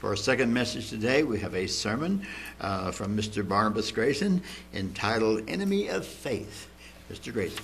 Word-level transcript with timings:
For 0.00 0.08
our 0.08 0.16
second 0.16 0.54
message 0.54 0.88
today, 0.88 1.24
we 1.24 1.38
have 1.40 1.54
a 1.54 1.66
sermon 1.66 2.26
uh, 2.58 2.90
from 2.90 3.14
Mr. 3.14 3.46
Barnabas 3.46 3.92
Grayson 3.92 4.42
entitled 4.72 5.42
Enemy 5.46 5.88
of 5.88 6.06
Faith. 6.06 6.70
Mr. 7.12 7.30
Grayson. 7.30 7.62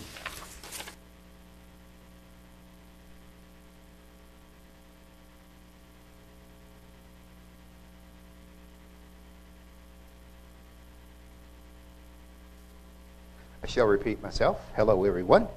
I 13.63 13.67
shall 13.67 13.87
repeat 13.87 14.23
myself. 14.23 14.61
Hello, 14.77 15.05
everyone. 15.05 15.49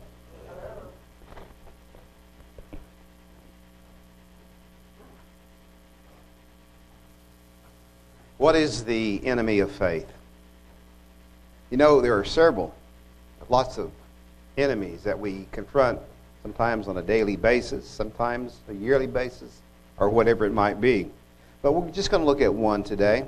What 8.50 8.56
is 8.56 8.84
the 8.84 9.24
enemy 9.28 9.60
of 9.60 9.72
faith? 9.72 10.12
You 11.70 11.78
know, 11.78 12.02
there 12.02 12.18
are 12.18 12.26
several, 12.26 12.74
lots 13.48 13.78
of 13.78 13.92
enemies 14.58 15.04
that 15.04 15.20
we 15.20 15.46
confront 15.52 16.00
sometimes 16.42 16.88
on 16.88 16.98
a 16.98 17.04
daily 17.04 17.36
basis, 17.36 17.88
sometimes 17.88 18.58
a 18.68 18.74
yearly 18.74 19.06
basis, 19.06 19.62
or 20.00 20.10
whatever 20.10 20.48
it 20.48 20.52
might 20.52 20.82
be. 20.82 21.12
But 21.62 21.74
we're 21.74 21.92
just 21.92 22.10
going 22.10 22.24
to 22.24 22.26
look 22.26 22.42
at 22.42 22.52
one 22.52 22.84
today. 22.84 23.28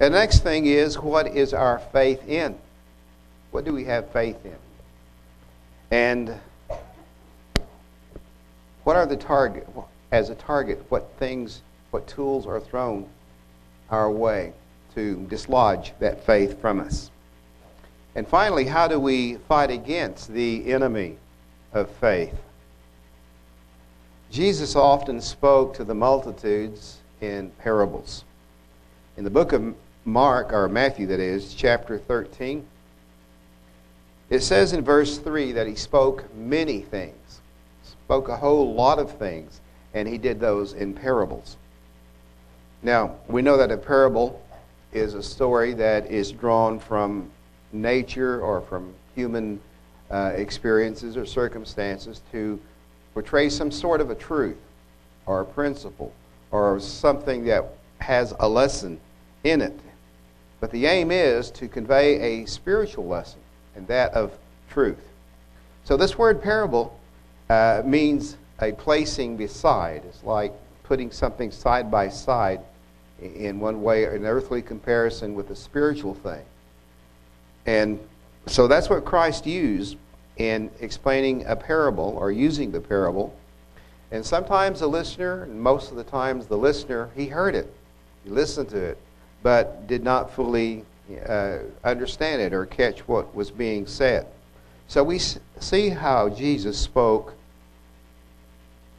And 0.00 0.12
the 0.12 0.18
next 0.18 0.40
thing 0.40 0.66
is, 0.66 0.98
what 0.98 1.28
is 1.28 1.54
our 1.54 1.78
faith 1.78 2.26
in? 2.28 2.58
What 3.52 3.64
do 3.64 3.72
we 3.72 3.84
have 3.84 4.10
faith 4.10 4.44
in? 4.44 4.58
And 5.92 6.40
what 8.82 8.96
are 8.96 9.06
the 9.06 9.16
target, 9.16 9.68
as 10.10 10.28
a 10.28 10.34
target, 10.34 10.84
what 10.88 11.08
things, 11.20 11.62
what 11.92 12.08
tools 12.08 12.48
are 12.48 12.58
thrown 12.58 13.08
our 13.90 14.10
way 14.10 14.52
to 14.94 15.26
dislodge 15.28 15.92
that 16.00 16.24
faith 16.24 16.60
from 16.60 16.80
us? 16.80 17.10
And 18.14 18.26
finally, 18.26 18.64
how 18.64 18.88
do 18.88 18.98
we 18.98 19.36
fight 19.48 19.70
against 19.70 20.32
the 20.32 20.72
enemy 20.72 21.18
of 21.72 21.90
faith? 21.90 22.34
Jesus 24.30 24.74
often 24.74 25.20
spoke 25.20 25.74
to 25.74 25.84
the 25.84 25.94
multitudes 25.94 26.98
in 27.20 27.50
parables. 27.58 28.24
In 29.16 29.24
the 29.24 29.30
book 29.30 29.52
of 29.52 29.74
Mark, 30.04 30.52
or 30.52 30.68
Matthew, 30.68 31.06
that 31.06 31.20
is, 31.20 31.54
chapter 31.54 31.98
13, 31.98 32.66
it 34.28 34.40
says 34.40 34.72
in 34.72 34.82
verse 34.82 35.18
3 35.18 35.52
that 35.52 35.66
he 35.66 35.74
spoke 35.74 36.24
many 36.34 36.80
things, 36.80 37.40
spoke 37.84 38.28
a 38.28 38.36
whole 38.36 38.74
lot 38.74 38.98
of 38.98 39.16
things, 39.18 39.60
and 39.94 40.08
he 40.08 40.18
did 40.18 40.40
those 40.40 40.72
in 40.72 40.94
parables. 40.94 41.56
Now, 42.86 43.16
we 43.26 43.42
know 43.42 43.56
that 43.56 43.72
a 43.72 43.76
parable 43.76 44.40
is 44.92 45.14
a 45.14 45.22
story 45.22 45.74
that 45.74 46.08
is 46.08 46.30
drawn 46.30 46.78
from 46.78 47.28
nature 47.72 48.40
or 48.40 48.60
from 48.60 48.94
human 49.16 49.60
uh, 50.08 50.34
experiences 50.36 51.16
or 51.16 51.26
circumstances 51.26 52.20
to 52.30 52.60
portray 53.12 53.48
some 53.48 53.72
sort 53.72 54.00
of 54.00 54.10
a 54.10 54.14
truth 54.14 54.58
or 55.26 55.40
a 55.40 55.44
principle 55.44 56.12
or 56.52 56.78
something 56.78 57.44
that 57.46 57.64
has 57.98 58.32
a 58.38 58.48
lesson 58.48 59.00
in 59.42 59.62
it. 59.62 59.80
But 60.60 60.70
the 60.70 60.86
aim 60.86 61.10
is 61.10 61.50
to 61.50 61.66
convey 61.66 62.42
a 62.42 62.46
spiritual 62.46 63.08
lesson 63.08 63.40
and 63.74 63.84
that 63.88 64.12
of 64.12 64.38
truth. 64.70 65.08
So 65.82 65.96
this 65.96 66.16
word 66.16 66.40
parable 66.40 66.96
uh, 67.50 67.82
means 67.84 68.36
a 68.60 68.70
placing 68.70 69.36
beside. 69.36 70.04
It's 70.04 70.22
like 70.22 70.52
putting 70.84 71.10
something 71.10 71.50
side 71.50 71.90
by 71.90 72.08
side 72.08 72.60
in 73.20 73.60
one 73.60 73.82
way, 73.82 74.04
an 74.04 74.26
earthly 74.26 74.62
comparison 74.62 75.34
with 75.34 75.50
a 75.50 75.56
spiritual 75.56 76.14
thing. 76.14 76.42
And 77.66 77.98
so 78.46 78.68
that's 78.68 78.88
what 78.88 79.04
Christ 79.04 79.46
used 79.46 79.96
in 80.36 80.70
explaining 80.80 81.46
a 81.46 81.56
parable 81.56 82.16
or 82.18 82.30
using 82.30 82.70
the 82.70 82.80
parable. 82.80 83.36
And 84.10 84.24
sometimes 84.24 84.80
the 84.80 84.86
listener, 84.86 85.44
and 85.44 85.60
most 85.60 85.90
of 85.90 85.96
the 85.96 86.04
times 86.04 86.46
the 86.46 86.58
listener, 86.58 87.10
he 87.16 87.26
heard 87.26 87.54
it, 87.54 87.72
he 88.24 88.30
listened 88.30 88.68
to 88.70 88.78
it, 88.78 88.98
but 89.42 89.86
did 89.86 90.04
not 90.04 90.32
fully 90.32 90.84
uh, 91.28 91.58
understand 91.84 92.42
it 92.42 92.52
or 92.52 92.66
catch 92.66 93.00
what 93.08 93.34
was 93.34 93.50
being 93.50 93.86
said. 93.86 94.26
So 94.88 95.02
we 95.02 95.18
see 95.18 95.88
how 95.88 96.28
Jesus 96.28 96.78
spoke 96.78 97.34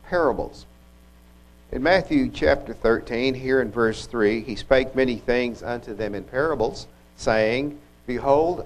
parables. 0.08 0.66
In 1.70 1.84
Matthew 1.84 2.30
chapter 2.30 2.74
13, 2.74 3.34
here 3.34 3.60
in 3.60 3.70
verse 3.70 4.06
3, 4.06 4.42
he 4.42 4.56
spake 4.56 4.96
many 4.96 5.18
things 5.18 5.62
unto 5.62 5.94
them 5.94 6.16
in 6.16 6.24
parables, 6.24 6.88
saying, 7.18 7.78
Behold, 8.06 8.66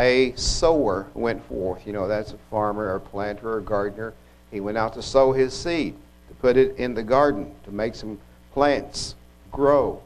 a 0.00 0.32
sower 0.34 1.06
went 1.14 1.46
forth. 1.46 1.86
You 1.86 1.92
know, 1.92 2.08
that's 2.08 2.32
a 2.32 2.38
farmer 2.50 2.92
or 2.92 2.98
planter 2.98 3.54
or 3.54 3.60
gardener. 3.60 4.14
He 4.50 4.58
went 4.58 4.78
out 4.78 4.94
to 4.94 5.02
sow 5.02 5.30
his 5.30 5.54
seed, 5.54 5.94
to 6.26 6.34
put 6.34 6.56
it 6.56 6.76
in 6.76 6.92
the 6.92 7.04
garden, 7.04 7.54
to 7.66 7.70
make 7.70 7.94
some 7.94 8.18
plants 8.52 9.14
grow, 9.52 10.02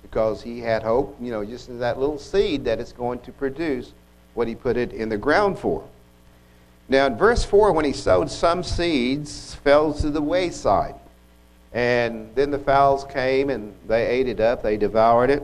because 0.00 0.40
he 0.40 0.60
had 0.60 0.82
hope, 0.82 1.14
you 1.20 1.30
know, 1.30 1.44
just 1.44 1.68
in 1.68 1.78
that 1.80 2.00
little 2.00 2.18
seed 2.18 2.64
that 2.64 2.80
it's 2.80 2.92
going 2.92 3.18
to 3.18 3.32
produce 3.32 3.92
what 4.32 4.48
he 4.48 4.54
put 4.54 4.78
it 4.78 4.94
in 4.94 5.10
the 5.10 5.18
ground 5.18 5.58
for. 5.58 5.86
Now, 6.88 7.04
in 7.04 7.18
verse 7.18 7.44
4, 7.44 7.70
when 7.72 7.84
he 7.84 7.92
sowed 7.92 8.30
some 8.30 8.62
seeds, 8.62 9.56
fell 9.56 9.92
to 9.92 10.08
the 10.08 10.22
wayside 10.22 10.94
and 11.72 12.34
then 12.34 12.50
the 12.50 12.58
fowls 12.58 13.04
came 13.04 13.50
and 13.50 13.74
they 13.86 14.06
ate 14.06 14.28
it 14.28 14.40
up, 14.40 14.62
they 14.62 14.76
devoured 14.76 15.30
it. 15.30 15.42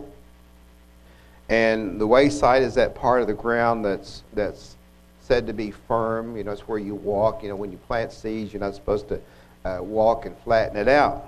And 1.49 1.99
the 1.99 2.07
wayside 2.07 2.63
is 2.63 2.75
that 2.75 2.95
part 2.95 3.23
of 3.23 3.27
the 3.27 3.35
ground 3.35 3.85
that's, 3.85 4.23
that's 4.35 4.77
said 5.21 5.47
to 5.47 5.53
be 5.53 5.71
firm. 5.71 6.37
You 6.37 6.45
know, 6.45 6.53
it's 6.53 6.69
where 6.69 6.79
you 6.79 6.95
walk. 6.95 7.43
You 7.43 7.49
know, 7.49 7.57
when 7.57 7.73
you 7.73 7.79
plant 7.79 8.13
seeds, 8.13 8.53
you're 8.53 8.61
not 8.61 8.75
supposed 8.75 9.09
to 9.09 9.21
uh, 9.65 9.83
walk 9.83 10.27
and 10.27 10.37
flatten 10.39 10.77
it 10.77 10.89
out. 10.89 11.27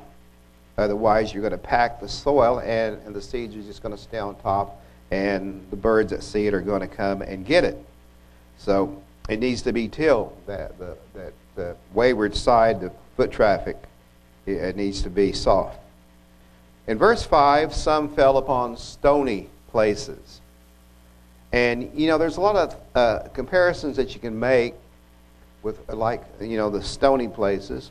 Otherwise, 0.77 1.33
you're 1.33 1.43
going 1.43 1.53
to 1.53 1.59
pack 1.59 2.01
the 2.01 2.09
soil, 2.09 2.61
and, 2.61 2.99
and 3.05 3.15
the 3.15 3.21
seeds 3.21 3.55
are 3.55 3.63
just 3.63 3.83
going 3.83 3.95
to 3.95 4.01
stay 4.01 4.19
on 4.19 4.35
top, 4.37 4.83
and 5.11 5.63
the 5.71 5.77
birds 5.77 6.11
that 6.11 6.23
see 6.23 6.47
it 6.47 6.55
are 6.55 6.63
going 6.63 6.81
to 6.81 6.87
come 6.87 7.21
and 7.21 7.45
get 7.45 7.65
it. 7.65 7.77
So 8.57 9.03
it 9.29 9.41
needs 9.41 9.61
to 9.63 9.73
be 9.73 9.89
tilled, 9.89 10.35
that, 10.47 10.79
the, 10.79 10.97
that 11.15 11.33
the 11.55 11.77
wayward 11.93 12.35
side, 12.35 12.81
the 12.81 12.93
foot 13.17 13.31
traffic, 13.31 13.77
it 14.47 14.77
needs 14.77 15.03
to 15.03 15.11
be 15.11 15.33
soft. 15.33 15.79
In 16.87 16.99
verse 16.99 17.23
5, 17.23 17.75
some 17.75 18.09
fell 18.09 18.39
upon 18.39 18.77
stony 18.77 19.49
places. 19.69 20.41
And, 21.53 21.91
you 21.95 22.07
know, 22.07 22.19
there's 22.19 22.37
a 22.37 22.41
lot 22.41 22.57
of 22.57 22.77
uh, 22.95 23.29
comparisons 23.29 23.97
that 23.97 24.15
you 24.15 24.21
can 24.21 24.39
make 24.39 24.75
with, 25.63 25.89
like, 25.89 26.23
you 26.41 26.57
know, 26.57 26.71
the 26.71 26.83
stony 26.83 27.29
places 27.29 27.91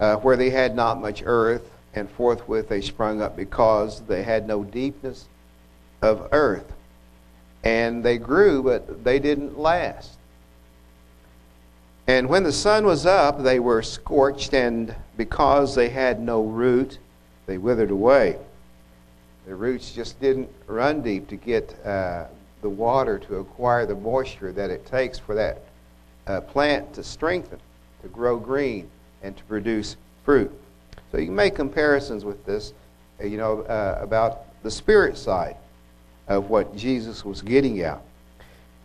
uh, 0.00 0.16
where 0.16 0.36
they 0.36 0.50
had 0.50 0.74
not 0.74 1.00
much 1.00 1.22
earth, 1.24 1.70
and 1.94 2.08
forthwith 2.10 2.68
they 2.68 2.80
sprung 2.80 3.22
up 3.22 3.34
because 3.34 4.02
they 4.02 4.22
had 4.22 4.46
no 4.46 4.62
deepness 4.62 5.26
of 6.02 6.28
earth. 6.32 6.72
And 7.64 8.04
they 8.04 8.18
grew, 8.18 8.62
but 8.62 9.04
they 9.04 9.18
didn't 9.18 9.58
last. 9.58 10.17
And 12.08 12.26
when 12.30 12.42
the 12.42 12.52
sun 12.52 12.86
was 12.86 13.04
up, 13.04 13.42
they 13.42 13.60
were 13.60 13.82
scorched, 13.82 14.54
and 14.54 14.94
because 15.18 15.74
they 15.74 15.90
had 15.90 16.18
no 16.18 16.42
root, 16.42 16.98
they 17.44 17.58
withered 17.58 17.90
away. 17.90 18.38
The 19.46 19.54
roots 19.54 19.92
just 19.92 20.18
didn't 20.18 20.48
run 20.66 21.02
deep 21.02 21.28
to 21.28 21.36
get 21.36 21.78
uh, 21.84 22.24
the 22.62 22.70
water 22.70 23.18
to 23.18 23.36
acquire 23.36 23.84
the 23.84 23.94
moisture 23.94 24.52
that 24.52 24.70
it 24.70 24.86
takes 24.86 25.18
for 25.18 25.34
that 25.34 25.60
uh, 26.26 26.40
plant 26.40 26.94
to 26.94 27.04
strengthen, 27.04 27.60
to 28.00 28.08
grow 28.08 28.38
green, 28.38 28.88
and 29.22 29.36
to 29.36 29.44
produce 29.44 29.96
fruit. 30.24 30.50
So 31.12 31.18
you 31.18 31.26
can 31.26 31.34
make 31.34 31.54
comparisons 31.54 32.24
with 32.24 32.42
this, 32.46 32.72
uh, 33.20 33.26
you 33.26 33.36
know, 33.36 33.60
uh, 33.62 33.98
about 34.00 34.62
the 34.62 34.70
spirit 34.70 35.18
side 35.18 35.56
of 36.26 36.48
what 36.48 36.74
Jesus 36.74 37.22
was 37.22 37.42
getting 37.42 37.80
at. 37.80 38.00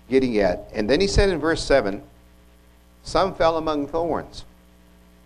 Getting 0.10 0.40
at, 0.40 0.70
and 0.74 0.90
then 0.90 1.00
he 1.00 1.08
said 1.08 1.30
in 1.30 1.40
verse 1.40 1.64
seven 1.64 2.04
some 3.04 3.36
fell 3.36 3.58
among 3.58 3.88
thorns, 3.88 4.46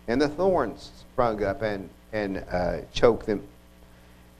and 0.06 0.20
the 0.20 0.28
thorns 0.28 0.90
sprung 1.00 1.42
up 1.42 1.62
and, 1.62 1.88
and 2.12 2.44
uh, 2.50 2.78
choked 2.92 3.26
them. 3.26 3.42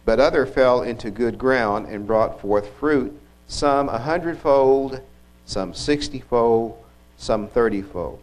But 0.05 0.21
other 0.21 0.47
fell 0.47 0.83
into 0.83 1.11
good 1.11 1.39
ground 1.39 1.87
and 1.87 2.07
brought 2.07 2.41
forth 2.41 2.69
fruit, 2.79 3.19
some 3.47 3.89
a 3.89 3.99
hundredfold, 3.99 5.01
some 5.45 5.73
sixtyfold, 5.73 6.77
some 7.17 7.49
thirtyfold. 7.49 8.19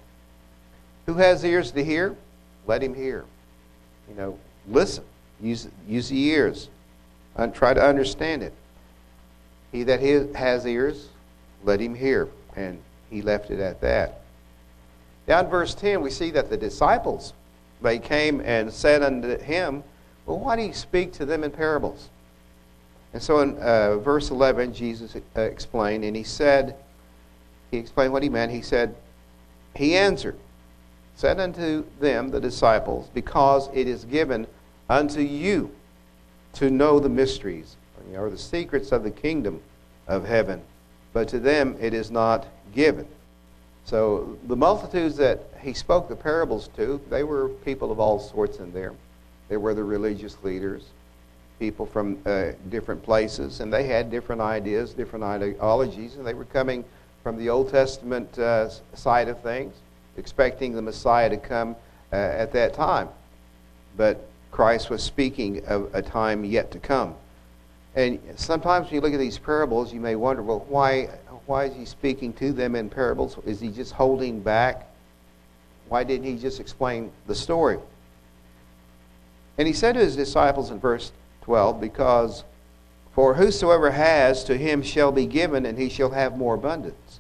Who 1.06 1.14
has 1.16 1.44
ears 1.44 1.72
to 1.72 1.84
hear? 1.84 2.16
Let 2.68 2.82
him 2.82 2.94
hear. 2.94 3.26
You 4.10 4.16
know, 4.16 4.40
listen. 4.68 5.04
Use, 5.42 5.68
use 5.88 6.10
the 6.10 6.20
ears. 6.20 6.70
And 7.36 7.54
try 7.54 7.74
to 7.74 7.84
understand 7.84 8.42
it. 8.44 8.54
He 9.72 9.84
that 9.84 10.00
has 10.36 10.66
ears, 10.66 11.10
let 11.64 11.82
him 11.82 11.94
hear. 11.94 12.30
And 12.56 12.82
he 13.10 13.22
left 13.22 13.52
it 13.52 13.60
at 13.60 13.82
that. 13.82 14.22
Down 15.28 15.46
in 15.46 15.52
verse 15.52 15.74
10, 15.74 16.02
we 16.02 16.10
see 16.10 16.32
that 16.32 16.50
the 16.50 16.58
disciples, 16.58 17.34
they 17.82 18.00
came 18.00 18.42
and 18.42 18.72
said 18.72 19.02
unto 19.02 19.38
him, 19.40 19.84
Well, 20.26 20.40
why 20.40 20.56
do 20.56 20.62
you 20.62 20.74
speak 20.74 21.14
to 21.14 21.26
them 21.26 21.44
in 21.44 21.52
parables? 21.52 22.10
And 23.14 23.24
so 23.24 23.40
in 23.40 23.58
uh, 23.58 23.98
verse 23.98 24.30
11, 24.30 24.74
Jesus 24.74 25.16
uh, 25.16 25.42
explained, 25.42 26.04
and 26.04 26.16
he 26.16 26.24
said, 26.24 26.76
he 27.72 27.78
explained 27.78 28.14
what 28.14 28.24
he 28.24 28.30
meant. 28.30 28.52
He 28.52 28.62
said, 28.62 28.96
He 29.76 29.96
answered, 29.96 30.38
said 31.16 31.40
unto 31.40 31.86
them, 32.00 32.30
the 32.30 32.40
disciples, 32.40 33.10
because 33.14 33.70
it 33.74 33.88
is 33.88 34.06
given 34.06 34.48
unto 34.90 35.22
you 35.22 35.72
to 36.54 36.70
know 36.70 37.00
the 37.00 37.10
mysteries 37.10 37.76
or 38.16 38.30
the 38.30 38.38
secrets 38.38 38.92
of 38.92 39.04
the 39.04 39.12
kingdom 39.12 39.62
of 40.08 40.26
heaven, 40.26 40.62
but 41.14 41.28
to 41.30 41.40
them 41.40 41.76
it 41.80 41.94
is 41.94 42.12
not 42.12 42.48
given. 42.74 43.08
So 43.86 44.36
the 44.48 44.56
multitudes 44.56 45.16
that 45.18 45.44
he 45.62 45.74
spoke 45.74 46.10
the 46.10 46.16
parables 46.16 46.70
to, 46.76 47.00
they 47.10 47.24
were 47.24 47.50
people 47.50 47.92
of 47.92 48.00
all 48.00 48.20
sorts 48.20 48.58
in 48.58 48.74
there. 48.74 48.94
They 49.48 49.58
were 49.58 49.76
the 49.76 49.84
religious 49.84 50.44
leaders, 50.44 50.86
people 51.60 51.86
from 51.86 52.18
uh, 52.26 52.54
different 52.70 53.04
places, 53.04 53.60
and 53.60 53.72
they 53.72 53.84
had 53.84 54.10
different 54.10 54.42
ideas, 54.42 54.94
different 54.94 55.24
ideologies, 55.24 56.16
and 56.16 56.26
they 56.26 56.34
were 56.34 56.46
coming 56.46 56.84
from 57.22 57.38
the 57.38 57.50
Old 57.50 57.70
Testament 57.70 58.40
uh, 58.40 58.70
side 58.96 59.30
of 59.30 59.40
things, 59.42 59.76
expecting 60.18 60.74
the 60.74 60.82
Messiah 60.82 61.30
to 61.30 61.38
come 61.38 61.76
uh, 62.12 62.16
at 62.16 62.52
that 62.54 62.74
time. 62.74 63.10
But 63.98 64.28
Christ 64.50 64.90
was 64.90 65.04
speaking 65.04 65.64
of 65.68 65.94
a 65.94 66.02
time 66.02 66.44
yet 66.44 66.72
to 66.72 66.80
come. 66.80 67.14
And 67.96 68.20
sometimes 68.36 68.88
when 68.88 68.96
you 68.96 69.02
look 69.02 69.14
at 69.14 69.20
these 69.20 69.38
parables, 69.38 69.94
you 69.94 70.00
may 70.00 70.16
wonder, 70.16 70.42
well, 70.42 70.66
why, 70.68 71.10
why 71.46 71.66
is 71.66 71.76
he 71.76 71.86
speaking 71.86 72.34
to 72.34 72.52
them 72.52 72.76
in 72.76 72.90
parables? 72.90 73.38
Is 73.46 73.60
he 73.60 73.70
just 73.70 73.94
holding 73.94 74.40
back? 74.42 74.90
Why 75.90 76.04
didn't 76.04 76.26
he 76.26 76.38
just 76.38 76.60
explain 76.60 77.12
the 77.28 77.36
story? 77.36 77.78
And 79.58 79.68
he 79.68 79.74
said 79.74 79.94
to 79.94 80.00
his 80.00 80.16
disciples 80.16 80.72
in 80.72 80.80
verse 80.80 81.12
12, 81.44 81.80
Because 81.80 82.44
for 83.14 83.36
whosoever 83.36 83.92
has, 83.92 84.44
to 84.46 84.58
him 84.58 84.82
shall 84.82 85.12
be 85.12 85.26
given, 85.26 85.66
and 85.66 85.78
he 85.78 85.90
shall 85.90 86.10
have 86.10 86.38
more 86.38 86.56
abundance. 86.56 87.20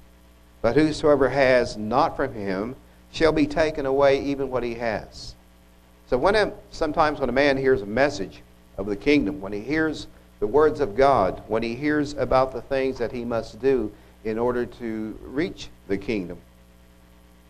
But 0.62 0.76
whosoever 0.76 1.30
has 1.30 1.78
not 1.78 2.18
from 2.18 2.34
him 2.34 2.76
shall 3.12 3.32
be 3.32 3.48
taken 3.48 3.86
away 3.86 4.22
even 4.24 4.50
what 4.50 4.64
he 4.64 4.74
has. 4.74 5.36
So 6.08 6.18
when 6.18 6.36
a, 6.36 6.52
sometimes 6.72 7.20
when 7.20 7.30
a 7.30 7.34
man 7.34 7.58
hears 7.58 7.82
a 7.82 7.86
message 7.86 8.42
of 8.78 8.88
the 8.88 8.96
kingdom, 8.96 9.40
when 9.40 9.54
he 9.54 9.62
hears 9.62 10.08
the 10.40 10.48
words 10.48 10.80
of 10.80 10.98
God, 10.98 11.42
when 11.48 11.64
he 11.64 11.76
hears 11.76 12.14
about 12.14 12.52
the 12.52 12.62
things 12.62 12.98
that 12.98 13.12
he 13.12 13.24
must 13.24 13.62
do 13.62 13.92
in 14.26 14.38
order 14.40 14.66
to 14.66 15.18
reach 15.22 15.70
the 15.88 15.98
kingdom, 15.98 16.38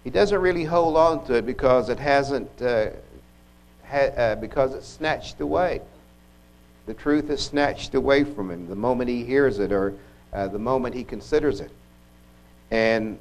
he 0.03 0.09
doesn't 0.11 0.39
really 0.39 0.65
hold 0.65 0.95
on 0.97 1.25
to 1.25 1.35
it 1.35 1.45
because 1.45 1.89
it 1.89 1.97
hasn't, 1.97 2.61
uh, 2.61 2.89
ha- 3.87 4.13
uh, 4.15 4.35
because 4.35 4.75
it's 4.75 4.87
snatched 4.87 5.41
away. 5.41 5.81
The 6.85 6.93
truth 6.93 7.29
is 7.31 7.43
snatched 7.43 7.95
away 7.95 8.23
from 8.23 8.51
him 8.51 8.67
the 8.67 8.75
moment 8.75 9.09
he 9.09 9.23
hears 9.23 9.57
it 9.57 9.71
or 9.71 9.95
uh, 10.31 10.47
the 10.47 10.59
moment 10.59 10.93
he 10.93 11.03
considers 11.03 11.59
it. 11.59 11.71
And 12.69 13.17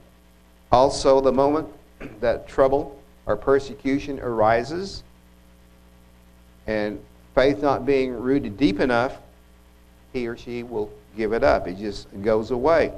also 0.71 1.21
the 1.21 1.33
moment 1.33 1.69
that 2.21 2.47
trouble 2.47 3.01
or 3.25 3.37
persecution 3.37 4.21
arises 4.21 5.03
and 6.67 7.01
faith 7.35 7.63
not 7.63 7.87
being 7.87 8.13
rooted 8.13 8.57
deep 8.57 8.81
enough, 8.81 9.17
he 10.13 10.27
or 10.27 10.37
she 10.37 10.63
will 10.63 10.91
give 11.17 11.33
it 11.33 11.43
up. 11.43 11.67
It 11.67 11.79
just 11.79 12.09
goes 12.23 12.51
away. 12.51 12.93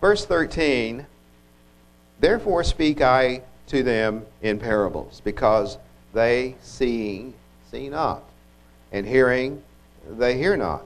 Verse 0.00 0.24
13 0.24 1.06
Therefore 2.20 2.64
speak 2.64 3.00
I 3.00 3.42
to 3.68 3.82
them 3.82 4.24
in 4.42 4.58
parables, 4.58 5.20
because 5.24 5.78
they 6.14 6.56
seeing 6.60 7.34
see 7.70 7.88
not, 7.88 8.22
and 8.92 9.06
hearing 9.06 9.62
they 10.08 10.36
hear 10.38 10.56
not, 10.56 10.84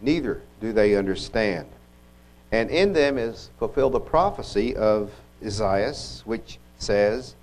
neither 0.00 0.42
do 0.60 0.72
they 0.72 0.94
understand. 0.94 1.66
And 2.52 2.70
in 2.70 2.92
them 2.92 3.18
is 3.18 3.50
fulfilled 3.58 3.92
the 3.92 4.00
prophecy 4.00 4.76
of 4.76 5.10
Isaiah, 5.44 5.94
which 6.24 6.58
says, 6.78 7.34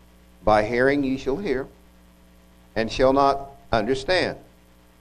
By 0.44 0.64
hearing 0.64 1.04
ye 1.04 1.18
shall 1.18 1.38
hear, 1.38 1.68
and 2.76 2.92
shall 2.92 3.14
not 3.14 3.52
understand, 3.72 4.38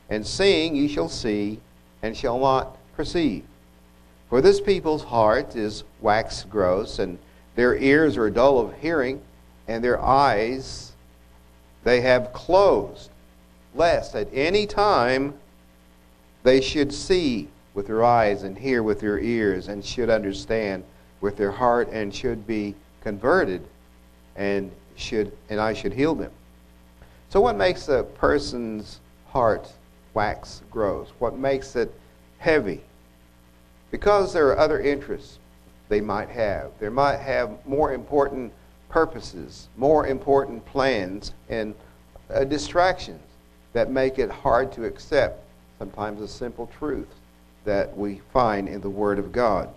and 0.08 0.26
seeing 0.26 0.76
ye 0.76 0.88
shall 0.88 1.08
see, 1.08 1.60
and 2.02 2.16
shall 2.16 2.38
not 2.38 2.76
perceive. 2.94 3.44
For 4.36 4.42
this 4.42 4.60
people's 4.60 5.02
heart 5.02 5.56
is 5.56 5.82
wax 6.02 6.44
gross, 6.44 6.98
and 6.98 7.18
their 7.54 7.74
ears 7.74 8.18
are 8.18 8.28
dull 8.28 8.58
of 8.58 8.74
hearing, 8.74 9.22
and 9.66 9.82
their 9.82 9.98
eyes 9.98 10.92
they 11.84 12.02
have 12.02 12.34
closed, 12.34 13.08
lest 13.74 14.14
at 14.14 14.28
any 14.34 14.66
time 14.66 15.32
they 16.42 16.60
should 16.60 16.92
see 16.92 17.48
with 17.72 17.86
their 17.86 18.04
eyes 18.04 18.42
and 18.42 18.58
hear 18.58 18.82
with 18.82 19.00
their 19.00 19.18
ears 19.18 19.68
and 19.68 19.82
should 19.82 20.10
understand 20.10 20.84
with 21.22 21.38
their 21.38 21.52
heart 21.52 21.88
and 21.88 22.14
should 22.14 22.46
be 22.46 22.74
converted 23.00 23.66
and 24.36 24.70
should 24.96 25.32
and 25.48 25.58
I 25.58 25.72
should 25.72 25.94
heal 25.94 26.14
them. 26.14 26.32
So 27.30 27.40
what 27.40 27.56
makes 27.56 27.88
a 27.88 28.02
person's 28.02 29.00
heart 29.28 29.72
wax 30.12 30.60
gross? 30.70 31.08
What 31.20 31.38
makes 31.38 31.74
it 31.74 31.90
heavy? 32.36 32.82
Because 33.90 34.32
there 34.32 34.48
are 34.48 34.58
other 34.58 34.80
interests 34.80 35.38
they 35.88 36.00
might 36.00 36.28
have. 36.28 36.72
They 36.80 36.88
might 36.88 37.18
have 37.18 37.64
more 37.66 37.92
important 37.92 38.52
purposes, 38.88 39.68
more 39.76 40.06
important 40.06 40.64
plans, 40.66 41.32
and 41.48 41.74
uh, 42.30 42.44
distractions 42.44 43.20
that 43.72 43.90
make 43.90 44.18
it 44.18 44.30
hard 44.30 44.72
to 44.72 44.84
accept 44.84 45.42
sometimes 45.78 46.20
a 46.20 46.28
simple 46.28 46.70
truth 46.78 47.08
that 47.64 47.96
we 47.96 48.20
find 48.32 48.68
in 48.68 48.80
the 48.80 48.90
Word 48.90 49.18
of 49.18 49.32
God. 49.32 49.68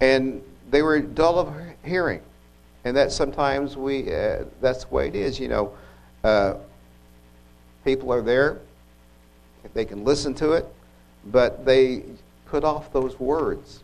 And 0.00 0.42
they 0.70 0.82
were 0.82 1.00
dull 1.00 1.38
of 1.38 1.54
hearing. 1.84 2.20
And 2.84 2.96
that 2.96 3.12
sometimes 3.12 3.76
we, 3.76 4.12
uh, 4.12 4.44
that's 4.60 4.84
the 4.84 4.94
way 4.94 5.08
it 5.08 5.14
is, 5.14 5.38
you 5.38 5.48
know. 5.48 5.72
Uh, 6.24 6.54
people 7.84 8.12
are 8.12 8.22
there, 8.22 8.58
they 9.74 9.84
can 9.84 10.04
listen 10.04 10.34
to 10.34 10.52
it, 10.52 10.66
but 11.26 11.64
they 11.64 12.02
put 12.52 12.64
off 12.64 12.92
those 12.92 13.18
words. 13.18 13.82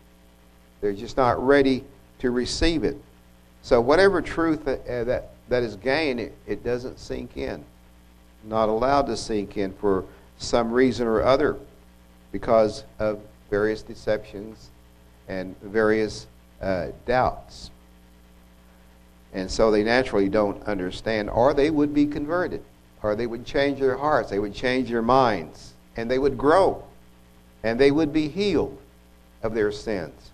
They're 0.82 0.92
just 0.92 1.16
not 1.16 1.42
ready 1.44 1.84
to 2.18 2.30
receive 2.30 2.84
it. 2.84 2.98
So 3.62 3.80
whatever 3.80 4.20
truth 4.20 4.66
that, 4.66 4.86
uh, 4.86 5.04
that, 5.04 5.30
that 5.48 5.62
is 5.62 5.74
gained, 5.76 6.20
it, 6.20 6.36
it 6.46 6.62
doesn't 6.62 6.98
sink 6.98 7.38
in. 7.38 7.64
Not 8.44 8.68
allowed 8.68 9.06
to 9.06 9.16
sink 9.16 9.56
in 9.56 9.72
for 9.72 10.04
some 10.36 10.70
reason 10.70 11.06
or 11.06 11.22
other 11.22 11.56
because 12.30 12.84
of 12.98 13.20
various 13.48 13.80
deceptions 13.80 14.68
and 15.28 15.58
various 15.62 16.26
uh, 16.60 16.88
doubts. 17.06 17.70
And 19.32 19.50
so 19.50 19.70
they 19.70 19.82
naturally 19.82 20.28
don't 20.28 20.62
understand, 20.64 21.30
or 21.30 21.54
they 21.54 21.70
would 21.70 21.94
be 21.94 22.04
converted, 22.04 22.62
or 23.02 23.16
they 23.16 23.26
would 23.26 23.46
change 23.46 23.80
their 23.80 23.96
hearts, 23.96 24.28
they 24.28 24.38
would 24.38 24.54
change 24.54 24.90
their 24.90 25.00
minds, 25.00 25.72
and 25.96 26.10
they 26.10 26.18
would 26.18 26.36
grow, 26.36 26.84
and 27.62 27.78
they 27.78 27.90
would 27.90 28.12
be 28.12 28.28
healed 28.28 28.78
of 29.42 29.54
their 29.54 29.72
sins. 29.72 30.30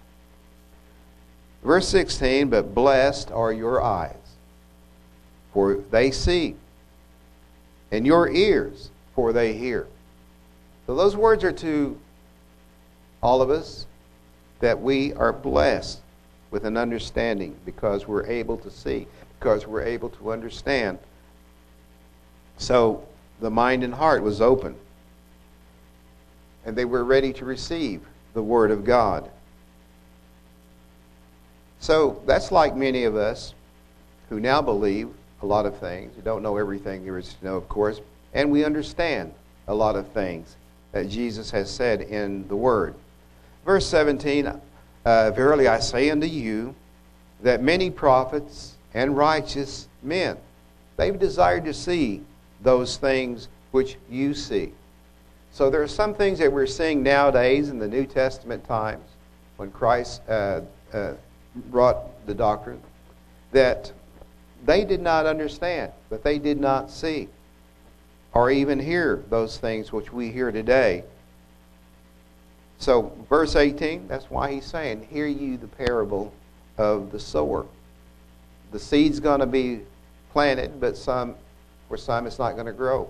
Verse 1.63 1.89
16, 1.89 2.51
but 2.51 2.75
blessed 2.75 3.31
are 3.31 3.53
your 3.53 3.83
eyes, 3.83 4.17
for 5.53 5.77
they 5.91 6.11
see, 6.11 6.57
and 7.91 8.07
your 8.07 8.29
ears, 8.29 8.91
for 9.15 9.33
they 9.33 9.55
hear. 9.55 9.87
So 10.87 10.95
those 10.95 11.17
words 11.17 11.43
are 11.45 11.53
to 11.53 11.99
all 13.23 13.41
of 13.41 13.49
us 13.49 13.87
that 14.61 14.81
we 14.81 15.15
are 15.15 15.33
blessed 15.33 16.01
with 16.51 16.65
an 16.65 16.77
understanding 16.77 17.57
because 17.65 18.07
we're 18.07 18.27
able 18.27 18.59
to 18.59 18.71
see, 18.71 19.07
because 19.39 19.67
we're 19.67 19.83
able 19.83 20.11
to 20.11 20.31
understand. 20.31 20.99
So 22.59 23.07
the 23.41 23.51
mind 23.51 23.83
and 23.83 23.95
heart 23.95 24.23
was 24.23 24.41
open, 24.41 24.77
and 26.65 26.77
they 26.77 26.85
were 26.85 27.05
ready 27.05 27.33
to 27.35 27.45
receive 27.45 28.03
the 28.33 28.43
Word 28.43 28.71
of 28.71 28.85
God. 28.85 29.31
So 31.81 32.23
that's 32.27 32.51
like 32.51 32.75
many 32.75 33.05
of 33.05 33.17
us 33.17 33.55
who 34.29 34.41
now 34.41 34.63
believe 34.63 35.11
a 35.43 35.47
lot 35.47 35.67
of 35.67 35.77
things. 35.79 36.17
We 36.17 36.23
don't 36.23 36.43
know 36.43 36.57
everything 36.57 37.05
there 37.05 37.19
is 37.19 37.35
to 37.35 37.45
know, 37.45 37.57
of 37.57 37.69
course, 37.69 38.01
and 38.33 38.51
we 38.51 38.65
understand 38.65 39.35
a 39.69 39.75
lot 39.75 39.97
of 39.97 40.09
things 40.09 40.57
that 40.93 41.09
Jesus 41.09 41.51
has 41.51 41.71
said 41.71 42.01
in 42.01 42.49
the 42.49 42.57
Word. 42.57 42.95
Verse 43.65 43.87
17 43.87 44.61
uh, 45.05 45.31
Verily 45.33 45.69
I 45.69 45.81
say 45.81 46.11
unto 46.11 46.27
you 46.27 46.75
that 47.43 47.63
many 47.63 47.91
prophets 47.91 48.75
and 48.95 49.17
righteous 49.17 49.89
men, 50.03 50.37
they've 50.97 51.19
desired 51.19 51.65
to 51.67 51.75
see 51.75 52.23
those 52.63 52.97
things 52.97 53.49
which 53.73 53.97
you 54.09 54.33
see. 54.35 54.73
So 55.55 55.71
there 55.71 55.81
are 55.83 55.87
some 55.87 56.15
things 56.15 56.41
that 56.41 56.53
we're 56.53 56.67
seeing 56.67 57.05
nowadays 57.05 57.69
in 57.69 57.79
the 57.79 57.87
New 57.87 58.07
Testament 58.07 58.65
times 58.67 59.09
when 59.57 59.71
Christ 59.71 60.21
uh, 60.29 60.63
uh, 60.93 61.13
brought 61.71 62.27
the 62.27 62.35
doctrine 62.35 62.83
that 63.53 63.93
they 64.67 64.85
did 64.85 65.01
not 65.01 65.27
understand, 65.27 65.93
that 66.11 66.25
they 66.25 66.41
did 66.41 66.59
not 66.59 66.91
see. 66.91 67.29
or 68.33 68.51
even 68.51 68.81
hear 68.81 69.23
those 69.31 69.57
things 69.57 69.93
which 69.93 70.13
we 70.13 70.29
hear 70.29 70.51
today. 70.51 71.05
So, 72.79 73.13
verse 73.29 73.55
18, 73.55 74.09
that's 74.09 74.29
why 74.29 74.51
he's 74.51 74.67
saying, 74.67 75.07
Hear 75.09 75.29
you 75.29 75.57
the 75.57 75.69
parable 75.69 76.33
of 76.79 77.13
the 77.13 77.21
sower. 77.21 77.65
The 78.73 78.81
seed's 78.81 79.21
going 79.21 79.39
to 79.39 79.47
be 79.47 79.83
planted, 80.33 80.81
but 80.81 80.97
some, 80.97 81.37
for 81.89 81.97
some, 81.97 82.27
it's 82.27 82.41
not 82.41 82.55
going 82.55 82.67
to 82.67 82.73
grow. 82.73 83.09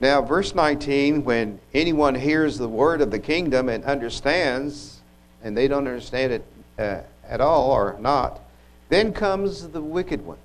Now, 0.00 0.20
verse 0.22 0.54
19, 0.54 1.24
when 1.24 1.60
anyone 1.72 2.14
hears 2.14 2.58
the 2.58 2.68
word 2.68 3.00
of 3.00 3.10
the 3.10 3.18
kingdom 3.18 3.68
and 3.68 3.84
understands, 3.84 5.00
and 5.42 5.56
they 5.56 5.68
don't 5.68 5.86
understand 5.86 6.32
it 6.32 6.44
uh, 6.78 7.00
at 7.28 7.40
all 7.40 7.70
or 7.70 7.96
not, 8.00 8.40
then 8.88 9.12
comes 9.12 9.68
the 9.68 9.80
wicked 9.80 10.24
one. 10.24 10.38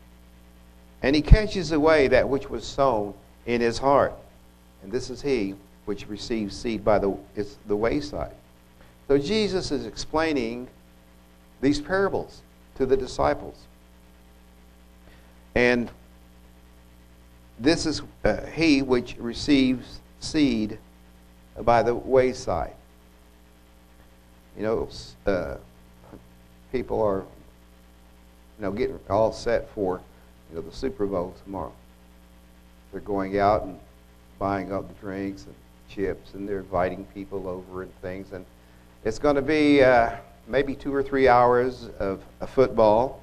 And 1.01 1.15
he 1.15 1.22
catches 1.22 1.72
away 1.72 2.08
that 2.10 2.27
which 2.27 2.50
was 2.50 2.65
sown 2.65 3.13
in 3.46 3.62
his 3.62 3.77
heart. 3.77 4.13
And 4.84 4.91
this 4.91 5.10
is 5.10 5.22
he 5.22 5.56
which 5.86 6.08
receives 6.08 6.56
seed 6.56 6.86
by 6.86 7.00
the, 7.00 7.18
the 7.68 7.75
wayside. 7.75 8.34
So 9.08 9.18
Jesus 9.18 9.72
is 9.72 9.86
explaining 9.86 10.68
these 11.62 11.82
parables 11.82 12.41
to 12.75 12.86
the 12.86 12.96
disciples. 12.96 13.58
And 15.56 15.89
this 17.60 17.86
is 17.86 18.01
uh, 18.24 18.46
he 18.48 18.82
which 18.82 19.16
receives 19.18 20.00
seed 20.20 20.78
by 21.62 21.84
the 21.84 21.94
wayside. 21.94 22.74
You 24.58 24.63
know, 24.63 24.89
uh, 25.25 25.56
people 26.72 27.01
are, 27.01 27.20
you 28.58 28.62
know, 28.62 28.72
getting 28.72 29.00
all 29.10 29.32
set 29.32 29.70
for, 29.72 30.01
you 30.50 30.56
know, 30.56 30.62
the 30.62 30.75
Super 30.75 31.06
Bowl 31.06 31.34
tomorrow. 31.44 31.74
They're 32.92 33.01
going 33.01 33.39
out 33.39 33.63
and 33.63 33.80
buying 34.39 34.74
up 34.74 34.88
the 34.88 34.94
drinks 34.96 35.46
and 35.46 35.56
chips, 35.89 36.34
and 36.34 36.48
they're 36.48 36.60
inviting 36.60 37.06
people 37.13 37.48
over 37.48 37.84
and 37.84 38.01
things. 38.01 38.32
And 38.32 38.46
it's 39.04 39.20
going 39.20 39.36
to 39.36 39.42
be 39.42 39.84
uh, 39.84 40.16
maybe 40.48 40.75
two 40.75 40.94
or 40.94 41.04
three 41.04 41.28
hours 41.28 41.89
of, 42.00 42.24
of 42.39 42.50
football. 42.50 43.22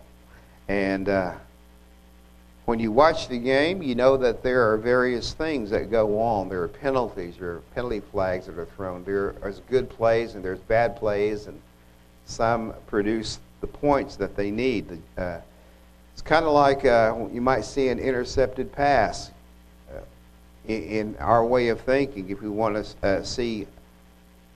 And 0.68 1.08
uh, 1.08 1.34
when 2.66 2.80
you 2.80 2.90
watch 2.90 3.28
the 3.28 3.38
game, 3.38 3.80
you 3.80 3.94
know 3.94 4.16
that 4.16 4.42
there 4.42 4.70
are 4.70 4.76
various 4.76 5.32
things 5.32 5.70
that 5.70 5.88
go 5.88 6.20
on. 6.20 6.48
There 6.48 6.62
are 6.62 6.68
penalties, 6.68 7.36
there 7.38 7.52
are 7.52 7.62
penalty 7.76 8.00
flags 8.00 8.46
that 8.46 8.58
are 8.58 8.66
thrown. 8.66 9.04
There 9.04 9.36
are 9.40 9.52
good 9.70 9.88
plays 9.88 10.34
and 10.34 10.44
there's 10.44 10.58
bad 10.58 10.96
plays, 10.96 11.46
and 11.46 11.60
some 12.24 12.74
produce 12.88 13.38
the 13.60 13.68
points 13.68 14.16
that 14.16 14.34
they 14.34 14.50
need. 14.50 15.00
Uh, 15.16 15.38
it's 16.12 16.22
kind 16.22 16.44
of 16.44 16.52
like 16.52 16.84
uh, 16.84 17.26
you 17.32 17.40
might 17.40 17.64
see 17.64 17.88
an 17.88 18.00
intercepted 18.00 18.72
pass 18.72 19.30
uh, 19.94 20.00
in, 20.66 20.82
in, 20.82 21.16
our 21.18 21.46
way 21.46 21.68
of 21.68 21.80
thinking. 21.82 22.28
If 22.30 22.42
we 22.42 22.48
want 22.48 22.84
to 22.84 23.06
uh, 23.06 23.22
see 23.22 23.68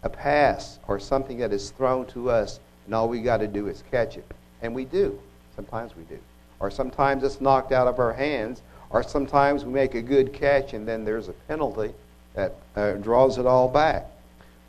a 0.02 0.08
pass 0.08 0.80
or 0.88 0.98
something 0.98 1.38
that 1.38 1.52
is 1.52 1.70
thrown 1.70 2.06
to 2.06 2.28
us, 2.28 2.58
and 2.86 2.94
all 2.94 3.08
we 3.08 3.20
got 3.20 3.36
to 3.36 3.46
do 3.46 3.68
is 3.68 3.84
catch 3.88 4.16
it. 4.16 4.26
And 4.62 4.74
we 4.74 4.84
do. 4.84 5.16
Sometimes 5.54 5.94
we 5.94 6.02
do 6.04 6.18
or 6.60 6.70
sometimes 6.70 7.24
it's 7.24 7.40
knocked 7.40 7.72
out 7.72 7.88
of 7.88 7.98
our 7.98 8.12
hands, 8.12 8.62
or 8.90 9.02
sometimes 9.02 9.64
we 9.64 9.72
make 9.72 9.94
a 9.94 10.02
good 10.02 10.32
catch 10.32 10.74
and 10.74 10.86
then 10.86 11.04
there's 11.04 11.28
a 11.28 11.32
penalty 11.32 11.92
that 12.34 12.54
uh, 12.76 12.92
draws 12.92 13.38
it 13.38 13.46
all 13.46 13.68
back. 13.68 14.06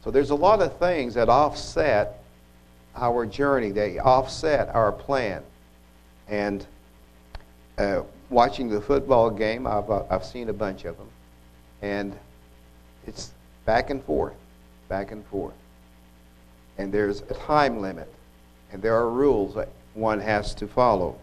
So 0.03 0.09
there's 0.09 0.31
a 0.31 0.35
lot 0.35 0.61
of 0.61 0.77
things 0.77 1.13
that 1.13 1.29
offset 1.29 2.23
our 2.95 3.25
journey, 3.25 3.71
they 3.71 3.99
offset 3.99 4.69
our 4.69 4.91
plan. 4.91 5.43
And 6.27 6.65
uh, 7.77 8.03
watching 8.29 8.69
the 8.69 8.81
football 8.81 9.29
game, 9.29 9.67
I've, 9.67 9.89
uh, 9.89 10.03
I've 10.09 10.25
seen 10.25 10.49
a 10.49 10.53
bunch 10.53 10.85
of 10.85 10.97
them, 10.97 11.09
and 11.81 12.17
it's 13.05 13.31
back 13.65 13.89
and 13.89 14.03
forth, 14.03 14.33
back 14.87 15.11
and 15.11 15.25
forth. 15.25 15.53
And 16.77 16.91
there's 16.91 17.21
a 17.21 17.33
time 17.33 17.81
limit, 17.81 18.11
and 18.71 18.81
there 18.81 18.95
are 18.95 19.09
rules 19.09 19.55
that 19.55 19.69
one 19.93 20.19
has 20.19 20.55
to 20.55 20.67
follow. 20.67 21.17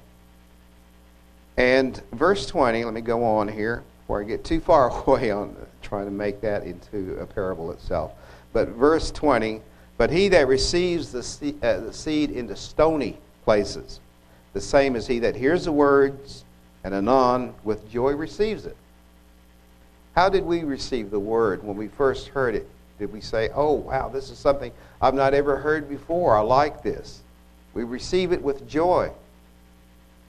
And 1.59 2.01
verse 2.13 2.47
20, 2.47 2.85
let 2.85 2.95
me 2.95 3.01
go 3.01 3.25
on 3.25 3.49
here 3.49 3.83
before 4.03 4.21
I 4.21 4.25
get 4.25 4.45
too 4.45 4.61
far 4.61 4.91
away 5.07 5.33
on 5.33 5.57
trying 5.83 6.05
to 6.05 6.13
make 6.13 6.41
that 6.41 6.63
into 6.63 7.19
a 7.19 7.27
parable 7.27 7.73
itself. 7.73 8.13
But 8.53 8.69
verse 8.69 9.11
20, 9.11 9.61
but 9.97 10.09
he 10.09 10.29
that 10.29 10.47
receives 10.47 11.11
the 11.11 11.23
seed, 11.23 11.63
uh, 11.65 11.81
the 11.81 11.93
seed 11.93 12.31
into 12.31 12.55
stony 12.55 13.19
places, 13.43 13.99
the 14.53 14.61
same 14.61 14.95
as 14.95 15.09
he 15.09 15.19
that 15.19 15.35
hears 15.35 15.65
the 15.65 15.73
words 15.73 16.45
and 16.85 16.95
anon 16.95 17.53
with 17.65 17.91
joy 17.91 18.13
receives 18.13 18.65
it. 18.65 18.77
How 20.15 20.29
did 20.29 20.45
we 20.45 20.63
receive 20.63 21.11
the 21.11 21.19
word 21.19 21.65
when 21.65 21.77
we 21.77 21.89
first 21.89 22.29
heard 22.29 22.55
it? 22.55 22.69
Did 23.01 23.13
we 23.13 23.21
say, 23.21 23.51
oh, 23.53 23.73
wow, 23.73 24.09
this 24.09 24.31
is 24.31 24.39
something 24.39 24.71
I've 25.03 25.15
not 25.15 25.35
ever 25.35 25.57
heard 25.57 25.89
before. 25.89 26.37
I 26.37 26.41
like 26.41 26.85
this. 26.85 27.21
We 27.75 27.83
receive 27.83 28.31
it 28.31 28.43
with 28.43 28.69
joy. 28.69 29.11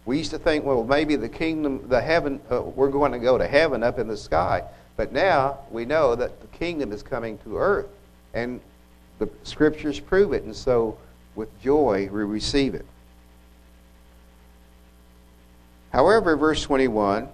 We 0.09 0.17
used 0.17 0.31
to 0.31 0.39
think, 0.39 0.65
well, 0.65 0.83
maybe 0.83 1.15
the 1.17 1.29
kingdom, 1.29 1.87
the 1.87 2.01
heaven, 2.01 2.41
uh, 2.49 2.63
we're 2.63 2.89
going 2.89 3.11
to 3.11 3.19
go 3.19 3.37
to 3.37 3.47
heaven 3.47 3.83
up 3.83 3.99
in 3.99 4.07
the 4.07 4.17
sky. 4.17 4.63
But 4.97 5.13
now 5.13 5.59
we 5.69 5.85
know 5.85 6.15
that 6.15 6.41
the 6.41 6.47
kingdom 6.47 6.91
is 6.91 7.03
coming 7.03 7.37
to 7.43 7.59
earth. 7.59 7.85
And 8.33 8.59
the 9.19 9.29
scriptures 9.43 9.99
prove 9.99 10.33
it. 10.33 10.41
And 10.45 10.55
so 10.55 10.97
with 11.35 11.47
joy 11.61 12.09
we 12.11 12.23
receive 12.23 12.73
it. 12.73 12.87
However, 15.91 16.35
verse 16.35 16.63
21 16.63 17.29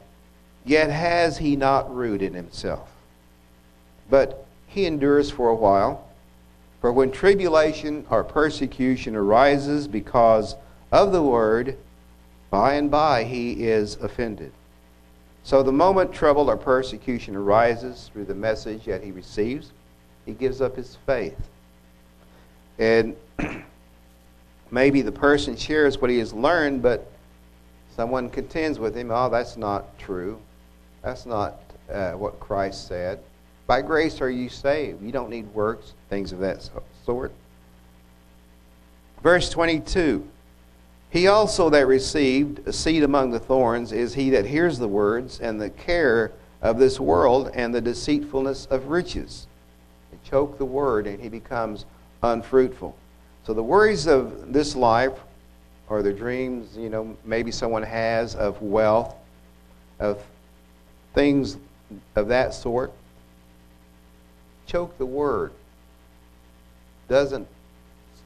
Yet 0.66 0.90
has 0.90 1.38
he 1.38 1.56
not 1.56 1.96
rooted 1.96 2.34
himself, 2.34 2.90
but 4.10 4.46
he 4.68 4.86
endures 4.86 5.32
for 5.32 5.48
a 5.48 5.56
while. 5.56 6.10
For 6.82 6.92
when 6.92 7.14
tribulation 7.14 8.06
or 8.10 8.26
persecution 8.26 9.16
arises 9.16 9.88
because 9.88 10.58
of 10.92 11.14
the 11.14 11.24
word, 11.24 11.78
by 12.50 12.76
and 12.76 12.90
by 12.90 13.24
he 13.24 13.66
is 13.66 13.96
offended. 13.96 14.52
So 15.44 15.62
the 15.62 15.72
moment 15.72 16.12
trouble 16.12 16.50
or 16.50 16.58
persecution 16.58 17.36
arises 17.36 18.10
through 18.12 18.26
the 18.26 18.36
message 18.36 18.86
that 18.86 19.04
he 19.04 19.12
receives, 19.12 19.72
he 20.26 20.34
gives 20.34 20.60
up 20.60 20.76
his 20.76 20.98
faith. 21.06 21.38
And 22.80 23.16
maybe 24.72 25.02
the 25.02 25.12
person 25.12 25.56
shares 25.56 26.00
what 26.00 26.10
he 26.10 26.18
has 26.18 26.34
learned, 26.34 26.82
but 26.82 27.12
someone 27.96 28.30
contends 28.30 28.80
with 28.80 28.96
him, 28.96 29.12
oh, 29.12 29.30
that's 29.30 29.56
not 29.56 29.98
true. 30.00 30.40
That's 31.04 31.28
not 31.28 31.60
uh, 31.92 32.14
what 32.14 32.40
Christ 32.40 32.88
said. 32.88 33.20
By 33.68 33.82
grace 33.82 34.22
are 34.22 34.30
you 34.30 34.50
saved. 34.50 35.04
You 35.04 35.12
don't 35.12 35.30
need 35.30 35.46
works, 35.54 35.94
things 36.10 36.32
of 36.32 36.40
that 36.40 36.68
sort. 37.06 37.32
Verse 39.22 39.50
22 39.50 40.28
he 41.16 41.28
also 41.28 41.70
that 41.70 41.88
received 41.88 42.68
a 42.68 42.74
seed 42.74 43.02
among 43.02 43.32
the 43.32 43.40
thorns 43.40 43.94
is 43.94 44.14
he 44.14 44.32
that 44.32 44.46
hears 44.46 44.78
the 44.78 44.88
words 44.90 45.40
and 45.40 45.62
the 45.62 45.70
care 45.70 46.34
of 46.62 46.78
this 46.78 47.00
world 47.00 47.50
and 47.54 47.74
the 47.74 47.80
deceitfulness 47.80 48.66
of 48.66 48.88
riches. 48.88 49.48
They 50.12 50.18
choke 50.30 50.58
the 50.58 50.66
word 50.66 51.08
and 51.08 51.22
he 51.22 51.30
becomes 51.30 51.86
unfruitful. 52.22 52.98
So 53.46 53.54
the 53.54 53.64
worries 53.64 54.08
of 54.08 54.52
this 54.52 54.76
life 54.76 55.14
or 55.88 56.04
the 56.04 56.12
dreams, 56.12 56.76
you 56.76 56.90
know, 56.90 57.16
maybe 57.24 57.50
someone 57.50 57.84
has 57.84 58.36
of 58.36 58.62
wealth, 58.62 59.16
of 60.02 60.22
things 61.14 61.56
of 62.18 62.28
that 62.28 62.54
sort, 62.54 62.92
choke 64.68 64.98
the 64.98 65.06
word. 65.06 65.54
Doesn't 67.08 67.48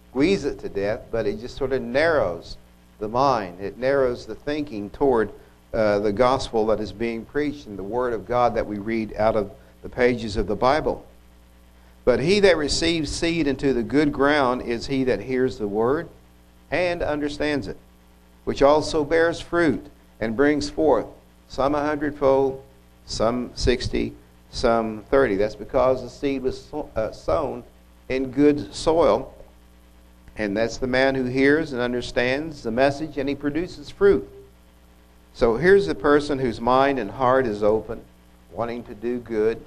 squeeze 0.09 0.43
it 0.43 0.57
to 0.61 0.69
death, 0.69 1.01
but 1.11 1.27
it 1.27 1.39
just 1.39 1.55
sort 1.55 1.71
of 1.71 1.83
narrows 1.83 2.57
the 2.99 3.07
mind. 3.07 3.59
It 3.59 3.77
narrows 3.77 4.25
the 4.25 4.35
thinking 4.35 4.89
toward 4.89 5.31
uh, 5.73 5.99
the 5.99 6.11
gospel 6.11 6.65
that 6.67 6.79
is 6.79 6.91
being 6.91 7.25
preached 7.25 7.67
and 7.67 7.77
the 7.77 7.83
word 7.83 8.13
of 8.13 8.25
God 8.27 8.55
that 8.55 8.65
we 8.65 8.77
read 8.77 9.15
out 9.15 9.35
of 9.35 9.51
the 9.81 9.89
pages 9.89 10.35
of 10.37 10.47
the 10.47 10.55
Bible. 10.55 11.05
But 12.05 12.19
he 12.19 12.39
that 12.41 12.57
receives 12.57 13.11
seed 13.11 13.47
into 13.47 13.73
the 13.73 13.83
good 13.83 14.11
ground 14.11 14.63
is 14.63 14.87
he 14.87 15.03
that 15.05 15.21
hears 15.21 15.57
the 15.57 15.67
word 15.67 16.09
and 16.71 17.01
understands 17.01 17.67
it, 17.67 17.77
which 18.45 18.61
also 18.61 19.03
bears 19.03 19.39
fruit 19.39 19.85
and 20.19 20.35
brings 20.35 20.69
forth 20.69 21.05
some 21.47 21.75
a 21.75 21.81
hundredfold, 21.81 22.63
some 23.05 23.51
sixty, 23.55 24.13
some 24.49 25.03
thirty. 25.09 25.35
That's 25.35 25.55
because 25.55 26.01
the 26.01 26.09
seed 26.09 26.41
was 26.41 26.71
uh, 26.95 27.11
sown 27.11 27.63
in 28.09 28.31
good 28.31 28.73
soil 28.73 29.33
and 30.39 30.55
that's 30.55 30.77
the 30.77 30.87
man 30.87 31.15
who 31.15 31.25
hears 31.25 31.73
and 31.73 31.81
understands 31.81 32.63
the 32.63 32.71
message 32.71 33.17
and 33.17 33.27
he 33.27 33.35
produces 33.35 33.89
fruit. 33.89 34.27
So 35.33 35.57
here's 35.57 35.89
a 35.89 35.95
person 35.95 36.39
whose 36.39 36.61
mind 36.61 36.97
and 36.97 37.11
heart 37.11 37.45
is 37.45 37.61
open, 37.61 38.01
wanting 38.53 38.85
to 38.85 38.95
do 38.95 39.19
good, 39.19 39.61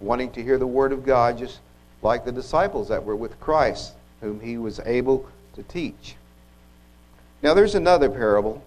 wanting 0.00 0.32
to 0.32 0.42
hear 0.42 0.58
the 0.58 0.66
word 0.66 0.90
of 0.90 1.06
God, 1.06 1.38
just 1.38 1.60
like 2.02 2.24
the 2.24 2.32
disciples 2.32 2.88
that 2.88 3.04
were 3.04 3.14
with 3.14 3.38
Christ, 3.38 3.92
whom 4.20 4.40
he 4.40 4.58
was 4.58 4.80
able 4.80 5.28
to 5.54 5.62
teach. 5.62 6.16
Now 7.40 7.54
there's 7.54 7.76
another 7.76 8.10
parable, 8.10 8.64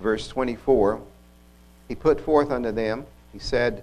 verse 0.00 0.28
24. 0.28 1.00
he 1.88 1.96
put 1.96 2.20
forth 2.20 2.52
unto 2.52 2.70
them, 2.70 3.04
he 3.32 3.40
said, 3.40 3.82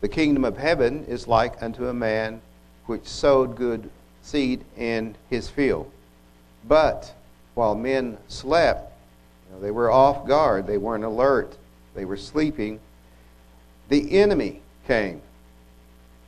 The 0.00 0.08
kingdom 0.08 0.46
of 0.46 0.56
heaven 0.56 1.04
is 1.04 1.28
like 1.28 1.62
unto 1.62 1.88
a 1.88 1.94
man 1.94 2.40
which 2.86 3.04
sowed 3.04 3.56
good 3.56 3.90
seed 4.24 4.64
in 4.76 5.14
his 5.28 5.48
field. 5.48 5.90
But 6.66 7.14
while 7.54 7.74
men 7.74 8.16
slept, 8.26 8.90
you 9.46 9.54
know, 9.54 9.60
they 9.60 9.70
were 9.70 9.90
off 9.90 10.26
guard, 10.26 10.66
they 10.66 10.78
weren't 10.78 11.04
alert, 11.04 11.56
they 11.94 12.04
were 12.04 12.16
sleeping, 12.16 12.80
the 13.90 14.18
enemy 14.18 14.62
came 14.86 15.20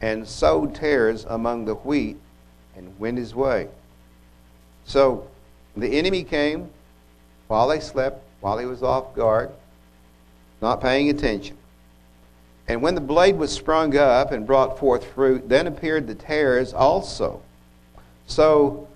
and 0.01 0.29
sowed 0.29 0.75
tares 0.75 1.25
among 1.25 1.65
the 1.65 1.75
wheat 1.75 2.19
and 2.77 2.99
went 2.99 3.17
his 3.17 3.35
way. 3.35 3.69
So 4.85 5.27
the 5.75 5.99
enemy 5.99 6.23
came 6.23 6.69
while 7.49 7.69
they 7.69 7.81
slept, 7.81 8.23
while 8.41 8.59
he 8.59 8.67
was 8.67 8.83
off 8.83 9.15
guard, 9.15 9.51
not 10.61 10.83
paying 10.83 11.09
attention. 11.09 11.57
And 12.69 12.83
when 12.83 12.95
the 12.95 13.01
blade 13.01 13.37
was 13.37 13.53
sprung 13.53 13.97
up 13.97 14.33
and 14.33 14.47
brought 14.47 14.79
forth 14.79 15.05
fruit, 15.13 15.49
then 15.49 15.67
appeared 15.67 16.07
the 16.07 16.15
tares 16.15 16.75
also. 16.75 17.41
So 18.27 18.89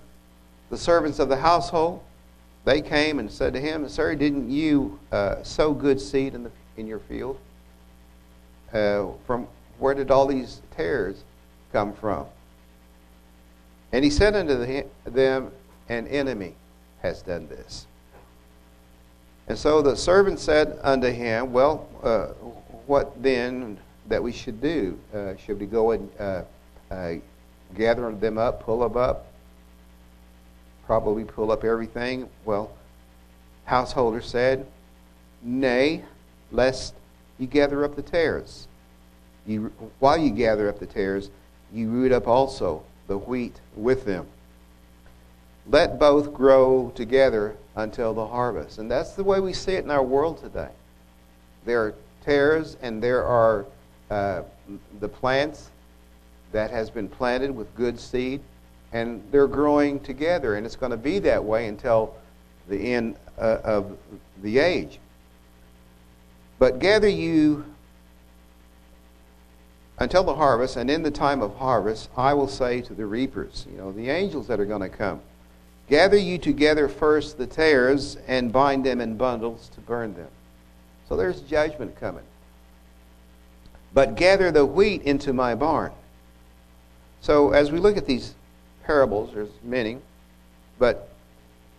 the 0.69 0.77
servants 0.77 1.19
of 1.19 1.29
the 1.29 1.37
household, 1.37 2.01
they 2.65 2.81
came 2.81 3.19
and 3.19 3.31
said 3.31 3.53
to 3.53 3.59
him, 3.59 3.87
Sir, 3.89 4.15
didn't 4.15 4.49
you 4.49 4.99
uh, 5.11 5.41
sow 5.43 5.73
good 5.73 5.99
seed 5.99 6.33
in, 6.35 6.43
the, 6.43 6.51
in 6.77 6.87
your 6.87 6.99
field? 6.99 7.39
Uh, 8.73 9.07
from 9.25 9.47
where 9.79 9.93
did 9.93 10.11
all 10.11 10.27
these 10.27 10.61
tares 10.71 11.23
come 11.71 11.93
from? 11.93 12.25
And 13.91 14.03
he 14.03 14.09
said 14.09 14.35
unto 14.35 14.55
them, 15.05 15.51
An 15.89 16.07
enemy 16.07 16.55
has 17.01 17.21
done 17.21 17.47
this. 17.47 17.87
And 19.47 19.57
so 19.57 19.81
the 19.81 19.97
servant 19.97 20.39
said 20.39 20.79
unto 20.81 21.09
him, 21.09 21.51
Well, 21.51 21.89
uh, 22.03 22.27
what 22.85 23.21
then 23.21 23.79
that 24.07 24.21
we 24.21 24.31
should 24.31 24.61
do? 24.61 24.97
Uh, 25.13 25.35
should 25.35 25.59
we 25.59 25.65
go 25.65 25.91
and 25.91 26.09
uh, 26.19 26.43
uh, 26.89 27.13
gather 27.75 28.11
them 28.11 28.37
up, 28.37 28.63
pull 28.63 28.79
them 28.79 28.97
up? 28.97 29.27
Probably 30.85 31.23
pull 31.23 31.51
up 31.51 31.63
everything. 31.63 32.29
Well, 32.45 32.71
householder 33.65 34.21
said, 34.21 34.65
Nay, 35.41 36.03
lest 36.51 36.93
you 37.39 37.47
gather 37.47 37.83
up 37.83 37.95
the 37.95 38.01
tares. 38.01 38.67
You, 39.45 39.71
while 39.99 40.17
you 40.17 40.29
gather 40.31 40.69
up 40.69 40.79
the 40.79 40.85
tares, 40.85 41.29
you 41.73 41.89
root 41.89 42.11
up 42.11 42.27
also 42.27 42.83
the 43.07 43.17
wheat 43.17 43.59
with 43.75 44.05
them. 44.05 44.27
Let 45.67 45.99
both 45.99 46.33
grow 46.33 46.91
together 46.95 47.55
until 47.75 48.13
the 48.13 48.27
harvest. 48.27 48.77
And 48.77 48.89
that's 48.89 49.13
the 49.13 49.23
way 49.23 49.39
we 49.39 49.53
see 49.53 49.73
it 49.73 49.83
in 49.83 49.91
our 49.91 50.03
world 50.03 50.39
today. 50.39 50.69
There 51.65 51.81
are 51.81 51.95
tares 52.23 52.77
and 52.81 53.01
there 53.01 53.23
are 53.23 53.65
uh, 54.09 54.43
the 54.99 55.07
plants 55.07 55.69
that 56.51 56.71
has 56.71 56.89
been 56.89 57.07
planted 57.07 57.51
with 57.51 57.73
good 57.75 57.99
seed, 57.99 58.41
and 58.91 59.23
they're 59.31 59.47
growing 59.47 59.99
together, 59.99 60.55
and 60.55 60.65
it's 60.65 60.75
going 60.75 60.91
to 60.91 60.97
be 60.97 61.19
that 61.19 61.43
way 61.43 61.67
until 61.67 62.13
the 62.67 62.93
end 62.93 63.15
uh, 63.37 63.59
of 63.63 63.97
the 64.41 64.59
age. 64.59 64.99
But 66.59 66.79
gather 66.79 67.09
you 67.09 67.65
until 69.97 70.23
the 70.23 70.35
harvest, 70.35 70.77
and 70.77 70.89
in 70.89 71.03
the 71.03 71.11
time 71.11 71.41
of 71.41 71.55
harvest, 71.55 72.09
I 72.17 72.33
will 72.33 72.47
say 72.47 72.81
to 72.81 72.93
the 72.93 73.05
reapers, 73.05 73.67
you 73.71 73.77
know, 73.77 73.91
the 73.91 74.09
angels 74.09 74.47
that 74.47 74.59
are 74.59 74.65
going 74.65 74.81
to 74.81 74.89
come, 74.89 75.21
gather 75.89 76.17
you 76.17 76.37
together 76.37 76.89
first 76.89 77.37
the 77.37 77.45
tares 77.45 78.17
and 78.27 78.51
bind 78.51 78.83
them 78.83 78.99
in 78.99 79.15
bundles 79.15 79.69
to 79.75 79.81
burn 79.81 80.15
them. 80.15 80.29
So 81.07 81.15
there's 81.15 81.41
judgment 81.41 81.99
coming. 81.99 82.23
But 83.93 84.15
gather 84.15 84.51
the 84.51 84.65
wheat 84.65 85.03
into 85.03 85.33
my 85.33 85.53
barn. 85.53 85.91
So 87.21 87.51
as 87.51 87.71
we 87.71 87.77
look 87.77 87.97
at 87.97 88.07
these 88.07 88.33
parables, 88.83 89.33
there's 89.33 89.49
many, 89.63 89.99
but 90.79 91.09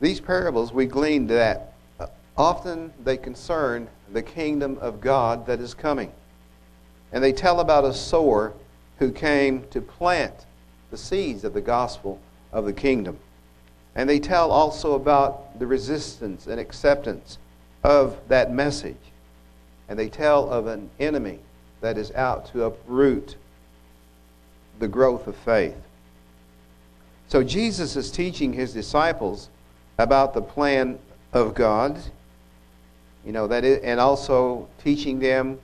these 0.00 0.20
parables 0.20 0.72
we 0.72 0.86
gleaned 0.86 1.30
that 1.30 1.74
uh, 1.98 2.06
often 2.36 2.92
they 3.02 3.16
concern 3.16 3.88
the 4.12 4.22
kingdom 4.22 4.78
of 4.80 5.00
God 5.00 5.46
that 5.46 5.60
is 5.60 5.74
coming. 5.74 6.12
And 7.12 7.22
they 7.22 7.32
tell 7.32 7.58
about 7.58 7.84
a 7.84 7.92
sower 7.92 8.52
who 8.98 9.10
came 9.10 9.66
to 9.70 9.80
plant 9.80 10.46
the 10.92 10.96
seeds 10.96 11.42
of 11.42 11.54
the 11.54 11.60
gospel 11.60 12.20
of 12.52 12.64
the 12.64 12.72
kingdom. 12.72 13.18
And 13.96 14.08
they 14.08 14.20
tell 14.20 14.52
also 14.52 14.94
about 14.94 15.58
the 15.58 15.66
resistance 15.66 16.46
and 16.46 16.60
acceptance 16.60 17.38
of 17.82 18.16
that 18.28 18.52
message. 18.52 18.96
And 19.88 19.98
they 19.98 20.08
tell 20.08 20.48
of 20.50 20.68
an 20.68 20.88
enemy 21.00 21.40
that 21.80 21.98
is 21.98 22.12
out 22.12 22.46
to 22.52 22.64
uproot 22.64 23.36
the 24.78 24.88
growth 24.88 25.26
of 25.26 25.36
faith. 25.36 25.76
So 27.28 27.42
Jesus 27.42 27.96
is 27.96 28.10
teaching 28.10 28.52
his 28.52 28.72
disciples 28.72 29.48
about 29.98 30.34
the 30.34 30.42
plan 30.42 30.98
of 31.32 31.54
God, 31.54 31.98
you 33.24 33.32
know, 33.32 33.46
that 33.46 33.64
is, 33.64 33.78
and 33.82 34.00
also 34.00 34.68
teaching 34.82 35.18
them 35.18 35.58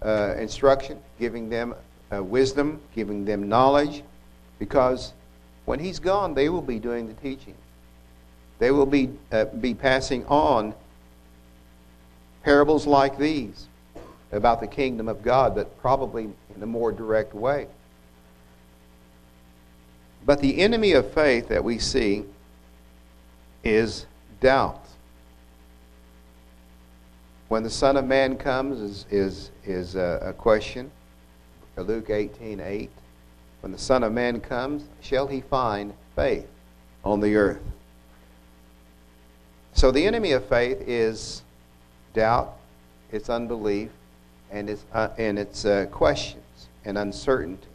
uh, 0.00 0.34
instruction, 0.38 0.98
giving 1.18 1.48
them 1.48 1.74
uh, 2.12 2.22
wisdom, 2.22 2.80
giving 2.94 3.24
them 3.24 3.48
knowledge, 3.48 4.02
because 4.58 5.12
when 5.64 5.78
he's 5.78 5.98
gone, 5.98 6.34
they 6.34 6.48
will 6.48 6.62
be 6.62 6.78
doing 6.78 7.08
the 7.08 7.14
teaching. 7.14 7.54
They 8.58 8.70
will 8.70 8.86
be, 8.86 9.10
uh, 9.30 9.46
be 9.46 9.74
passing 9.74 10.24
on 10.26 10.74
parables 12.42 12.86
like 12.86 13.18
these 13.18 13.66
about 14.30 14.60
the 14.60 14.66
kingdom 14.66 15.08
of 15.08 15.22
God, 15.22 15.54
but 15.54 15.80
probably 15.80 16.30
in 16.54 16.62
a 16.62 16.66
more 16.66 16.90
direct 16.90 17.34
way. 17.34 17.66
But 20.24 20.40
the 20.40 20.60
enemy 20.60 20.92
of 20.92 21.10
faith 21.12 21.48
that 21.48 21.64
we 21.64 21.78
see 21.78 22.24
is 23.64 24.06
doubt 24.40 24.82
when 27.52 27.62
the 27.62 27.68
Son 27.68 27.98
of 27.98 28.06
Man 28.06 28.38
comes 28.38 28.80
is, 28.80 29.06
is, 29.10 29.50
is 29.66 29.94
a, 29.94 30.20
a 30.22 30.32
question. 30.32 30.90
Luke 31.76 32.08
18 32.08 32.60
8. 32.60 32.90
When 33.60 33.72
the 33.72 33.78
Son 33.78 34.02
of 34.02 34.10
Man 34.10 34.40
comes, 34.40 34.84
shall 35.02 35.26
he 35.26 35.42
find 35.42 35.92
faith 36.16 36.48
on 37.04 37.20
the 37.20 37.36
earth? 37.36 37.60
So 39.74 39.90
the 39.90 40.06
enemy 40.06 40.32
of 40.32 40.46
faith 40.46 40.82
is 40.86 41.42
doubt, 42.14 42.56
it's 43.10 43.28
unbelief, 43.28 43.90
and 44.50 44.70
it's, 44.70 44.86
uh, 44.94 45.10
and 45.18 45.38
it's 45.38 45.66
uh, 45.66 45.88
questions 45.90 46.68
and 46.86 46.96
uncertainty. 46.96 47.68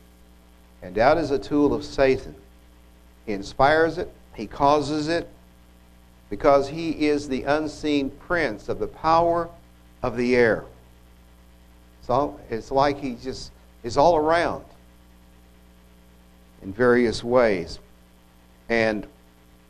And 0.82 0.96
doubt 0.96 1.18
is 1.18 1.32
a 1.32 1.40
tool 1.40 1.74
of 1.74 1.84
Satan. 1.84 2.36
He 3.26 3.34
inspires 3.34 3.98
it, 3.98 4.12
he 4.36 4.48
causes 4.48 5.08
it, 5.08 5.28
because 6.30 6.70
he 6.70 7.08
is 7.08 7.28
the 7.28 7.44
unseen 7.44 8.10
prince 8.10 8.70
of 8.70 8.80
the 8.80 8.88
power 8.88 9.50
of 10.04 10.18
the 10.18 10.36
air. 10.36 10.66
So 12.02 12.40
it's 12.50 12.72
like 12.72 13.00
he 13.00 13.16
just 13.16 13.52
is 13.84 13.98
all 13.98 14.16
around 14.16 14.64
in 16.62 16.74
various 16.74 17.24
ways. 17.24 17.80
And 18.70 19.08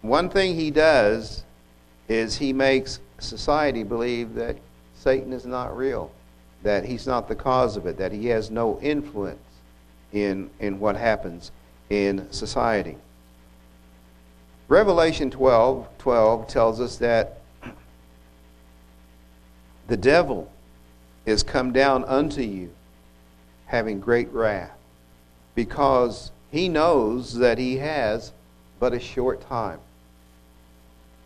one 0.01 0.29
thing 0.29 0.55
he 0.55 0.71
does 0.71 1.43
is 2.07 2.37
he 2.37 2.53
makes 2.53 2.99
society 3.19 3.83
believe 3.83 4.33
that 4.35 4.57
Satan 4.95 5.33
is 5.33 5.45
not 5.45 5.75
real, 5.75 6.11
that 6.63 6.85
he's 6.85 7.07
not 7.07 7.27
the 7.27 7.35
cause 7.35 7.77
of 7.77 7.85
it, 7.85 7.97
that 7.97 8.11
he 8.11 8.27
has 8.27 8.51
no 8.51 8.79
influence 8.81 9.39
in, 10.13 10.49
in 10.59 10.79
what 10.79 10.95
happens 10.95 11.51
in 11.89 12.31
society. 12.31 12.97
Revelation 14.67 15.31
12, 15.31 15.87
12 15.97 16.47
tells 16.47 16.81
us 16.81 16.97
that 16.97 17.41
the 19.87 19.97
devil 19.97 20.51
is 21.25 21.43
come 21.43 21.71
down 21.71 22.03
unto 22.05 22.41
you, 22.41 22.73
having 23.65 23.99
great 23.99 24.29
wrath, 24.31 24.77
because 25.55 26.31
he 26.51 26.67
knows 26.67 27.35
that 27.35 27.57
he 27.57 27.77
has 27.77 28.31
but 28.79 28.93
a 28.93 28.99
short 28.99 29.41
time. 29.41 29.79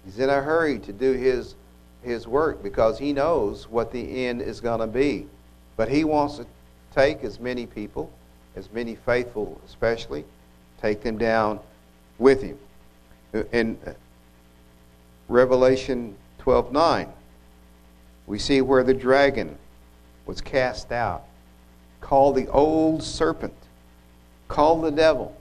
He's 0.06 0.20
in 0.20 0.30
a 0.30 0.42
hurry 0.42 0.80
to 0.80 0.94
do 0.94 1.14
his, 1.14 1.56
his 2.04 2.28
work 2.28 2.64
because 2.64 2.98
he 2.98 3.14
knows 3.14 3.68
what 3.68 3.92
the 3.92 4.26
end 4.26 4.42
is 4.42 4.60
going 4.60 4.80
to 4.80 4.88
be. 4.88 5.28
But 5.78 5.90
he 5.90 6.04
wants 6.04 6.38
to 6.38 6.46
take 6.96 7.24
as 7.24 7.40
many 7.40 7.66
people, 7.66 8.12
as 8.56 8.72
many 8.72 8.96
faithful 8.96 9.60
especially, 9.66 10.26
take 10.82 11.02
them 11.02 11.18
down 11.18 11.60
with 12.18 12.42
him. 12.42 12.58
Uh, 13.34 13.44
in 13.52 13.78
uh, 13.86 13.92
Revelation 15.28 16.16
12 16.40 16.72
9, 16.72 17.08
we 18.28 18.40
see 18.40 18.62
where 18.62 18.84
the 18.84 18.94
dragon 18.94 19.58
was 20.26 20.42
cast 20.42 20.92
out, 20.92 21.24
called 22.00 22.36
the 22.36 22.48
old 22.48 23.04
serpent, 23.04 23.54
called 24.48 24.84
the 24.84 24.92
devil, 24.92 25.36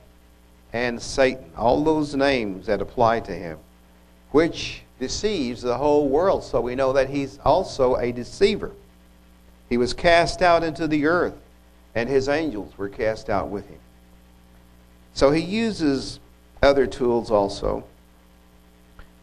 and 0.72 1.00
Satan. 1.00 1.50
All 1.56 1.82
those 1.82 2.14
names 2.14 2.66
that 2.66 2.80
apply 2.80 3.20
to 3.20 3.32
him, 3.32 3.58
which 4.30 4.82
deceives 5.00 5.62
the 5.62 5.76
whole 5.76 6.08
world. 6.08 6.44
So 6.44 6.60
we 6.60 6.74
know 6.74 6.92
that 6.92 7.08
he's 7.08 7.38
also 7.44 7.96
a 7.96 8.12
deceiver. 8.12 8.72
He 9.68 9.76
was 9.76 9.94
cast 9.94 10.42
out 10.42 10.62
into 10.62 10.86
the 10.86 11.06
earth, 11.06 11.39
and 11.94 12.08
his 12.08 12.28
angels 12.28 12.76
were 12.78 12.88
cast 12.88 13.30
out 13.30 13.48
with 13.48 13.68
him. 13.68 13.78
So 15.14 15.30
he 15.30 15.42
uses 15.42 16.20
other 16.62 16.86
tools 16.86 17.30
also, 17.30 17.84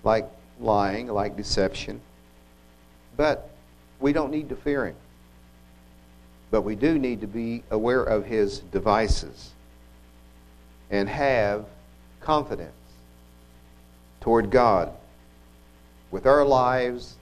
like 0.03 0.29
lying, 0.59 1.07
like 1.07 1.37
deception. 1.37 2.01
But 3.15 3.49
we 3.99 4.13
don't 4.13 4.31
need 4.31 4.49
to 4.49 4.55
fear 4.55 4.87
him. 4.87 4.95
But 6.51 6.61
we 6.61 6.75
do 6.75 6.97
need 6.97 7.21
to 7.21 7.27
be 7.27 7.63
aware 7.71 8.03
of 8.03 8.25
his 8.25 8.59
devices 8.59 9.51
and 10.89 11.09
have 11.09 11.65
confidence 12.21 12.73
toward 14.21 14.49
God 14.49 14.91
with 16.11 16.25
our 16.25 16.45
lives 16.45 17.15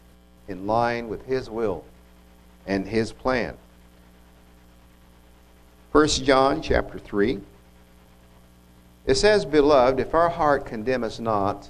in 0.48 0.68
line 0.68 1.08
with 1.08 1.26
his 1.26 1.50
will 1.50 1.84
and 2.68 2.88
his 2.88 3.12
plan. 3.12 3.58
1 5.96 6.08
John 6.10 6.62
chapter 6.62 7.00
3 7.00 7.40
it 9.06 9.16
says, 9.16 9.46
Beloved, 9.46 9.98
if 10.02 10.14
our 10.14 10.28
heart 10.28 10.66
condemn 10.66 11.06
us 11.06 11.22
not, 11.22 11.70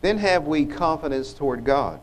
then 0.00 0.18
have 0.18 0.48
we 0.48 0.66
confidence 0.66 1.32
toward 1.32 1.62
God 1.62 2.00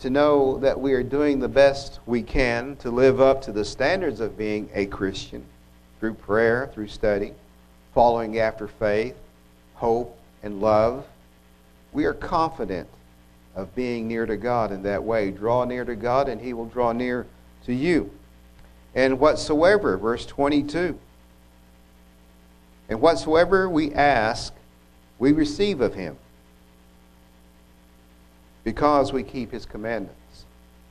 to 0.00 0.10
know 0.10 0.58
that 0.58 0.80
we 0.80 0.92
are 0.92 1.04
doing 1.04 1.38
the 1.38 1.46
best 1.46 2.00
we 2.04 2.20
can 2.20 2.74
to 2.78 2.90
live 2.90 3.20
up 3.20 3.40
to 3.42 3.52
the 3.52 3.64
standards 3.64 4.18
of 4.18 4.36
being 4.36 4.68
a 4.74 4.86
Christian 4.86 5.44
through 6.00 6.14
prayer, 6.14 6.68
through 6.74 6.88
study, 6.88 7.32
following 7.94 8.40
after 8.40 8.66
faith, 8.66 9.14
hope, 9.74 10.18
and 10.42 10.60
love. 10.60 11.06
We 11.92 12.06
are 12.06 12.14
confident 12.14 12.88
of 13.54 13.72
being 13.76 14.08
near 14.08 14.26
to 14.26 14.36
God 14.36 14.72
in 14.72 14.82
that 14.82 15.04
way. 15.04 15.30
Draw 15.30 15.66
near 15.66 15.84
to 15.84 15.94
God, 15.94 16.28
and 16.28 16.40
He 16.40 16.54
will 16.54 16.66
draw 16.66 16.90
near 16.90 17.28
to 17.66 17.72
you. 17.72 18.10
And 18.94 19.20
whatsoever, 19.20 19.96
verse 19.96 20.26
22. 20.26 20.98
And 22.88 23.00
whatsoever 23.00 23.68
we 23.68 23.92
ask, 23.92 24.52
we 25.18 25.32
receive 25.32 25.80
of 25.80 25.94
him. 25.94 26.16
Because 28.64 29.12
we 29.12 29.22
keep 29.22 29.52
his 29.52 29.64
commandments 29.64 30.44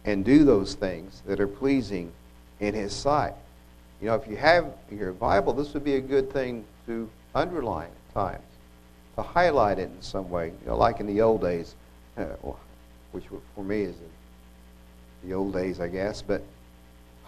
and 0.05 0.23
do 0.23 0.43
those 0.43 0.75
things 0.75 1.21
that 1.25 1.39
are 1.39 1.47
pleasing 1.47 2.11
in 2.59 2.73
his 2.73 2.93
sight. 2.93 3.33
You 4.01 4.07
know, 4.07 4.15
if 4.15 4.27
you 4.27 4.37
have 4.37 4.71
your 4.89 5.11
Bible, 5.11 5.53
this 5.53 5.73
would 5.73 5.83
be 5.83 5.95
a 5.95 6.01
good 6.01 6.31
thing 6.31 6.63
to 6.87 7.09
underline 7.35 7.89
at 7.89 8.13
times, 8.13 8.43
to 9.15 9.21
highlight 9.21 9.77
it 9.77 9.89
in 9.89 10.01
some 10.01 10.29
way. 10.29 10.47
You 10.47 10.67
know, 10.67 10.77
like 10.77 11.01
in 11.01 11.05
the 11.05 11.21
old 11.21 11.41
days, 11.41 11.75
which 13.11 13.25
for 13.55 13.63
me 13.63 13.81
is 13.81 13.95
the 15.23 15.33
old 15.33 15.53
days, 15.53 15.81
I 15.81 15.89
guess, 15.89 16.21
but 16.21 16.41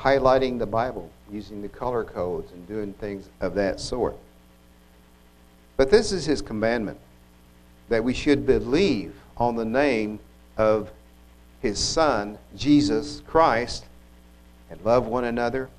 highlighting 0.02 0.58
the 0.58 0.66
Bible, 0.66 1.10
using 1.32 1.62
the 1.62 1.70
color 1.70 2.04
codes 2.04 2.52
and 2.54 2.68
doing 2.68 2.94
things 2.94 3.30
of 3.40 3.54
that 3.54 3.80
sort. 3.80 4.18
But 5.78 5.92
this 5.92 6.12
is 6.12 6.26
his 6.26 6.42
commandment 6.42 6.98
that 7.90 8.04
we 8.04 8.14
should 8.14 8.46
believe 8.46 9.14
on 9.38 9.56
the 9.56 9.66
name 9.66 10.20
of 10.58 10.92
his 11.62 11.78
Son, 11.78 12.38
Jesus 12.56 13.22
Christ, 13.28 13.86
and 14.70 14.84
love 14.84 15.06
one 15.06 15.26
another 15.26 15.70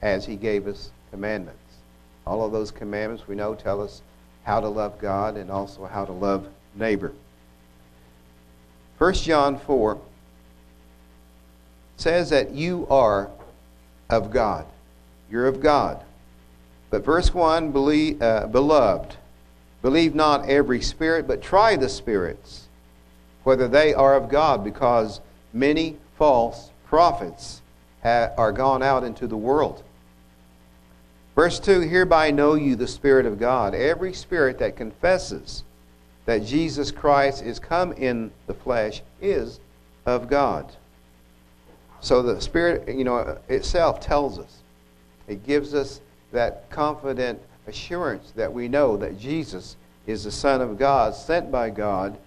as 0.00 0.26
he 0.26 0.36
gave 0.36 0.66
us 0.66 0.90
commandments. 1.10 1.58
All 2.26 2.44
of 2.44 2.52
those 2.52 2.70
commandments 2.70 3.26
we 3.26 3.34
know 3.34 3.54
tell 3.54 3.82
us 3.82 4.02
how 4.44 4.60
to 4.60 4.68
love 4.68 4.98
God 5.00 5.36
and 5.36 5.50
also 5.50 5.86
how 5.86 6.04
to 6.04 6.12
love 6.12 6.48
neighbor. 6.74 7.12
1 8.98 9.14
John 9.14 9.58
4 9.58 10.00
says 11.96 12.30
that 12.30 12.52
you 12.52 12.86
are 12.88 13.30
of 14.12 14.30
God. 14.30 14.66
You're 15.28 15.48
of 15.48 15.60
God. 15.60 16.04
But 16.90 17.04
verse 17.04 17.34
1, 17.34 17.72
believe, 17.72 18.22
uh, 18.22 18.46
beloved, 18.46 19.16
Believe 19.82 20.14
not 20.14 20.48
every 20.48 20.80
spirit, 20.80 21.26
but 21.26 21.42
try 21.42 21.74
the 21.74 21.88
spirits, 21.88 22.68
whether 23.42 23.66
they 23.66 23.92
are 23.92 24.14
of 24.14 24.28
God, 24.28 24.62
because 24.62 25.20
many 25.52 25.96
false 26.16 26.70
prophets 26.86 27.60
are 28.04 28.52
gone 28.52 28.82
out 28.82 29.02
into 29.02 29.26
the 29.26 29.36
world. 29.36 29.82
Verse 31.34 31.58
2 31.58 31.80
Hereby 31.80 32.30
know 32.30 32.54
you 32.54 32.76
the 32.76 32.86
Spirit 32.86 33.26
of 33.26 33.40
God. 33.40 33.74
Every 33.74 34.12
spirit 34.12 34.58
that 34.58 34.76
confesses 34.76 35.64
that 36.26 36.44
Jesus 36.44 36.92
Christ 36.92 37.42
is 37.42 37.58
come 37.58 37.92
in 37.92 38.30
the 38.46 38.54
flesh 38.54 39.02
is 39.20 39.58
of 40.06 40.28
God. 40.30 40.70
So 42.02 42.20
the 42.20 42.40
Spirit, 42.40 42.88
you 42.94 43.04
know, 43.04 43.38
itself 43.48 44.00
tells 44.00 44.40
us, 44.40 44.58
it 45.28 45.46
gives 45.46 45.72
us 45.72 46.00
that 46.32 46.68
confident 46.68 47.40
assurance 47.68 48.32
that 48.32 48.52
we 48.52 48.66
know 48.66 48.96
that 48.96 49.18
Jesus 49.18 49.76
is 50.08 50.24
the 50.24 50.32
Son 50.32 50.60
of 50.60 50.76
God, 50.76 51.14
sent 51.14 51.52
by 51.52 51.70
God 51.70 52.18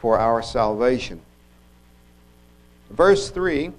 for 0.00 0.18
our 0.18 0.42
salvation. 0.42 1.20
Verse 2.90 3.30
3 3.30 3.70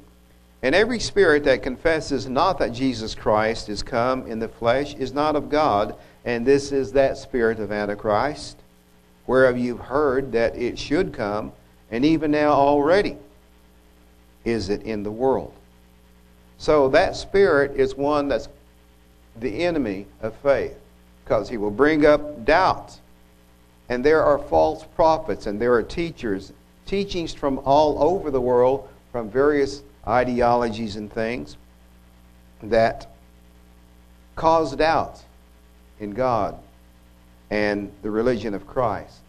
And 0.61 0.73
every 0.73 0.99
spirit 0.99 1.43
that 1.43 1.61
confesses 1.61 2.29
not 2.29 2.57
that 2.59 2.71
Jesus 2.71 3.13
Christ 3.13 3.67
is 3.67 3.83
come 3.83 4.25
in 4.27 4.39
the 4.39 4.47
flesh 4.47 4.95
is 4.95 5.11
not 5.11 5.35
of 5.35 5.49
God, 5.49 5.93
and 6.23 6.45
this 6.45 6.71
is 6.71 6.93
that 6.93 7.17
spirit 7.17 7.59
of 7.59 7.73
Antichrist, 7.73 8.57
whereof 9.27 9.57
you've 9.57 9.81
heard 9.81 10.31
that 10.31 10.55
it 10.55 10.79
should 10.79 11.11
come, 11.11 11.51
and 11.89 12.05
even 12.05 12.31
now 12.31 12.51
already 12.51 13.17
is 14.45 14.69
it 14.69 14.83
in 14.83 15.03
the 15.03 15.11
world. 15.11 15.53
So 16.57 16.89
that 16.89 17.15
spirit 17.15 17.75
is 17.75 17.95
one 17.95 18.27
that's 18.27 18.47
the 19.39 19.63
enemy 19.63 20.07
of 20.21 20.35
faith 20.37 20.77
because 21.23 21.49
he 21.49 21.57
will 21.57 21.71
bring 21.71 22.05
up 22.05 22.45
doubts. 22.45 22.99
And 23.89 24.03
there 24.03 24.23
are 24.23 24.37
false 24.37 24.85
prophets 24.95 25.47
and 25.47 25.59
there 25.59 25.73
are 25.73 25.83
teachers, 25.83 26.53
teachings 26.85 27.33
from 27.33 27.59
all 27.65 28.01
over 28.01 28.31
the 28.31 28.41
world, 28.41 28.87
from 29.11 29.29
various 29.29 29.83
ideologies 30.07 30.95
and 30.95 31.11
things 31.11 31.57
that 32.63 33.11
cause 34.35 34.75
doubt 34.75 35.21
in 35.99 36.11
God 36.11 36.57
and 37.49 37.91
the 38.01 38.09
religion 38.09 38.53
of 38.53 38.65
Christ 38.65 39.19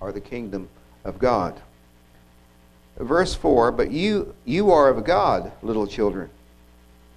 or 0.00 0.12
the 0.12 0.20
kingdom 0.20 0.68
of 1.04 1.18
God. 1.18 1.60
Verse 3.00 3.34
4 3.34 3.72
But 3.72 3.90
you, 3.90 4.34
you 4.44 4.70
are 4.70 4.88
of 4.88 5.04
God, 5.04 5.52
little 5.62 5.86
children, 5.86 6.30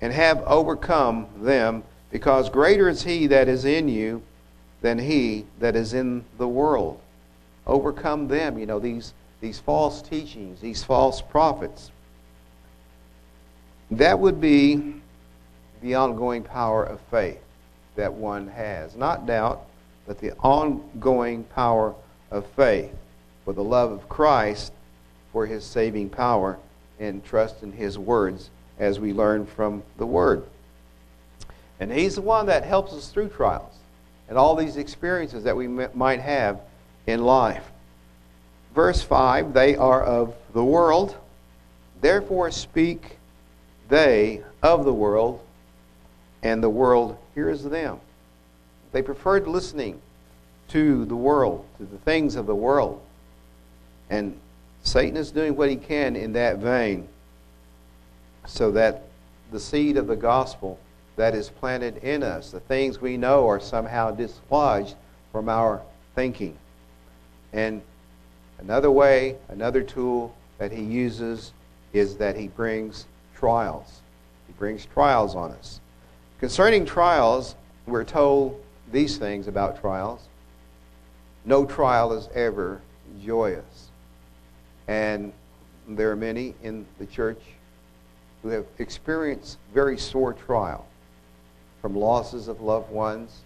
and 0.02 0.14
have 0.14 0.42
overcome 0.46 1.28
them 1.42 1.84
because 2.10 2.50
greater 2.50 2.88
is 2.88 3.04
he 3.04 3.28
that 3.28 3.48
is 3.48 3.66
in 3.66 3.90
you 3.90 4.22
than 4.82 5.00
he 5.00 5.46
that 5.60 5.76
is 5.76 5.94
in 5.94 6.24
the 6.38 6.48
world. 6.48 7.00
Overcome 7.68 8.28
them, 8.28 8.58
you 8.58 8.66
know, 8.66 8.80
these, 8.80 9.14
these 9.42 9.60
false 9.60 10.02
teachings, 10.02 10.62
these 10.62 10.84
false 10.84 11.22
prophets. 11.22 11.92
That 13.92 14.20
would 14.20 14.40
be 14.40 14.96
the 15.82 15.96
ongoing 15.96 16.44
power 16.44 16.84
of 16.84 17.00
faith 17.12 17.42
that 17.96 18.14
one 18.14 18.48
has. 18.48 18.96
Not 18.96 19.26
doubt, 19.26 19.66
but 20.08 20.20
the 20.20 20.34
ongoing 20.40 21.44
power 21.46 21.94
of 22.32 22.46
faith 22.56 22.92
for 23.46 23.54
the 23.54 23.64
love 23.64 23.92
of 23.92 24.10
Christ 24.10 24.72
for 25.34 25.46
his 25.46 25.66
saving 25.66 26.10
power 26.10 26.58
and 27.00 27.26
trust 27.26 27.62
in 27.64 27.74
his 27.74 28.00
words 28.00 28.50
as 28.80 29.00
we 29.00 29.12
learn 29.12 29.46
from 29.46 29.84
the 29.98 30.06
word. 30.06 30.44
And 31.80 31.92
He's 31.92 32.16
the 32.16 32.22
one 32.22 32.46
that 32.46 32.64
helps 32.64 32.94
us 32.94 33.10
through 33.10 33.30
trials 33.30 33.74
and 34.30 34.38
all 34.38 34.56
these 34.56 34.78
experiences 34.78 35.44
that 35.44 35.58
we 35.58 35.68
might 35.68 36.22
have 36.22 36.62
in 37.08 37.24
life. 37.24 37.72
Verse 38.74 39.02
5 39.02 39.54
They 39.54 39.76
are 39.76 40.02
of 40.02 40.34
the 40.54 40.64
world, 40.64 41.16
therefore 42.02 42.52
speak 42.52 43.18
they 43.90 44.44
of 44.62 44.86
the 44.86 44.94
world, 44.94 45.42
and 46.42 46.64
the 46.64 46.70
world 46.70 47.18
hears 47.36 47.64
them. 47.64 48.00
They 48.92 49.02
preferred 49.02 49.48
listening 49.48 50.02
to 50.70 51.06
the 51.06 51.16
world, 51.16 51.66
to 51.80 51.86
the 51.86 51.98
things 51.98 52.36
of 52.36 52.46
the 52.46 52.56
world. 52.56 53.02
And 54.10 54.40
Satan 54.84 55.18
is 55.18 55.32
doing 55.32 55.56
what 55.56 55.70
he 55.70 55.76
can 55.76 56.16
in 56.16 56.34
that 56.34 56.58
vein 56.58 57.08
so 58.46 58.72
that 58.72 59.04
the 59.52 59.60
seed 59.60 59.98
of 59.98 60.08
the 60.08 60.16
gospel 60.16 60.78
that 61.16 61.36
is 61.36 61.50
planted 61.50 61.98
in 61.98 62.24
us. 62.24 62.52
The 62.52 62.60
things 62.60 63.00
we 63.00 63.18
know 63.18 63.48
are 63.48 63.60
somehow 63.60 64.12
dislodged 64.12 64.96
from 65.32 65.48
our 65.48 65.82
thinking. 66.16 66.58
And 67.54 67.82
another 68.60 68.92
way, 68.92 69.38
another 69.50 69.82
tool 69.82 70.36
that 70.58 70.72
he 70.72 70.84
uses 70.84 71.54
is 71.94 72.18
that 72.18 72.36
he 72.36 72.48
brings 72.48 73.06
trials. 73.36 74.02
He 74.48 74.54
brings 74.54 74.86
trials 74.86 75.36
on 75.36 75.52
us. 75.52 75.80
Concerning 76.40 76.86
trials, 76.86 77.56
we're 77.86 78.04
told 78.04 78.62
these 78.92 79.18
things 79.18 79.48
about 79.48 79.80
trials. 79.80 80.28
No 81.46 81.66
trial 81.66 82.14
is 82.14 82.28
ever 82.34 82.82
joyous. 83.24 83.90
And 84.88 85.32
there 85.88 86.12
are 86.12 86.16
many 86.16 86.56
in 86.64 86.86
the 87.00 87.06
church 87.06 87.42
who 88.42 88.50
have 88.50 88.66
experienced 88.80 89.58
very 89.74 89.98
sore 89.98 90.34
trial 90.34 90.86
from 91.82 91.96
losses 91.96 92.48
of 92.48 92.62
loved 92.62 92.92
ones, 92.92 93.42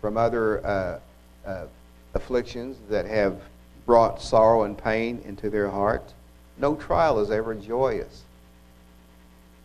from 0.00 0.16
other 0.16 0.64
uh, 0.66 0.98
uh, 1.46 1.66
afflictions 2.14 2.78
that 2.88 3.06
have 3.06 3.40
brought 3.86 4.20
sorrow 4.20 4.64
and 4.64 4.76
pain 4.76 5.20
into 5.24 5.50
their 5.50 5.68
heart. 5.70 6.14
No 6.58 6.74
trial 6.74 7.20
is 7.20 7.30
ever 7.30 7.54
joyous. 7.54 8.22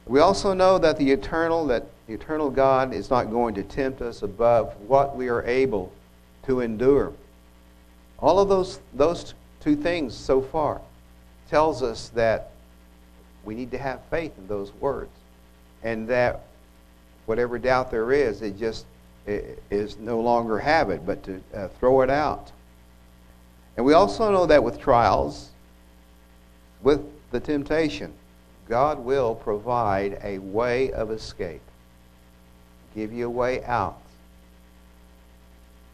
We 0.06 0.20
also 0.20 0.54
know 0.54 0.78
that 0.80 0.98
the 0.98 1.12
eternal, 1.12 1.68
that 1.68 1.86
the 2.08 2.14
eternal 2.14 2.50
God 2.50 2.94
is 2.94 3.10
not 3.10 3.30
going 3.30 3.54
to 3.56 3.64
tempt 3.64 4.02
us 4.02 4.24
above 4.24 4.76
what 4.88 5.16
we 5.16 5.30
are 5.30 5.44
able 5.44 5.92
to 6.48 6.62
endure. 6.62 7.14
All 8.18 8.40
of 8.40 8.50
those, 8.50 8.80
those 8.94 9.34
two 9.60 9.76
things 9.76 10.16
so 10.16 10.42
far 10.42 10.82
tells 11.50 11.82
us 11.84 12.10
that 12.10 12.52
we 13.44 13.56
need 13.56 13.72
to 13.72 13.78
have 13.78 14.02
faith 14.10 14.38
in 14.38 14.48
those 14.48 14.72
words. 14.74 15.12
And 15.84 16.08
that 16.10 16.46
whatever 17.26 17.58
doubt 17.58 17.92
there 17.92 18.12
is, 18.12 18.42
it 18.42 18.58
just 18.58 18.86
it 19.26 19.62
is 19.70 19.98
no 19.98 20.20
longer 20.20 20.58
have 20.58 20.90
it, 20.90 21.06
but 21.06 21.24
to 21.24 21.42
uh, 21.54 21.68
throw 21.80 22.02
it 22.02 22.10
out. 22.10 22.52
And 23.78 23.86
we 23.86 23.94
also 23.94 24.32
know 24.32 24.46
that 24.48 24.64
with 24.64 24.80
trials, 24.80 25.50
with 26.82 27.02
the 27.32 27.40
temptation, 27.40 28.14
God 28.68 29.00
will 29.00 29.36
provide 29.36 30.20
a 30.24 30.40
way 30.40 30.92
of 30.92 31.12
escape, 31.12 31.62
give 32.96 33.14
you 33.14 33.28
a 33.28 33.30
way 33.30 33.64
out. 33.64 34.02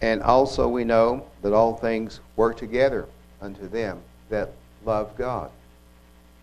And 0.01 0.21
also, 0.21 0.67
we 0.67 0.83
know 0.83 1.25
that 1.41 1.53
all 1.53 1.75
things 1.75 2.19
work 2.35 2.57
together 2.57 3.07
unto 3.41 3.67
them 3.67 4.01
that 4.29 4.51
love 4.85 5.17
God. 5.17 5.51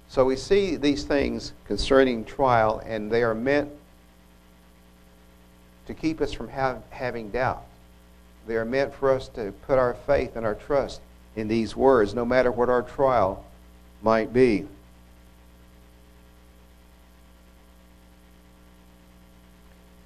So 0.08 0.24
we 0.24 0.36
see 0.36 0.76
these 0.76 1.04
things 1.04 1.52
concerning 1.66 2.24
trial, 2.24 2.82
and 2.84 3.10
they 3.10 3.22
are 3.22 3.34
meant 3.34 3.70
to 5.86 5.94
keep 5.94 6.20
us 6.20 6.32
from 6.32 6.48
have, 6.48 6.82
having 6.90 7.30
doubt. 7.30 7.64
They 8.46 8.56
are 8.56 8.64
meant 8.64 8.94
for 8.94 9.10
us 9.10 9.28
to 9.28 9.52
put 9.66 9.78
our 9.78 9.94
faith 9.94 10.36
and 10.36 10.44
our 10.44 10.54
trust 10.54 11.00
in 11.36 11.48
these 11.48 11.74
words, 11.74 12.14
no 12.14 12.24
matter 12.24 12.50
what 12.50 12.68
our 12.68 12.82
trial 12.82 13.44
might 14.02 14.32
be. 14.32 14.66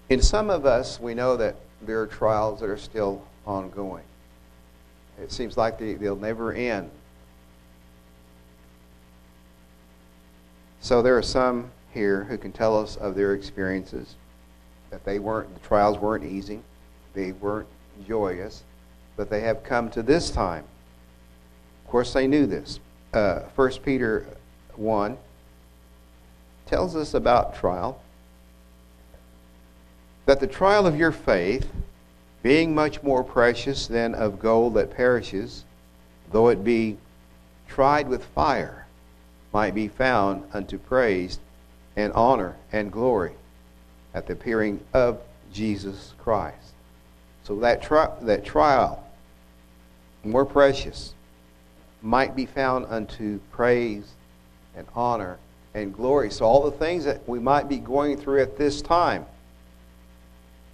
In 0.08 0.22
some 0.22 0.50
of 0.50 0.64
us, 0.66 1.00
we 1.00 1.14
know 1.14 1.36
that 1.36 1.56
there 1.82 2.00
are 2.00 2.06
trials 2.06 2.60
that 2.60 2.70
are 2.70 2.76
still 2.76 3.22
ongoing. 3.44 4.04
It 5.20 5.32
seems 5.32 5.56
like 5.56 5.78
they, 5.78 5.94
they'll 5.94 6.14
never 6.14 6.52
end. 6.52 6.90
So 10.86 11.02
there 11.02 11.18
are 11.18 11.22
some 11.22 11.72
here 11.92 12.22
who 12.22 12.38
can 12.38 12.52
tell 12.52 12.78
us 12.78 12.94
of 12.94 13.16
their 13.16 13.34
experiences 13.34 14.14
that 14.90 15.04
they 15.04 15.18
weren't 15.18 15.52
the 15.52 15.58
trials 15.66 15.98
weren't 15.98 16.22
easy, 16.22 16.60
they 17.12 17.32
weren't 17.32 17.66
joyous, 18.06 18.62
but 19.16 19.28
they 19.28 19.40
have 19.40 19.64
come 19.64 19.90
to 19.90 20.02
this 20.04 20.30
time. 20.30 20.62
Of 21.84 21.90
course, 21.90 22.12
they 22.12 22.28
knew 22.28 22.46
this. 22.46 22.78
Uh, 23.12 23.40
1 23.56 23.70
Peter 23.84 24.28
1 24.76 25.18
tells 26.66 26.94
us 26.94 27.14
about 27.14 27.56
trial 27.56 28.00
that 30.26 30.38
the 30.38 30.46
trial 30.46 30.86
of 30.86 30.96
your 30.96 31.10
faith, 31.10 31.68
being 32.44 32.76
much 32.76 33.02
more 33.02 33.24
precious 33.24 33.88
than 33.88 34.14
of 34.14 34.38
gold 34.38 34.74
that 34.74 34.92
perishes, 34.92 35.64
though 36.30 36.46
it 36.46 36.62
be 36.62 36.96
tried 37.66 38.06
with 38.06 38.24
fire, 38.26 38.85
might 39.56 39.74
be 39.74 39.88
found 39.88 40.44
unto 40.52 40.76
praise 40.76 41.38
and 41.96 42.12
honor 42.12 42.54
and 42.72 42.92
glory 42.92 43.32
at 44.12 44.26
the 44.26 44.34
appearing 44.34 44.78
of 44.92 45.18
Jesus 45.50 46.12
Christ. 46.18 46.74
So 47.42 47.58
that, 47.60 47.80
tri- 47.80 48.14
that 48.20 48.44
trial, 48.44 49.02
more 50.22 50.44
precious, 50.44 51.14
might 52.02 52.36
be 52.36 52.44
found 52.44 52.84
unto 52.90 53.38
praise 53.50 54.04
and 54.76 54.86
honor 54.94 55.38
and 55.72 55.90
glory. 55.90 56.30
So 56.30 56.44
all 56.44 56.62
the 56.62 56.76
things 56.76 57.06
that 57.06 57.26
we 57.26 57.38
might 57.38 57.66
be 57.66 57.78
going 57.78 58.18
through 58.18 58.42
at 58.42 58.58
this 58.58 58.82
time 58.82 59.24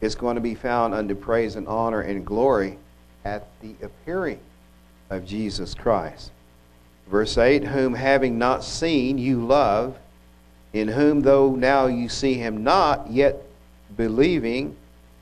is 0.01 0.17
going 0.17 0.35
to 0.35 0.41
be 0.41 0.57
found 0.57 0.93
unto 0.93 1.15
praise 1.15 1.55
and 1.55 1.69
honor 1.69 2.01
and 2.01 2.27
glory 2.27 2.79
at 3.25 3.47
the 3.61 3.77
appearing 3.81 4.41
of 5.09 5.25
Jesus 5.25 5.73
Christ. 5.73 6.33
Verse 7.07 7.37
8 7.37 7.65
Whom 7.65 7.95
having 7.95 8.39
not 8.39 8.65
seen 8.65 9.19
you 9.19 9.45
love, 9.45 9.97
in 10.73 10.89
whom 10.89 11.21
though 11.21 11.55
now 11.55 11.87
you 11.87 12.09
see 12.09 12.35
him 12.35 12.65
not, 12.65 13.11
yet 13.11 13.43
believing, 13.97 14.77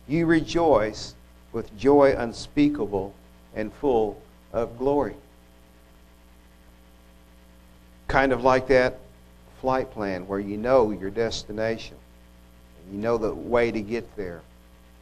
you 0.07 0.27
rejoice 0.27 1.15
with 1.53 1.77
joy 1.77 2.15
unspeakable 2.17 3.15
and 3.55 3.73
full 3.75 4.21
of 4.53 4.79
glory. 4.79 5.15
Kind 8.09 8.33
of 8.33 8.43
like 8.43 8.69
that 8.69 8.99
flight 9.61 9.91
plan 9.91 10.27
where 10.27 10.41
you 10.41 10.57
know 10.57 10.91
your 10.91 11.11
destination, 11.11 11.97
and 12.79 12.95
you 12.95 13.01
know 13.01 13.19
the 13.19 13.35
way 13.35 13.71
to 13.71 13.81
get 13.81 14.17
there, 14.17 14.43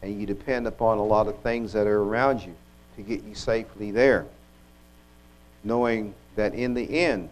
and 0.03 0.19
you 0.19 0.27
depend 0.27 0.67
upon 0.67 0.99
a 0.99 1.05
lot 1.05 1.27
of 1.27 1.39
things 1.41 1.73
that 1.73 1.87
are 1.87 2.03
around 2.03 2.43
you 2.43 2.55
to 2.97 3.03
get 3.03 3.23
you 3.25 3.35
safely 3.35 3.91
there, 3.91 4.27
knowing 5.65 6.15
that 6.37 6.55
in 6.55 6.75
the 6.75 6.99
end, 6.99 7.29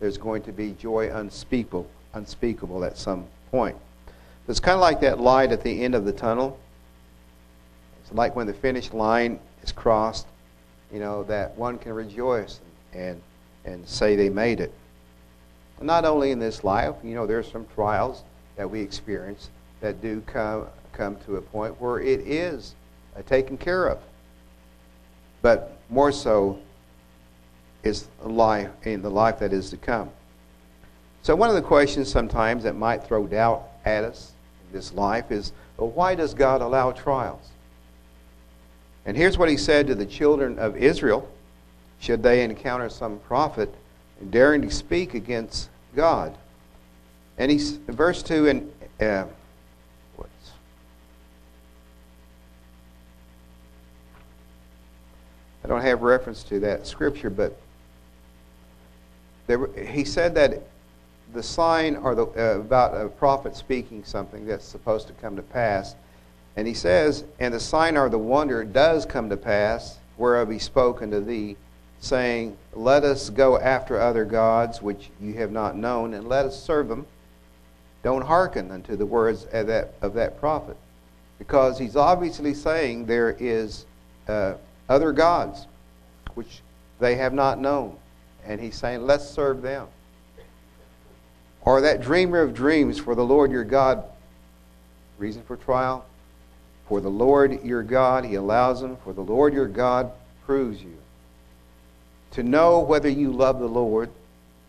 there's 0.00 0.18
going 0.18 0.42
to 0.42 0.52
be 0.52 0.72
joy 0.72 1.10
unspeakable, 1.12 1.88
unspeakable 2.14 2.84
at 2.84 2.96
some 2.96 3.26
point. 3.50 3.76
It's 4.48 4.58
kind 4.58 4.74
of 4.74 4.80
like 4.80 5.00
that 5.02 5.20
light 5.20 5.52
at 5.52 5.62
the 5.62 5.84
end 5.84 5.94
of 5.94 6.04
the 6.04 6.12
tunnel. 6.12 6.58
It's 8.02 8.12
like 8.12 8.34
when 8.34 8.46
the 8.46 8.54
finish 8.54 8.92
line 8.92 9.38
is 9.62 9.70
crossed, 9.70 10.26
you 10.92 10.98
know, 10.98 11.22
that 11.24 11.56
one 11.56 11.78
can 11.78 11.92
rejoice 11.92 12.60
and, 12.92 13.20
and 13.64 13.86
say 13.86 14.16
they 14.16 14.28
made 14.28 14.58
it. 14.58 14.72
Not 15.80 16.04
only 16.04 16.30
in 16.30 16.38
this 16.38 16.64
life, 16.64 16.94
you 17.04 17.14
know, 17.14 17.26
there's 17.26 17.50
some 17.50 17.66
trials 17.74 18.24
that 18.56 18.68
we 18.68 18.80
experience 18.80 19.50
that 19.80 20.02
do 20.02 20.20
come, 20.26 20.66
come 20.92 21.16
to 21.26 21.36
a 21.36 21.40
point 21.40 21.80
where 21.80 22.00
it 22.00 22.20
is 22.20 22.74
uh, 23.16 23.22
taken 23.22 23.56
care 23.56 23.86
of. 23.86 23.98
But 25.42 25.78
more 25.88 26.12
so 26.12 26.58
is 27.82 28.08
life 28.22 28.70
in 28.84 29.02
the 29.02 29.10
life 29.10 29.38
that 29.38 29.52
is 29.52 29.70
to 29.70 29.76
come. 29.76 30.10
So 31.22 31.36
one 31.36 31.48
of 31.48 31.54
the 31.54 31.62
questions 31.62 32.10
sometimes 32.10 32.62
that 32.64 32.76
might 32.76 33.04
throw 33.04 33.26
doubt 33.26 33.68
at 33.84 34.04
us 34.04 34.32
in 34.66 34.76
this 34.76 34.92
life 34.92 35.30
is, 35.30 35.52
well, 35.76 35.90
why 35.90 36.14
does 36.14 36.34
God 36.34 36.62
allow 36.62 36.92
trials? 36.92 37.48
And 39.06 39.16
here's 39.16 39.38
what 39.38 39.48
he 39.48 39.56
said 39.56 39.86
to 39.86 39.94
the 39.94 40.06
children 40.06 40.58
of 40.58 40.76
Israel 40.76 41.28
should 41.98 42.22
they 42.22 42.42
encounter 42.42 42.88
some 42.88 43.18
prophet 43.20 43.74
daring 44.30 44.62
to 44.62 44.70
speak 44.70 45.14
against 45.14 45.68
God. 45.94 46.36
And 47.38 47.50
he's 47.50 47.72
verse 47.72 48.22
2 48.22 48.48
and 48.48 48.72
uh, 49.00 49.24
I 55.62 55.68
don't 55.68 55.82
have 55.82 56.02
reference 56.02 56.42
to 56.44 56.60
that 56.60 56.86
scripture, 56.86 57.30
but 57.30 57.59
he 59.76 60.04
said 60.04 60.34
that 60.34 60.62
the 61.32 61.42
sign 61.42 61.96
or 61.96 62.14
the, 62.14 62.26
uh, 62.26 62.60
about 62.60 62.94
a 62.94 63.08
prophet 63.08 63.56
speaking 63.56 64.04
something 64.04 64.46
that's 64.46 64.64
supposed 64.64 65.06
to 65.06 65.12
come 65.14 65.36
to 65.36 65.42
pass. 65.42 65.94
And 66.56 66.66
he 66.66 66.74
says, 66.74 67.24
And 67.38 67.54
the 67.54 67.60
sign 67.60 67.96
or 67.96 68.08
the 68.08 68.18
wonder 68.18 68.64
does 68.64 69.06
come 69.06 69.30
to 69.30 69.36
pass, 69.36 69.98
whereof 70.16 70.50
he 70.50 70.58
spoke 70.58 71.02
unto 71.02 71.20
thee, 71.20 71.56
saying, 72.00 72.56
Let 72.74 73.04
us 73.04 73.30
go 73.30 73.58
after 73.58 74.00
other 74.00 74.24
gods 74.24 74.82
which 74.82 75.10
you 75.20 75.34
have 75.34 75.52
not 75.52 75.76
known, 75.76 76.14
and 76.14 76.28
let 76.28 76.46
us 76.46 76.60
serve 76.60 76.88
them. 76.88 77.06
Don't 78.02 78.22
hearken 78.22 78.70
unto 78.70 78.96
the 78.96 79.06
words 79.06 79.46
of 79.52 79.66
that, 79.66 79.94
of 80.00 80.14
that 80.14 80.40
prophet. 80.40 80.76
Because 81.38 81.78
he's 81.78 81.96
obviously 81.96 82.54
saying 82.54 83.06
there 83.06 83.36
is 83.38 83.84
uh, 84.28 84.54
other 84.88 85.12
gods 85.12 85.66
which 86.34 86.60
they 86.98 87.16
have 87.16 87.32
not 87.32 87.58
known. 87.58 87.96
And 88.44 88.60
he's 88.60 88.76
saying, 88.76 89.06
let's 89.06 89.28
serve 89.28 89.62
them. 89.62 89.86
Or 91.62 91.80
that 91.82 92.00
dreamer 92.00 92.40
of 92.40 92.54
dreams 92.54 92.98
for 92.98 93.14
the 93.14 93.24
Lord 93.24 93.50
your 93.50 93.64
God. 93.64 94.04
Reason 95.18 95.42
for 95.42 95.56
trial? 95.56 96.06
For 96.88 97.00
the 97.00 97.10
Lord 97.10 97.62
your 97.62 97.82
God, 97.82 98.24
he 98.24 98.34
allows 98.34 98.80
them. 98.80 98.96
For 99.04 99.12
the 99.12 99.20
Lord 99.20 99.52
your 99.52 99.68
God 99.68 100.10
proves 100.46 100.82
you. 100.82 100.96
To 102.32 102.42
know 102.42 102.80
whether 102.80 103.08
you 103.08 103.30
love 103.30 103.58
the 103.58 103.68
Lord 103.68 104.10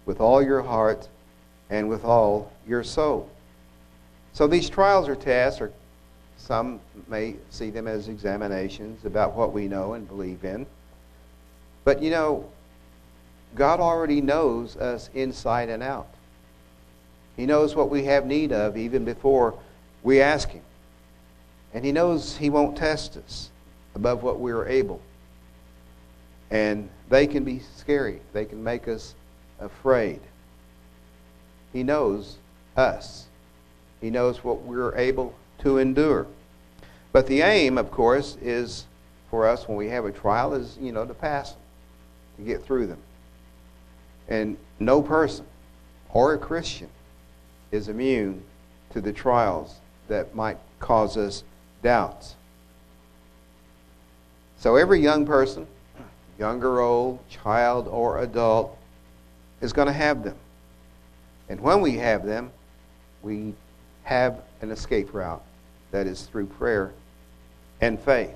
with 0.05 0.19
all 0.19 0.43
your 0.43 0.61
heart 0.61 1.07
and 1.69 1.87
with 1.87 2.03
all 2.03 2.51
your 2.67 2.83
soul. 2.83 3.29
So 4.33 4.47
these 4.47 4.69
trials 4.69 5.07
or 5.07 5.15
tests, 5.15 5.61
or 5.61 5.71
some 6.37 6.79
may 7.07 7.35
see 7.49 7.69
them 7.69 7.87
as 7.87 8.07
examinations 8.07 9.05
about 9.05 9.33
what 9.33 9.53
we 9.53 9.67
know 9.67 9.93
and 9.93 10.07
believe 10.07 10.43
in. 10.43 10.65
But 11.83 12.01
you 12.01 12.11
know, 12.11 12.49
God 13.55 13.79
already 13.79 14.21
knows 14.21 14.77
us 14.77 15.09
inside 15.13 15.69
and 15.69 15.83
out. 15.83 16.07
He 17.35 17.45
knows 17.45 17.75
what 17.75 17.89
we 17.89 18.05
have 18.05 18.25
need 18.25 18.51
of 18.51 18.77
even 18.77 19.05
before 19.05 19.55
we 20.03 20.21
ask 20.21 20.49
Him. 20.49 20.63
And 21.73 21.83
He 21.83 21.91
knows 21.91 22.37
He 22.37 22.49
won't 22.49 22.77
test 22.77 23.17
us 23.17 23.49
above 23.95 24.23
what 24.23 24.39
we 24.39 24.51
are 24.51 24.67
able. 24.67 25.01
And 26.49 26.89
they 27.09 27.27
can 27.27 27.43
be 27.43 27.61
scary, 27.77 28.21
they 28.33 28.45
can 28.45 28.63
make 28.63 28.87
us 28.87 29.15
afraid. 29.59 30.19
He 31.73 31.83
knows 31.83 32.37
us, 32.75 33.27
He 34.01 34.09
knows 34.09 34.43
what 34.43 34.61
we're 34.61 34.95
able 34.95 35.33
to 35.59 35.77
endure. 35.77 36.27
But 37.11 37.27
the 37.27 37.41
aim, 37.41 37.77
of 37.77 37.91
course, 37.91 38.37
is 38.41 38.85
for 39.29 39.47
us 39.47 39.67
when 39.67 39.77
we 39.77 39.87
have 39.87 40.05
a 40.05 40.11
trial 40.11 40.53
is, 40.53 40.77
you 40.79 40.91
know, 40.91 41.05
to 41.05 41.13
pass 41.13 41.51
them, 41.51 41.61
to 42.37 42.43
get 42.43 42.63
through 42.63 42.87
them. 42.87 42.99
And 44.27 44.57
no 44.79 45.01
person 45.01 45.45
or 46.13 46.33
a 46.33 46.37
Christian 46.37 46.89
is 47.71 47.87
immune 47.87 48.43
to 48.91 49.01
the 49.01 49.13
trials 49.13 49.75
that 50.07 50.35
might 50.35 50.57
cause 50.79 51.17
us 51.17 51.43
doubts. 51.81 52.35
So 54.57 54.75
every 54.75 54.99
young 54.99 55.25
person, 55.25 55.65
young 56.37 56.61
or 56.63 56.81
old, 56.81 57.27
child 57.29 57.87
or 57.87 58.19
adult, 58.19 58.77
is 59.61 59.73
going 59.73 59.87
to 59.87 59.93
have 59.93 60.23
them. 60.23 60.35
And 61.49 61.59
when 61.59 61.81
we 61.81 61.95
have 61.97 62.25
them, 62.25 62.51
we 63.21 63.53
have 64.03 64.41
an 64.61 64.71
escape 64.71 65.13
route 65.13 65.43
that 65.91 66.07
is 66.07 66.23
through 66.23 66.47
prayer 66.47 66.91
and 67.81 67.99
faith. 67.99 68.35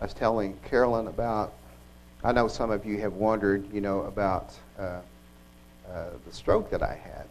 I 0.00 0.04
was 0.04 0.14
telling 0.14 0.58
Carolyn 0.64 1.06
about, 1.06 1.52
I 2.22 2.32
know 2.32 2.48
some 2.48 2.70
of 2.70 2.84
you 2.84 2.98
have 3.00 3.14
wondered, 3.14 3.72
you 3.72 3.80
know, 3.80 4.02
about 4.02 4.52
uh, 4.78 5.00
uh, 5.90 6.10
the 6.26 6.32
stroke 6.32 6.70
that 6.70 6.82
I 6.82 6.94
had. 6.94 7.26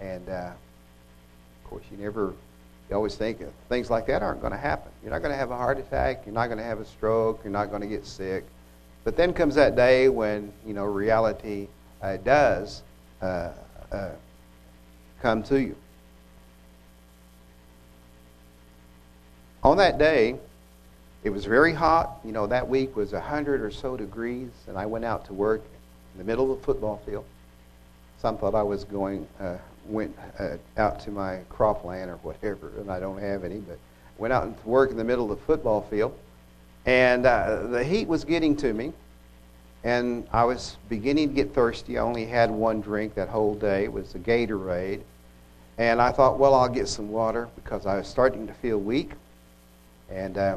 And, 0.00 0.28
uh, 0.28 0.50
of 0.50 1.70
course, 1.70 1.84
you 1.90 1.96
never, 1.96 2.34
you 2.90 2.96
always 2.96 3.14
think 3.14 3.40
things 3.68 3.88
like 3.88 4.06
that 4.06 4.22
aren't 4.22 4.40
going 4.40 4.52
to 4.52 4.58
happen. 4.58 4.90
You're 5.02 5.12
not 5.12 5.20
going 5.20 5.32
to 5.32 5.38
have 5.38 5.52
a 5.52 5.56
heart 5.56 5.78
attack. 5.78 6.22
You're 6.26 6.34
not 6.34 6.46
going 6.46 6.58
to 6.58 6.64
have 6.64 6.80
a 6.80 6.84
stroke. 6.84 7.40
You're 7.44 7.52
not 7.52 7.70
going 7.70 7.82
to 7.82 7.88
get 7.88 8.04
sick. 8.04 8.44
But 9.04 9.16
then 9.16 9.32
comes 9.32 9.54
that 9.54 9.76
day 9.76 10.08
when, 10.08 10.52
you 10.66 10.74
know, 10.74 10.84
reality 10.84 11.68
uh, 12.02 12.16
does 12.16 12.82
uh, 13.22 13.52
uh, 13.92 14.10
come 15.22 15.44
to 15.44 15.60
you. 15.60 15.76
On 19.62 19.76
that 19.76 19.96
day, 19.98 20.36
it 21.26 21.32
was 21.32 21.44
very 21.44 21.72
hot. 21.72 22.20
You 22.24 22.30
know, 22.30 22.46
that 22.46 22.68
week 22.68 22.94
was 22.94 23.12
100 23.12 23.60
or 23.60 23.72
so 23.72 23.96
degrees, 23.96 24.48
and 24.68 24.78
I 24.78 24.86
went 24.86 25.04
out 25.04 25.24
to 25.24 25.32
work 25.32 25.60
in 26.14 26.18
the 26.18 26.24
middle 26.24 26.52
of 26.52 26.60
the 26.60 26.64
football 26.64 27.02
field. 27.04 27.24
Some 28.18 28.38
thought 28.38 28.54
I 28.54 28.62
was 28.62 28.84
going, 28.84 29.26
uh, 29.40 29.56
went 29.88 30.16
uh, 30.38 30.56
out 30.76 31.00
to 31.00 31.10
my 31.10 31.40
cropland 31.50 32.06
or 32.06 32.16
whatever, 32.18 32.70
and 32.78 32.92
I 32.92 33.00
don't 33.00 33.18
have 33.18 33.42
any, 33.42 33.56
but 33.56 33.76
went 34.18 34.32
out 34.32 34.62
to 34.62 34.68
work 34.68 34.92
in 34.92 34.96
the 34.96 35.02
middle 35.02 35.32
of 35.32 35.40
the 35.40 35.44
football 35.44 35.82
field. 35.90 36.16
And 36.86 37.26
uh, 37.26 37.66
the 37.70 37.82
heat 37.82 38.06
was 38.06 38.22
getting 38.22 38.56
to 38.58 38.72
me, 38.72 38.92
and 39.82 40.28
I 40.32 40.44
was 40.44 40.76
beginning 40.88 41.30
to 41.30 41.34
get 41.34 41.52
thirsty. 41.52 41.98
I 41.98 42.02
only 42.02 42.26
had 42.26 42.52
one 42.52 42.80
drink 42.80 43.14
that 43.16 43.28
whole 43.28 43.56
day. 43.56 43.82
It 43.82 43.92
was 43.92 44.14
a 44.14 44.20
Gatorade. 44.20 45.00
And 45.76 46.00
I 46.00 46.12
thought, 46.12 46.38
well, 46.38 46.54
I'll 46.54 46.68
get 46.68 46.86
some 46.86 47.10
water 47.10 47.48
because 47.56 47.84
I 47.84 47.98
was 47.98 48.06
starting 48.06 48.46
to 48.46 48.54
feel 48.54 48.78
weak 48.78 49.10
and 50.08 50.38
uh, 50.38 50.56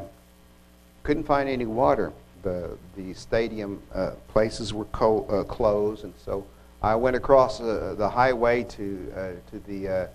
couldn't 1.02 1.24
find 1.24 1.48
any 1.48 1.66
water. 1.66 2.12
The, 2.42 2.76
the 2.96 3.12
stadium 3.14 3.82
uh, 3.94 4.12
places 4.28 4.72
were 4.72 4.86
co- 4.86 5.26
uh, 5.26 5.44
closed, 5.44 6.04
and 6.04 6.14
so 6.24 6.46
I 6.82 6.94
went 6.94 7.16
across 7.16 7.60
uh, 7.60 7.94
the 7.96 8.08
highway 8.08 8.64
to, 8.64 9.12
uh, 9.14 9.50
to 9.50 9.58
the 9.66 9.88
uh, 9.88 10.06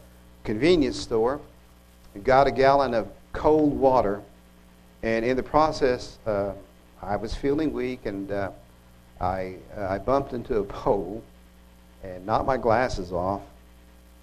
convenience 0.44 1.00
store 1.00 1.40
and 2.14 2.24
got 2.24 2.48
a 2.48 2.52
gallon 2.52 2.94
of 2.94 3.08
cold 3.34 3.78
water. 3.78 4.22
And 5.04 5.24
in 5.24 5.38
the 5.38 5.44
process, 5.44 6.18
I 6.26 7.16
was 7.16 7.36
feeling 7.36 7.72
weak, 7.72 8.08
and 8.08 8.32
I, 9.22 9.56
I 9.78 10.00
bumped 10.00 10.34
into 10.34 10.58
a 10.58 10.64
pole 10.64 11.24
and 12.04 12.26
knocked 12.26 12.48
my 12.48 12.58
glasses 12.58 13.12
off. 13.12 13.42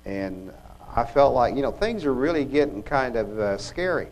And 0.05 0.53
I 0.97 1.05
felt 1.05 1.35
like, 1.35 1.55
you 1.55 1.63
know, 1.63 1.71
things 1.71 2.05
are 2.05 2.13
really 2.13 2.45
getting 2.45 2.83
kind 2.83 3.15
of 3.15 3.61
scary. 3.61 4.09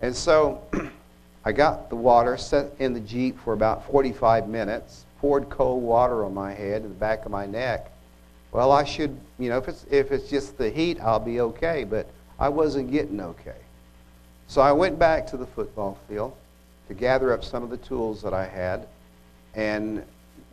And 0.00 0.14
so 0.14 0.62
I 1.44 1.52
got 1.52 1.90
the 1.90 1.96
water, 1.96 2.36
set 2.36 2.72
in 2.78 2.94
the 2.94 3.00
Jeep 3.00 3.38
for 3.40 3.52
about 3.52 3.86
45 3.90 4.48
minutes, 4.48 5.04
poured 5.18 5.48
cold 5.50 5.82
water 5.82 6.24
on 6.24 6.34
my 6.34 6.52
head 6.52 6.82
and 6.82 6.90
the 6.90 6.98
back 6.98 7.24
of 7.24 7.30
my 7.30 7.46
neck. 7.46 7.90
Well, 8.52 8.72
I 8.72 8.84
should, 8.84 9.18
you 9.38 9.48
know, 9.48 9.58
if 9.58 9.68
it's, 9.68 9.84
if 9.90 10.12
it's 10.12 10.30
just 10.30 10.56
the 10.56 10.70
heat, 10.70 11.00
I'll 11.00 11.18
be 11.18 11.40
okay, 11.40 11.84
but 11.84 12.06
I 12.38 12.48
wasn't 12.48 12.90
getting 12.90 13.20
okay. 13.20 13.56
So 14.46 14.60
I 14.60 14.72
went 14.72 14.98
back 14.98 15.26
to 15.28 15.36
the 15.36 15.46
football 15.46 15.98
field 16.08 16.36
to 16.88 16.94
gather 16.94 17.32
up 17.32 17.42
some 17.42 17.62
of 17.62 17.70
the 17.70 17.76
tools 17.78 18.22
that 18.22 18.34
I 18.34 18.46
had 18.46 18.86
and 19.54 20.04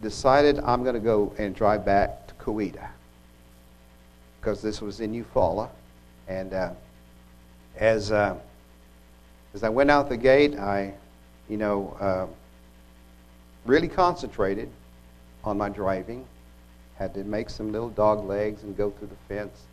decided 0.01 0.59
I'm 0.59 0.83
going 0.83 0.95
to 0.95 1.01
go 1.01 1.33
and 1.37 1.55
drive 1.55 1.85
back 1.85 2.27
to 2.27 2.33
Coweta 2.35 2.87
because 4.39 4.61
this 4.61 4.81
was 4.81 4.99
in 4.99 5.13
Eufaula. 5.13 5.69
And 6.27 6.53
uh, 6.53 6.71
as 7.77 8.11
uh, 8.11 8.37
as 9.53 9.63
I 9.63 9.69
went 9.69 9.91
out 9.91 10.09
the 10.09 10.17
gate, 10.17 10.57
I, 10.57 10.93
you 11.49 11.57
know, 11.57 11.97
uh, 11.99 12.27
really 13.65 13.87
concentrated 13.87 14.69
on 15.43 15.57
my 15.57 15.69
driving. 15.69 16.25
Had 16.97 17.13
to 17.15 17.23
make 17.23 17.49
some 17.49 17.71
little 17.71 17.89
dog 17.89 18.25
legs 18.25 18.63
and 18.63 18.77
go 18.77 18.91
through 18.91 19.09
the 19.09 19.33
fence, 19.33 19.65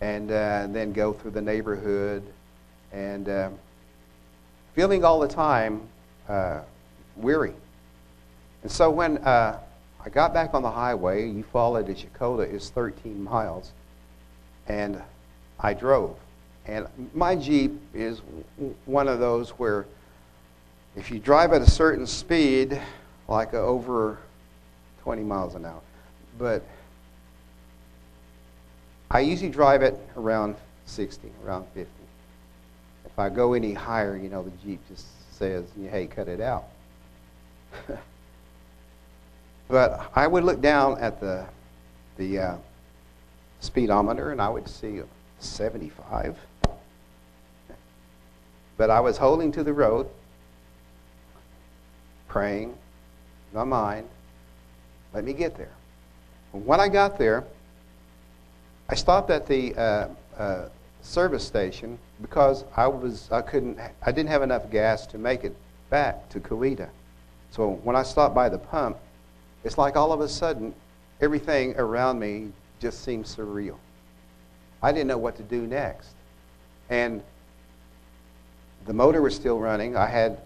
and, 0.00 0.30
uh, 0.30 0.66
then 0.70 0.92
go 0.92 1.12
through 1.12 1.32
the 1.32 1.42
neighborhood, 1.42 2.22
and 2.92 3.28
uh, 3.28 3.50
feeling 4.74 5.04
all 5.04 5.20
the 5.20 5.28
time 5.28 5.82
uh, 6.28 6.60
weary. 7.16 7.54
And 8.62 8.72
so 8.72 8.90
when 8.90 9.18
uh, 9.18 9.60
I 10.04 10.08
got 10.08 10.34
back 10.34 10.54
on 10.54 10.62
the 10.62 10.70
highway, 10.70 11.30
Eufaula 11.30 11.84
to 11.86 11.94
Checotah 11.94 12.50
is 12.50 12.70
13 12.70 13.22
miles, 13.22 13.72
and 14.66 15.00
I 15.60 15.74
drove. 15.74 16.16
And 16.66 16.86
my 17.12 17.36
Jeep 17.36 17.78
is 17.92 18.22
one 18.86 19.08
of 19.08 19.18
those 19.18 19.50
where 19.50 19.86
if 20.96 21.10
you 21.10 21.18
drive 21.18 21.52
at 21.52 21.60
a 21.60 21.70
certain 21.70 22.06
speed, 22.06 22.80
like 23.28 23.52
over 23.52 24.18
20 25.02 25.22
miles 25.22 25.54
an 25.54 25.66
hour, 25.66 25.80
but 26.38 26.62
I 29.10 29.20
usually 29.20 29.50
drive 29.50 29.82
it 29.82 29.98
around 30.16 30.56
60, 30.86 31.30
around 31.44 31.66
50. 31.74 31.90
If 33.04 33.18
I 33.18 33.28
go 33.28 33.52
any 33.52 33.74
higher, 33.74 34.16
you 34.16 34.28
know, 34.28 34.42
the 34.42 34.50
Jeep 34.64 34.80
just 34.88 35.06
says, 35.32 35.64
hey, 35.90 36.06
cut 36.06 36.28
it 36.28 36.40
out. 36.40 36.64
but 39.68 40.10
I 40.14 40.26
would 40.26 40.44
look 40.44 40.60
down 40.60 40.98
at 40.98 41.20
the, 41.20 41.46
the 42.16 42.38
uh, 42.38 42.56
speedometer 43.60 44.32
and 44.32 44.40
I 44.40 44.48
would 44.48 44.68
see 44.68 45.00
75. 45.38 46.36
But 48.76 48.90
I 48.90 49.00
was 49.00 49.16
holding 49.16 49.52
to 49.52 49.62
the 49.62 49.72
road, 49.72 50.08
praying 52.28 52.76
in 53.52 53.58
my 53.58 53.64
mind, 53.64 54.08
let 55.12 55.24
me 55.24 55.32
get 55.32 55.56
there. 55.56 55.72
When 56.52 56.80
I 56.80 56.88
got 56.88 57.18
there, 57.18 57.44
I 58.88 58.94
stopped 58.96 59.30
at 59.30 59.46
the 59.46 59.74
uh, 59.76 60.08
uh, 60.36 60.68
service 61.02 61.44
station 61.44 61.98
because 62.20 62.64
I 62.76 62.86
was 62.86 63.30
I 63.30 63.42
couldn't 63.42 63.78
I 63.78 64.12
didn't 64.12 64.30
have 64.30 64.42
enough 64.42 64.70
gas 64.70 65.06
to 65.08 65.18
make 65.18 65.44
it 65.44 65.56
back 65.90 66.28
to 66.30 66.40
Coweta. 66.40 66.88
So 67.50 67.70
when 67.84 67.94
I 67.94 68.02
stopped 68.02 68.34
by 68.34 68.48
the 68.48 68.58
pump, 68.58 68.98
it's 69.62 69.78
like 69.78 69.96
all 69.96 70.12
of 70.12 70.20
a 70.20 70.28
sudden 70.28 70.74
everything 71.20 71.76
around 71.76 72.18
me 72.18 72.48
just 72.80 73.04
seemed 73.04 73.24
surreal. 73.24 73.76
I 74.82 74.92
didn't 74.92 75.08
know 75.08 75.18
what 75.18 75.36
to 75.36 75.42
do 75.42 75.66
next. 75.66 76.10
And 76.90 77.22
the 78.86 78.92
motor 78.92 79.22
was 79.22 79.34
still 79.34 79.58
running. 79.58 79.96
I 79.96 80.06
had 80.06 80.38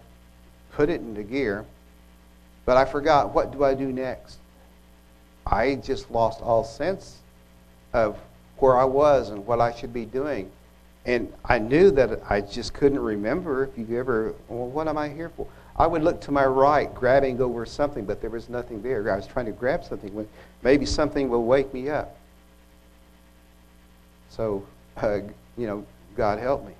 put 0.71 0.89
it 0.89 1.01
into 1.01 1.23
gear, 1.23 1.65
but 2.65 2.77
I 2.77 2.85
forgot 2.85 3.33
what 3.33 3.51
do 3.51 3.63
I 3.63 3.73
do 3.73 3.91
next? 3.91 4.37
I 5.45 5.75
just 5.75 6.11
lost 6.11 6.41
all 6.41 6.63
sense 6.63 7.19
of 7.93 8.17
where 8.57 8.77
I 8.77 8.83
was 8.83 9.29
and 9.29 9.45
what 9.45 9.59
I 9.59 9.73
should 9.73 9.93
be 9.93 10.05
doing. 10.05 10.51
And 11.05 11.33
I 11.45 11.59
knew 11.59 11.91
that 11.91 12.21
I 12.29 12.41
just 12.41 12.73
couldn't 12.73 12.99
remember 12.99 13.63
if 13.63 13.77
you 13.77 13.97
ever, 13.97 14.35
well, 14.47 14.67
what 14.67 14.87
am 14.87 14.97
I 14.97 15.09
here 15.09 15.29
for? 15.29 15.47
I 15.77 15.87
would 15.87 16.03
look 16.03 16.19
to 16.21 16.31
my 16.31 16.45
right, 16.45 16.93
grabbing 16.93 17.41
over 17.41 17.65
something, 17.65 18.05
but 18.05 18.19
there 18.21 18.29
was 18.29 18.49
nothing 18.49 18.81
there. 18.81 19.11
I 19.11 19.15
was 19.15 19.25
trying 19.25 19.45
to 19.45 19.53
grab 19.53 19.83
something 19.83 20.27
maybe 20.61 20.85
something 20.85 21.29
will 21.29 21.45
wake 21.45 21.73
me 21.73 21.89
up. 21.89 22.15
So, 24.29 24.65
uh, 24.97 25.19
you 25.57 25.67
know, 25.67 25.85
God 26.15 26.37
help 26.37 26.67
me. 26.67 26.73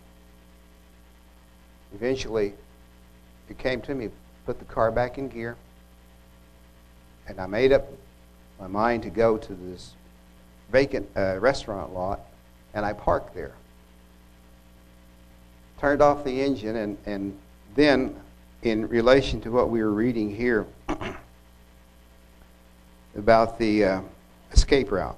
Eventually, 1.94 2.54
it 3.50 3.58
came 3.58 3.82
to 3.82 3.96
me, 3.96 4.10
put 4.46 4.60
the 4.60 4.66
car 4.66 4.92
back 4.92 5.18
in 5.18 5.28
gear, 5.28 5.56
and 7.28 7.40
I 7.40 7.48
made 7.48 7.72
up 7.72 7.88
my 8.60 8.68
mind 8.68 9.04
to 9.04 9.10
go 9.10 9.38
to 9.38 9.54
this 9.54 9.94
vacant 10.72 11.10
uh, 11.16 11.38
restaurant 11.40 11.94
lot, 11.94 12.20
and 12.74 12.86
I 12.86 12.94
parked 12.94 13.34
there. 13.34 13.54
Turned 15.80 16.02
off 16.02 16.24
the 16.24 16.42
engine, 16.42 16.76
and, 16.76 16.98
and 17.06 17.38
then, 17.76 18.16
in 18.62 18.88
relation 18.90 19.40
to 19.42 19.52
what 19.52 19.70
we 19.70 19.82
were 19.82 19.92
reading 19.92 20.36
here 20.36 20.68
about 23.16 23.58
the 23.58 23.84
uh, 23.86 24.02
escape 24.52 24.92
route. 24.92 25.18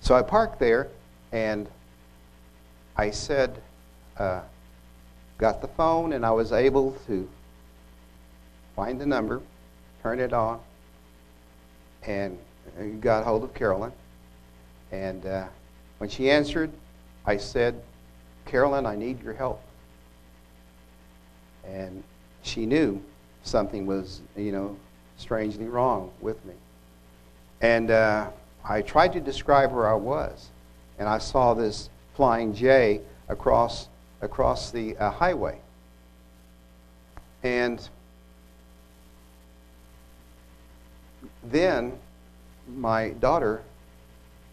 So 0.00 0.14
I 0.14 0.22
parked 0.22 0.60
there, 0.60 0.88
and 1.32 1.68
I 2.96 3.10
said, 3.10 3.60
uh, 4.18 4.42
got 5.38 5.60
the 5.60 5.68
phone, 5.68 6.12
and 6.12 6.24
I 6.24 6.30
was 6.30 6.52
able 6.52 6.92
to 7.06 7.28
find 8.74 9.00
the 9.00 9.06
number, 9.06 9.42
turn 10.02 10.20
it 10.20 10.32
on, 10.32 10.60
and 12.02 12.38
got 13.00 13.24
hold 13.24 13.44
of 13.44 13.54
Carolyn. 13.54 13.92
And 14.92 15.24
uh, 15.26 15.46
when 15.98 16.08
she 16.10 16.30
answered, 16.30 16.70
I 17.24 17.36
said, 17.36 17.82
Carolyn, 18.44 18.86
I 18.86 18.96
need 18.96 19.22
your 19.22 19.34
help. 19.34 19.62
And 21.64 22.02
she 22.42 22.64
knew 22.64 23.02
something 23.42 23.86
was, 23.86 24.22
you 24.36 24.52
know, 24.52 24.76
strangely 25.16 25.66
wrong 25.66 26.12
with 26.20 26.44
me. 26.44 26.54
And 27.60 27.90
uh, 27.90 28.30
I 28.64 28.82
tried 28.82 29.12
to 29.14 29.20
describe 29.20 29.72
where 29.72 29.88
I 29.88 29.94
was. 29.94 30.50
And 30.98 31.08
I 31.08 31.18
saw 31.18 31.54
this 31.54 31.90
flying 32.14 32.54
J 32.54 33.00
across, 33.28 33.88
across 34.26 34.70
the 34.70 34.94
uh, 34.98 35.10
highway. 35.10 35.58
And 37.42 37.88
then 41.42 41.98
my 42.68 43.10
daughter 43.10 43.62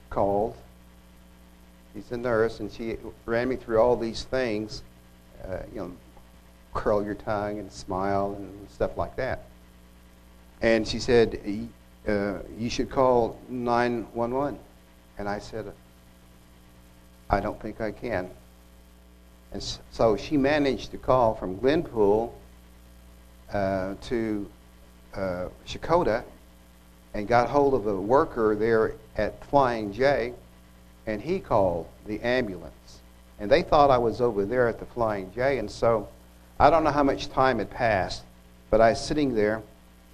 called. 0.10 0.56
She's 1.94 2.12
a 2.12 2.18
nurse, 2.18 2.60
and 2.60 2.72
she 2.72 2.98
ran 3.26 3.50
me 3.50 3.56
through 3.56 3.80
all 3.80 3.98
these 3.98 4.24
things. 4.24 4.84
Uh, 5.44 5.60
you 5.72 5.80
know, 5.80 5.92
curl 6.74 7.04
your 7.04 7.16
tongue 7.16 7.60
and 7.60 7.72
smile 7.72 8.36
and 8.38 8.70
stuff 8.70 8.98
like 8.98 9.16
that. 9.18 9.46
And 10.62 10.88
she 10.88 11.00
said, 11.00 11.40
uh, 12.08 12.38
"You 12.58 12.70
should 12.70 12.90
call 12.90 13.38
911." 13.50 14.58
And 15.18 15.28
I 15.28 15.40
said, 15.40 15.72
"I 17.30 17.40
don't 17.40 17.60
think 17.62 17.82
I 17.82 17.92
can." 17.92 18.30
And 19.54 19.64
so 19.91 20.18
she 20.18 20.36
managed 20.36 20.91
to 20.91 20.97
call 20.97 21.36
from 21.36 21.58
Glenpool 21.60 22.32
uh, 23.51 23.93
to 24.01 24.49
uh, 25.14 25.45
Checotah 25.68 26.24
and 27.14 27.28
got 27.28 27.49
hold 27.49 27.76
of 27.76 27.86
a 27.86 27.95
worker 27.95 28.56
there 28.56 28.95
at 29.16 29.45
Flying 29.45 29.93
J, 29.93 30.34
and 31.06 31.22
he 31.22 31.39
called 31.39 31.88
the 32.08 32.20
ambulance. 32.22 32.99
And 33.39 33.49
they 33.49 33.62
thought 33.62 33.91
I 33.91 33.99
was 33.99 34.22
over 34.22 34.45
there 34.45 34.68
at 34.68 34.80
the 34.80 34.86
Flying 34.86 35.32
J, 35.36 35.60
and 35.60 35.70
so 35.70 36.08
I 36.60 36.72
don't 36.72 36.84
know 36.84 36.91
how 36.91 37.04
much 37.04 37.30
time 37.30 37.60
had 37.60 37.70
passed, 37.70 38.24
but 38.72 38.82
I 38.82 38.89
was 38.89 39.06
sitting 39.06 39.36
there. 39.36 39.62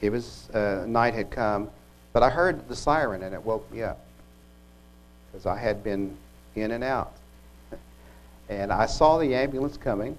It 0.02 0.10
was 0.10 0.50
uh, 0.50 0.84
night 0.86 1.14
had 1.14 1.32
come, 1.32 1.70
but 2.12 2.24
I 2.24 2.30
heard 2.30 2.68
the 2.68 2.76
siren, 2.76 3.24
and 3.24 3.34
it 3.34 3.42
woke 3.42 3.72
me 3.72 3.84
up 3.84 4.00
because 5.32 5.46
I 5.46 5.58
had 5.58 5.82
been 5.82 6.18
in 6.56 6.72
and 6.72 6.84
out. 6.84 7.14
And 8.50 8.74
I 8.74 8.88
saw 8.88 9.20
the 9.20 9.36
ambulance 9.36 9.78
coming 9.78 10.18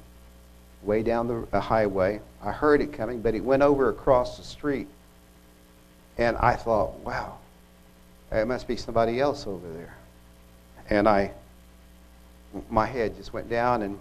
way 0.83 1.03
down 1.03 1.47
the 1.51 1.61
highway. 1.61 2.21
I 2.43 2.53
heard 2.53 2.81
it 2.81 2.93
coming, 2.93 3.21
but 3.21 3.35
it 3.35 3.45
went 3.45 3.63
over 3.63 3.91
across 3.91 4.39
the 4.39 4.45
street 4.45 4.89
and 6.17 6.37
I 6.37 6.55
thought, 6.55 6.99
wow, 7.01 7.39
it 8.31 8.47
must 8.47 8.69
be 8.69 8.77
somebody 8.77 9.21
else 9.21 9.47
over 9.47 9.69
there. 9.73 9.97
And 10.89 11.09
I, 11.09 11.33
my 12.71 12.87
head 12.87 13.17
just 13.17 13.33
went 13.33 13.49
down. 13.49 13.83
And, 13.83 13.99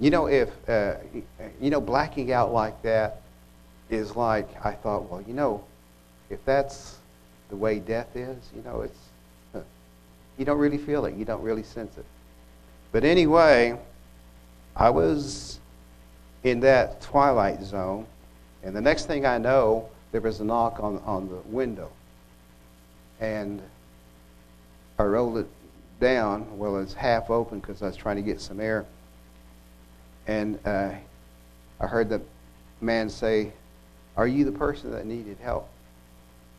you 0.00 0.10
know, 0.10 0.26
if, 0.26 0.50
uh, 0.68 0.94
you 1.60 1.70
know, 1.70 1.80
blacking 1.80 2.32
out 2.32 2.52
like 2.52 2.80
that 2.82 3.22
is 3.90 4.16
like, 4.16 4.48
I 4.64 4.72
thought, 4.72 5.10
well, 5.10 5.22
you 5.22 5.34
know, 5.34 5.64
if 6.30 6.44
that's 6.44 6.98
the 7.48 7.56
way 7.56 7.78
death 7.78 8.14
is, 8.14 8.38
you 8.54 8.62
know, 8.62 8.82
it's, 8.82 9.64
you 10.38 10.44
don't 10.44 10.58
really 10.58 10.78
feel 10.78 11.04
it. 11.06 11.14
You 11.14 11.24
don't 11.24 11.42
really 11.42 11.62
sense 11.62 11.96
it. 11.96 12.04
But 12.94 13.02
anyway, 13.02 13.76
I 14.76 14.88
was 14.90 15.58
in 16.44 16.60
that 16.60 17.00
twilight 17.00 17.60
zone. 17.64 18.06
And 18.62 18.74
the 18.74 18.80
next 18.80 19.06
thing 19.06 19.26
I 19.26 19.36
know, 19.36 19.88
there 20.12 20.20
was 20.20 20.38
a 20.38 20.44
knock 20.44 20.78
on, 20.78 21.02
on 21.04 21.28
the 21.28 21.40
window. 21.48 21.90
And 23.18 23.60
I 24.96 25.02
rolled 25.02 25.38
it 25.38 25.48
down. 25.98 26.56
Well, 26.56 26.78
it's 26.78 26.94
half 26.94 27.30
open 27.30 27.58
because 27.58 27.82
I 27.82 27.86
was 27.86 27.96
trying 27.96 28.14
to 28.14 28.22
get 28.22 28.40
some 28.40 28.60
air. 28.60 28.86
And 30.28 30.60
uh, 30.64 30.92
I 31.80 31.86
heard 31.88 32.08
the 32.08 32.22
man 32.80 33.10
say, 33.10 33.52
Are 34.16 34.28
you 34.28 34.44
the 34.44 34.52
person 34.52 34.92
that 34.92 35.04
needed 35.04 35.38
help? 35.42 35.68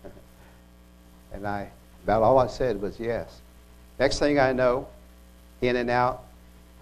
and 1.32 1.48
I, 1.48 1.70
about 2.04 2.24
all 2.24 2.40
I 2.40 2.48
said 2.48 2.82
was 2.82 3.00
yes. 3.00 3.40
Next 4.00 4.20
thing 4.20 4.38
I 4.38 4.52
know, 4.52 4.90
in 5.62 5.78
and 5.78 5.90
out, 5.90 6.25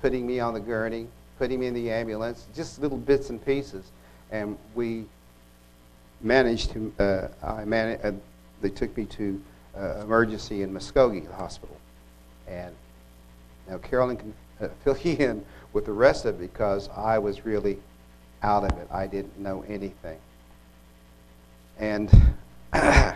putting 0.03 0.27
me 0.27 0.41
on 0.41 0.53
the 0.53 0.59
gurney, 0.59 1.07
putting 1.39 1.61
me 1.61 1.67
in 1.67 1.73
the 1.73 1.89
ambulance, 1.89 2.47
just 2.53 2.81
little 2.81 2.97
bits 2.97 3.29
and 3.29 3.43
pieces. 3.43 3.85
And 4.31 4.57
we 4.75 5.05
managed 6.19 6.71
to, 6.71 6.93
uh, 6.99 7.27
I 7.41 7.63
man- 7.63 7.97
uh, 8.03 8.11
they 8.61 8.69
took 8.69 8.95
me 8.97 9.05
to 9.05 9.41
uh, 9.77 10.01
emergency 10.01 10.61
in 10.61 10.73
Muskogee 10.73 11.31
Hospital. 11.33 11.77
And 12.49 12.75
now 13.69 13.77
Carolyn 13.77 14.17
can 14.17 14.33
uh, 14.59 14.67
fill 14.83 14.97
you 14.97 15.15
in 15.15 15.45
with 15.71 15.85
the 15.85 15.93
rest 15.93 16.25
of 16.25 16.35
it 16.35 16.51
because 16.51 16.89
I 16.89 17.17
was 17.17 17.45
really 17.45 17.79
out 18.41 18.65
of 18.65 18.77
it. 18.79 18.89
I 18.91 19.07
didn't 19.07 19.39
know 19.39 19.63
anything. 19.69 20.19
And 21.79 22.11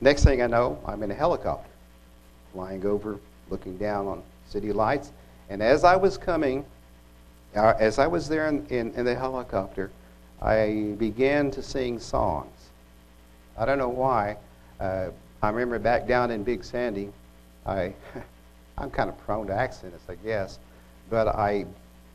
next 0.00 0.22
thing 0.22 0.40
I 0.40 0.46
know, 0.46 0.78
I'm 0.86 1.02
in 1.02 1.10
a 1.10 1.14
helicopter 1.14 1.68
flying 2.52 2.86
over, 2.86 3.18
looking 3.50 3.76
down 3.76 4.06
on 4.06 4.22
city 4.46 4.72
lights. 4.72 5.10
And 5.48 5.62
as 5.62 5.84
I 5.84 5.96
was 5.96 6.18
coming, 6.18 6.64
uh, 7.56 7.74
as 7.78 7.98
I 7.98 8.06
was 8.06 8.28
there 8.28 8.48
in, 8.48 8.66
in, 8.66 8.92
in 8.94 9.04
the 9.04 9.14
helicopter, 9.14 9.90
I 10.40 10.94
began 10.98 11.50
to 11.52 11.62
sing 11.62 11.98
songs. 11.98 12.70
I 13.56 13.64
don't 13.64 13.78
know 13.78 13.88
why. 13.88 14.36
Uh, 14.78 15.08
I 15.42 15.48
remember 15.48 15.78
back 15.78 16.06
down 16.06 16.30
in 16.30 16.44
Big 16.44 16.64
Sandy, 16.64 17.10
I, 17.66 17.94
I'm 18.78 18.90
kind 18.90 19.08
of 19.08 19.18
prone 19.18 19.46
to 19.48 19.54
accidents, 19.54 20.04
I 20.08 20.14
guess, 20.16 20.58
but 21.10 21.28
I 21.28 21.64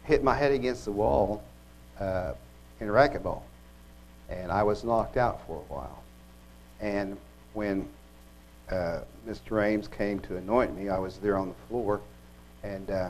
hit 0.04 0.24
my 0.24 0.36
head 0.36 0.52
against 0.52 0.86
the 0.86 0.92
wall 0.92 1.44
uh, 2.00 2.34
in 2.80 2.88
racquetball, 2.88 3.42
and 4.30 4.52
I 4.52 4.64
was 4.64 4.84
knocked 4.84 5.18
out 5.18 5.46
for 5.48 5.58
a 5.58 5.74
while. 5.74 6.04
And 6.80 7.18
when 7.54 7.88
uh, 8.70 9.02
Mr. 9.28 9.66
Ames 9.66 9.88
came 9.88 10.20
to 10.22 10.38
anoint 10.38 10.76
me, 10.76 10.90
I 10.90 11.00
was 11.00 11.18
there 11.18 11.38
on 11.38 11.50
the 11.50 11.56
floor, 11.68 12.02
and 12.64 12.90
uh, 12.90 13.10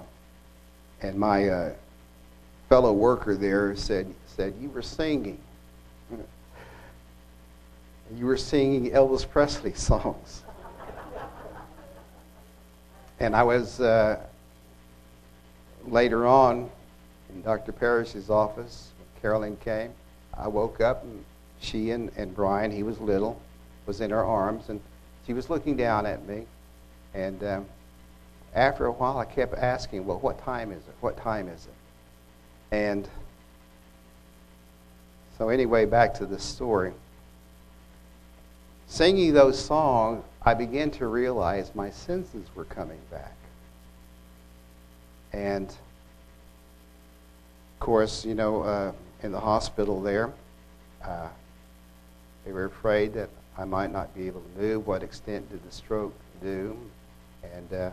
and 1.04 1.18
my 1.18 1.50
uh, 1.50 1.74
fellow 2.70 2.94
worker 2.94 3.36
there 3.36 3.76
said 3.76 4.12
said 4.26 4.54
you 4.60 4.70
were 4.70 4.82
singing. 4.82 5.38
You 8.18 8.28
were 8.28 8.38
singing 8.38 8.92
Elvis 8.92 9.28
Presley 9.28 9.74
songs. 9.74 10.44
and 13.20 13.36
I 13.36 13.42
was 13.42 13.80
uh, 13.80 14.20
later 15.88 16.28
on 16.28 16.70
in 17.34 17.42
Dr. 17.42 17.72
Parrish's 17.72 18.30
office. 18.30 18.92
Carolyn 19.22 19.58
came. 19.58 19.94
I 20.38 20.48
woke 20.48 20.80
up 20.80 21.04
and 21.04 21.24
she 21.60 21.92
and, 21.92 22.12
and 22.18 22.36
Brian, 22.36 22.70
he 22.70 22.84
was 22.84 23.00
little, 23.00 23.42
was 23.88 24.02
in 24.02 24.12
her 24.12 24.24
arms, 24.24 24.70
and 24.70 24.82
she 25.26 25.34
was 25.34 25.50
looking 25.50 25.78
down 25.78 26.06
at 26.06 26.28
me. 26.28 26.46
And 27.14 27.44
um, 27.44 27.66
after 28.56 28.86
a 28.86 28.92
while, 28.92 29.18
I 29.18 29.26
kept 29.26 29.56
asking, 29.56 30.06
Well, 30.06 30.20
what 30.20 30.44
time 30.44 30.72
is 30.72 30.84
it? 30.88 30.96
What 31.02 31.18
time 31.18 31.48
is 31.48 31.66
it? 31.66 32.76
And 32.76 33.08
so, 35.38 35.50
anyway, 35.50 35.86
back 35.86 36.14
to 36.16 36.26
the 36.26 36.40
story. 36.40 36.94
Singing 38.88 39.34
those 39.34 39.58
songs, 39.58 40.24
I 40.44 40.54
began 40.54 40.92
to 40.92 41.08
realize 41.08 41.74
my 41.74 41.90
senses 41.90 42.48
were 42.54 42.66
coming 42.66 43.00
back. 43.10 43.36
And, 45.32 45.68
of 45.68 45.76
course, 47.80 48.24
you 48.24 48.36
know, 48.36 48.62
uh, 48.62 48.92
in 49.24 49.32
the 49.32 49.40
hospital 49.40 50.00
there, 50.02 50.32
uh, 51.04 51.30
they 52.46 52.52
were 52.52 52.66
afraid 52.66 53.14
that 53.14 53.30
I 53.58 53.66
might 53.66 53.92
not 53.92 54.14
be 54.14 54.28
able 54.28 54.42
to 54.42 54.62
move. 54.62 54.86
What 54.86 55.02
extent 55.02 55.50
did 55.50 55.64
the 55.66 55.72
stroke 55.72 56.14
do? 56.42 56.78
And 57.44 57.74
uh, 57.74 57.92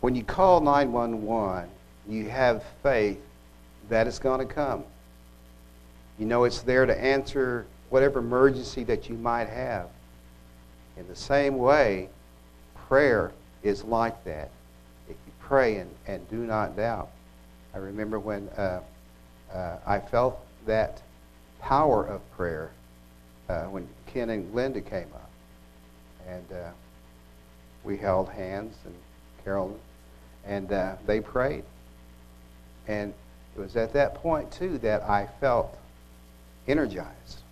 when 0.00 0.14
you 0.14 0.22
call 0.22 0.60
911, 0.60 1.68
you 2.08 2.28
have 2.28 2.62
faith 2.82 3.20
that 3.88 4.06
it's 4.06 4.18
going 4.18 4.46
to 4.46 4.52
come. 4.52 4.84
You 6.18 6.26
know 6.26 6.44
it's 6.44 6.62
there 6.62 6.86
to 6.86 6.98
answer 6.98 7.66
whatever 7.90 8.18
emergency 8.18 8.84
that 8.84 9.08
you 9.08 9.16
might 9.16 9.48
have. 9.48 9.88
In 10.96 11.06
the 11.08 11.16
same 11.16 11.58
way, 11.58 12.08
prayer 12.88 13.32
is 13.62 13.84
like 13.84 14.24
that. 14.24 14.50
If 15.08 15.16
you 15.26 15.32
pray 15.40 15.76
and, 15.76 15.90
and 16.06 16.28
do 16.28 16.38
not 16.38 16.76
doubt. 16.76 17.10
I 17.74 17.78
remember 17.78 18.18
when 18.18 18.48
uh, 18.56 18.80
uh, 19.52 19.76
I 19.86 19.98
felt 19.98 20.40
that 20.66 21.02
power 21.60 22.06
of 22.06 22.20
prayer 22.36 22.70
uh, 23.48 23.64
when 23.64 23.88
Ken 24.06 24.30
and 24.30 24.52
Linda 24.54 24.80
came 24.80 25.08
up. 25.14 25.30
And 26.26 26.52
uh, 26.52 26.70
we 27.84 27.96
held 27.96 28.28
hands, 28.28 28.76
and 28.84 28.94
Carolyn, 29.44 29.78
and 30.48 30.72
uh, 30.72 30.96
they 31.06 31.20
prayed. 31.20 31.62
And 32.88 33.12
it 33.54 33.60
was 33.60 33.76
at 33.76 33.92
that 33.92 34.14
point, 34.14 34.50
too, 34.50 34.78
that 34.78 35.02
I 35.02 35.28
felt 35.40 35.76
energized. 36.66 37.42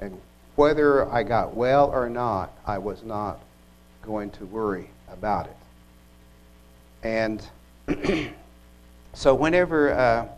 And 0.00 0.20
whether 0.54 1.10
I 1.10 1.24
got 1.24 1.54
well 1.54 1.90
or 1.90 2.08
not, 2.08 2.52
I 2.64 2.78
was 2.78 3.02
not 3.02 3.40
going 4.02 4.30
to 4.32 4.46
worry 4.46 4.88
about 5.10 5.46
it. 5.46 5.56
And 7.02 7.46
so, 9.12 9.34
whenever 9.34 9.92
uh, 9.92 10.28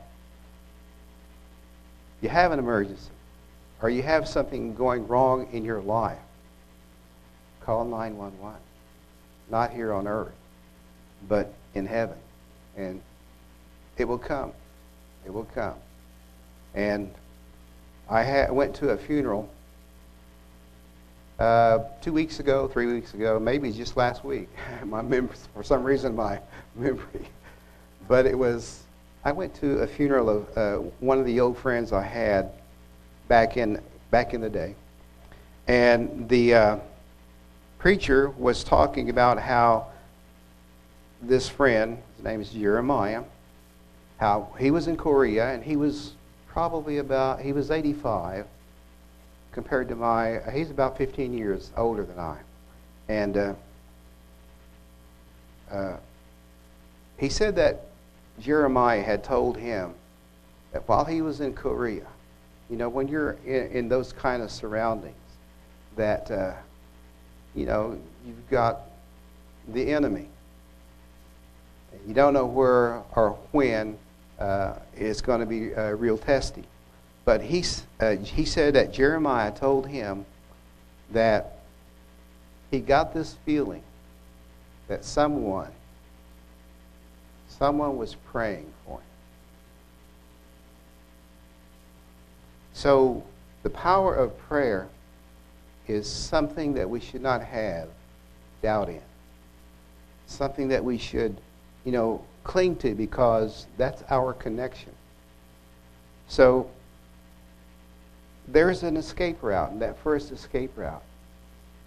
you 2.23 2.29
have 2.29 2.53
an 2.53 2.59
emergency 2.59 3.11
or 3.83 3.91
you 3.91 4.03
have 4.03 4.27
something 4.27 4.75
going 4.75 5.07
wrong 5.07 5.49
in 5.53 5.65
your 5.65 5.83
life, 5.83 6.19
call 7.61 7.85
911. 7.85 8.59
Not 9.51 9.71
here 9.71 9.93
on 9.93 10.09
earth, 10.09 10.33
but 11.29 11.53
in 11.75 11.87
heaven. 11.87 12.17
And 12.77 13.01
it 13.97 14.05
will 14.05 14.19
come. 14.19 14.53
It 15.25 15.33
will 15.33 15.49
come. 15.55 15.75
And 16.75 17.13
I 18.09 18.23
ha- 18.23 18.53
went 18.53 18.75
to 18.77 18.91
a 18.91 18.97
funeral 18.97 19.49
uh, 21.39 21.81
two 22.01 22.13
weeks 22.13 22.41
ago, 22.41 22.69
three 22.69 22.87
weeks 22.87 23.15
ago, 23.15 23.39
maybe 23.39 23.73
just 23.73 23.97
last 23.97 24.25
week. 24.25 24.49
my 24.85 25.03
mem- 25.03 25.31
for 25.55 25.63
some 25.63 25.85
reason, 25.85 26.15
my 26.15 26.41
memory. 26.75 27.29
But 28.09 28.27
it 28.27 28.39
was, 28.39 28.83
I 29.25 29.33
went 29.33 29.55
to 29.57 29.81
a 29.81 29.87
funeral 29.87 30.31
of 30.31 30.59
uh, 30.59 30.77
one 31.01 31.19
of 31.19 31.27
the 31.27 31.41
old 31.41 31.59
friends 31.59 31.93
I 31.93 32.03
had 32.03 32.53
back 33.29 33.57
in, 33.57 33.81
back 34.11 34.35
in 34.35 34.41
the 34.41 34.51
day. 34.51 34.75
And 35.67 36.29
the 36.29 36.55
uh, 36.55 36.77
preacher 37.79 38.31
was 38.31 38.63
talking 38.63 39.11
about 39.11 39.41
how 39.41 39.89
this 41.27 41.49
friend, 41.49 41.99
his 42.17 42.25
name 42.25 42.41
is 42.41 42.51
Jeremiah, 42.51 43.23
how 44.19 44.49
he 44.59 44.71
was 44.71 44.87
in 44.89 44.97
Korea 44.97 45.53
and 45.53 45.63
he 45.63 45.77
was 45.77 46.13
probably 46.47 46.99
about, 46.99 47.41
he 47.41 47.53
was 47.53 47.71
85 47.71 48.47
compared 49.53 49.89
to 49.89 49.97
my, 49.97 50.41
he's 50.53 50.71
about 50.71 50.97
15 50.97 51.37
years 51.37 51.71
older 51.77 52.05
than 52.05 52.19
I. 52.19 52.37
And 53.09 53.37
uh, 53.37 53.55
uh, 55.71 55.97
he 57.19 57.29
said 57.29 57.57
that 57.57 57.87
Jeremiah 58.41 59.03
had 59.03 59.25
told 59.25 59.57
him 59.57 59.95
that 60.73 60.87
while 60.89 61.05
he 61.05 61.23
was 61.23 61.41
in 61.41 61.55
Korea, 61.55 62.07
you 62.69 62.77
know, 62.77 62.89
when 62.89 63.09
you're 63.09 63.33
in, 63.45 63.71
in 63.71 63.89
those 63.89 64.13
kind 64.13 64.43
of 64.43 64.51
surroundings, 64.51 65.15
that, 65.97 66.31
uh, 66.31 66.53
you 67.55 67.65
know, 67.65 67.99
you've 68.27 68.51
got 68.51 68.83
the 69.69 69.93
enemy. 69.93 70.29
You 72.07 72.15
don't 72.15 72.35
know 72.35 72.47
where 72.47 73.03
or 73.15 73.39
when 73.53 73.99
uh, 74.39 74.75
it's 74.95 75.21
going 75.21 75.41
to 75.41 75.47
be 75.47 75.75
uh, 75.75 75.91
real 75.91 76.19
testy. 76.19 76.65
But 77.25 77.43
he, 77.43 77.65
uh, 77.99 78.17
he 78.17 78.45
said 78.45 78.75
that 78.75 78.93
Jeremiah 78.93 79.51
told 79.51 79.89
him 79.89 80.25
that 81.11 81.59
he 82.71 82.81
got 82.81 83.13
this 83.13 83.37
feeling 83.45 83.83
that 84.89 85.05
someone, 85.05 85.71
someone 87.49 87.97
was 87.97 88.15
praying 88.15 88.73
for 88.85 88.99
him. 88.99 89.07
So 92.73 93.25
the 93.63 93.71
power 93.71 94.15
of 94.15 94.39
prayer 94.39 94.89
is 95.89 96.09
something 96.09 96.75
that 96.75 96.89
we 96.89 97.01
should 97.01 97.23
not 97.23 97.43
have 97.43 97.89
doubt 98.63 98.89
in. 98.89 99.01
Something 100.27 100.69
that 100.69 100.85
we 100.85 100.99
should, 100.99 101.41
you 101.87 101.93
know, 101.93 102.21
cling 102.43 102.75
to 102.77 102.95
because 102.95 103.67
that's 103.79 104.03
our 104.11 104.35
connection. 104.35 104.91
So 106.27 106.69
there's 108.49 108.83
an 108.83 108.97
escape 108.97 109.39
route, 109.41 109.71
and 109.71 109.81
that 109.81 109.97
first 110.01 110.33
escape 110.33 110.73
route 110.77 111.03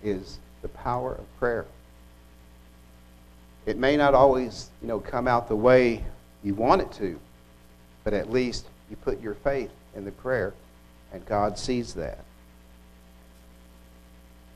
is 0.02 0.40
the 0.62 0.70
power 0.70 1.14
of 1.14 1.38
prayer. 1.38 1.66
It 3.66 3.78
may 3.78 3.98
not 3.98 4.14
always, 4.14 4.70
you 4.82 4.88
know, 4.88 5.02
come 5.02 5.28
out 5.28 5.50
the 5.50 5.56
way 5.56 6.04
you 6.44 6.56
want 6.56 6.82
it 6.82 6.92
to, 6.94 7.20
but 8.06 8.14
at 8.14 8.32
least 8.32 8.68
you 8.90 8.96
put 8.96 9.22
your 9.22 9.36
faith 9.36 9.72
in 9.96 10.06
the 10.06 10.12
prayer, 10.12 10.54
and 11.12 11.26
God 11.26 11.60
sees 11.60 11.94
that. 11.96 12.24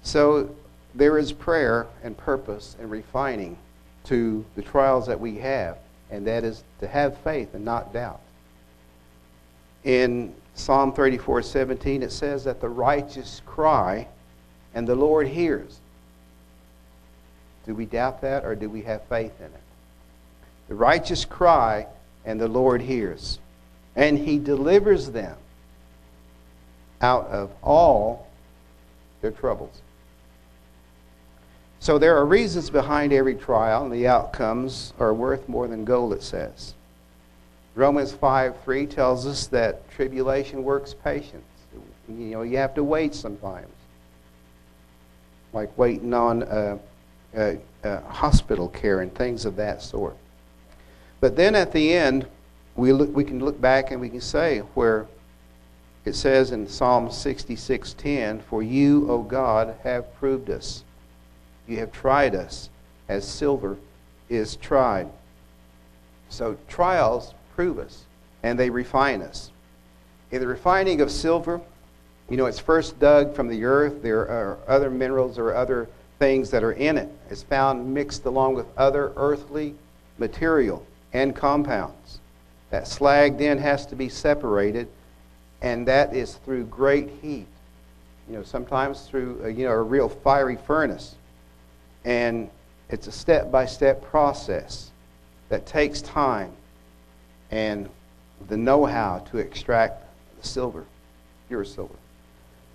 So 0.04 0.56
there 0.96 1.18
is 1.18 1.34
prayer 1.34 1.88
and 2.02 2.18
purpose 2.18 2.78
and 2.80 2.89
refining 2.89 3.58
to 4.06 4.43
the 4.56 4.62
trials 4.62 5.08
that 5.08 5.20
we 5.20 5.38
have 5.38 5.78
and 6.12 6.28
that 6.28 6.43
is 6.43 6.64
to 6.80 6.88
have 6.88 7.18
faith 7.20 7.54
and 7.54 7.66
not 7.66 7.91
doubt. 7.91 8.22
In 9.84 10.34
Psalm 10.54 10.93
34 10.93 11.41
17, 11.41 12.04
it 12.04 12.12
says 12.12 12.43
that 12.43 12.62
the 12.62 12.70
righteous 12.70 13.41
cry 13.45 14.08
and 14.74 14.88
the 14.88 14.95
Lord 14.95 15.28
hears. 15.28 15.80
Do 17.66 17.74
we 17.74 17.86
doubt 17.86 18.22
that 18.22 18.45
or 18.45 18.56
do 18.56 18.70
we 18.70 18.82
have 18.84 19.04
faith 19.06 19.34
in 19.39 19.45
it? 19.45 19.64
The 20.68 20.76
righteous 20.76 21.26
cry 21.26 21.88
and 22.26 22.39
the 22.39 22.47
Lord 22.47 22.82
hears, 22.82 23.39
and 23.95 24.18
he 24.18 24.38
delivers 24.38 25.12
them 25.12 25.36
out 27.01 27.28
of 27.28 27.51
all 27.62 28.28
their 29.22 29.32
troubles. 29.32 29.82
So 31.84 31.98
there 31.98 32.16
are 32.16 32.26
reasons 32.26 32.70
behind 32.70 33.12
every 33.12 33.36
trial, 33.36 33.84
and 33.84 33.92
the 33.92 34.08
outcomes 34.08 34.94
are 35.02 35.14
worth 35.14 35.50
more 35.50 35.68
than 35.68 35.84
gold, 35.84 36.14
it 36.14 36.24
says. 36.24 36.76
Romans 37.76 38.14
5 38.14 38.64
3 38.64 38.88
tells 38.88 39.28
us 39.28 39.48
that 39.48 39.92
tribulation 39.92 40.64
works 40.64 40.94
patience. 40.94 41.44
You 42.08 42.16
know, 42.16 42.42
you 42.44 42.56
have 42.56 42.74
to 42.76 42.86
wait 42.86 43.14
sometimes, 43.14 43.68
like 45.52 45.78
waiting 45.78 46.14
on 46.14 46.44
uh, 46.44 46.78
hospital 48.08 48.70
care 48.70 49.02
and 49.02 49.14
things 49.14 49.44
of 49.44 49.58
that 49.58 49.82
sort. 49.82 50.16
But 51.20 51.36
then 51.36 51.54
at 51.54 51.74
the 51.74 51.94
end, 51.94 52.28
we, 52.78 52.94
look, 52.94 53.14
we 53.14 53.26
can 53.26 53.44
look 53.44 53.60
back 53.60 53.92
and 53.92 54.00
we 54.00 54.08
can 54.08 54.22
say 54.22 54.60
where 54.74 55.06
it 56.06 56.16
says 56.16 56.52
in 56.52 56.66
Psalm 56.66 57.10
66:10, 57.10 58.40
"For 58.40 58.64
you, 58.64 59.12
O 59.12 59.22
God, 59.22 59.76
have 59.84 60.16
proved 60.16 60.50
us." 60.50 60.86
You 61.68 61.78
have 61.78 61.91
tried 61.91 62.36
us 62.36 62.70
as 63.07 63.28
silver 63.28 63.78
is 64.30 64.55
tried. 64.55 65.07
So 66.30 66.57
trials 66.68 67.34
prove 67.55 67.80
us 67.80 68.03
and 68.41 68.59
they 68.59 68.70
refine 68.70 69.22
us. 69.22 69.51
In 70.32 70.41
the 70.41 70.47
refining 70.47 71.01
of 71.01 71.11
silver, 71.11 71.61
you 72.30 72.38
know, 72.38 72.45
it's 72.45 72.59
first 72.59 72.99
dug 72.99 73.36
from 73.36 73.47
the 73.47 73.66
earth. 73.66 74.01
There 74.01 74.22
are 74.22 74.57
other 74.68 74.89
minerals 74.89 75.38
or 75.38 75.53
other 75.53 75.88
things 76.20 76.49
that 76.51 76.64
are 76.64 76.72
in 76.72 76.97
it. 76.97 77.09
It's 77.30 77.43
found 77.43 77.93
mixed 77.93 78.26
along 78.26 78.55
with 78.55 78.66
other 78.78 79.11
earthly 79.16 79.76
material 80.18 80.86
and 81.11 81.36
compounds. 81.36 82.20
That 82.70 82.88
slag 82.88 83.38
then 83.38 83.59
has 83.59 83.86
to 83.88 83.95
be 83.95 84.09
separated, 84.09 84.88
and 85.61 85.88
that 85.88 86.16
is 86.16 86.36
through 86.36 86.66
great 86.66 87.09
heat. 87.22 87.45
You 88.28 88.38
know, 88.38 88.43
sometimes 88.43 89.01
through 89.01 89.41
a, 89.43 89.49
you 89.49 89.66
know 89.66 89.72
a 89.72 89.82
real 89.82 90.09
fiery 90.09 90.57
furnace. 90.57 91.16
And 92.06 92.49
it's 92.89 93.08
a 93.08 93.12
step 93.12 93.51
by 93.51 93.66
step 93.66 94.01
process 94.04 94.91
that 95.49 95.66
takes 95.66 96.01
time 96.01 96.51
and 97.51 97.89
the 98.47 98.58
know 98.58 98.86
how 98.86 99.20
to 99.32 99.38
extract 99.38 100.04
the 100.41 100.47
silver, 100.47 100.86
pure 101.47 101.64
silver. 101.64 101.95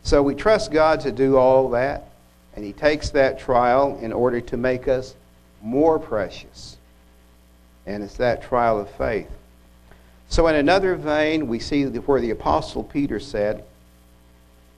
So 0.03 0.22
we 0.22 0.35
trust 0.35 0.70
God 0.70 1.01
to 1.01 1.12
do 1.12 1.37
all 1.37 1.70
that, 1.70 2.05
and 2.55 2.64
He 2.64 2.72
takes 2.72 3.11
that 3.11 3.39
trial 3.39 3.99
in 4.01 4.12
order 4.12 4.41
to 4.41 4.57
make 4.57 4.89
us 4.89 5.14
more 5.62 5.99
precious. 5.99 6.76
And 7.87 8.03
it's 8.03 8.16
that 8.16 8.43
trial 8.43 8.79
of 8.81 8.91
faith. 8.91 9.29
So, 10.31 10.47
in 10.47 10.57
another 10.57 10.95
vein, 10.95 11.49
we 11.49 11.59
see 11.59 11.85
where 11.85 12.20
the 12.20 12.31
Apostle 12.31 12.85
Peter 12.85 13.18
said 13.18 13.64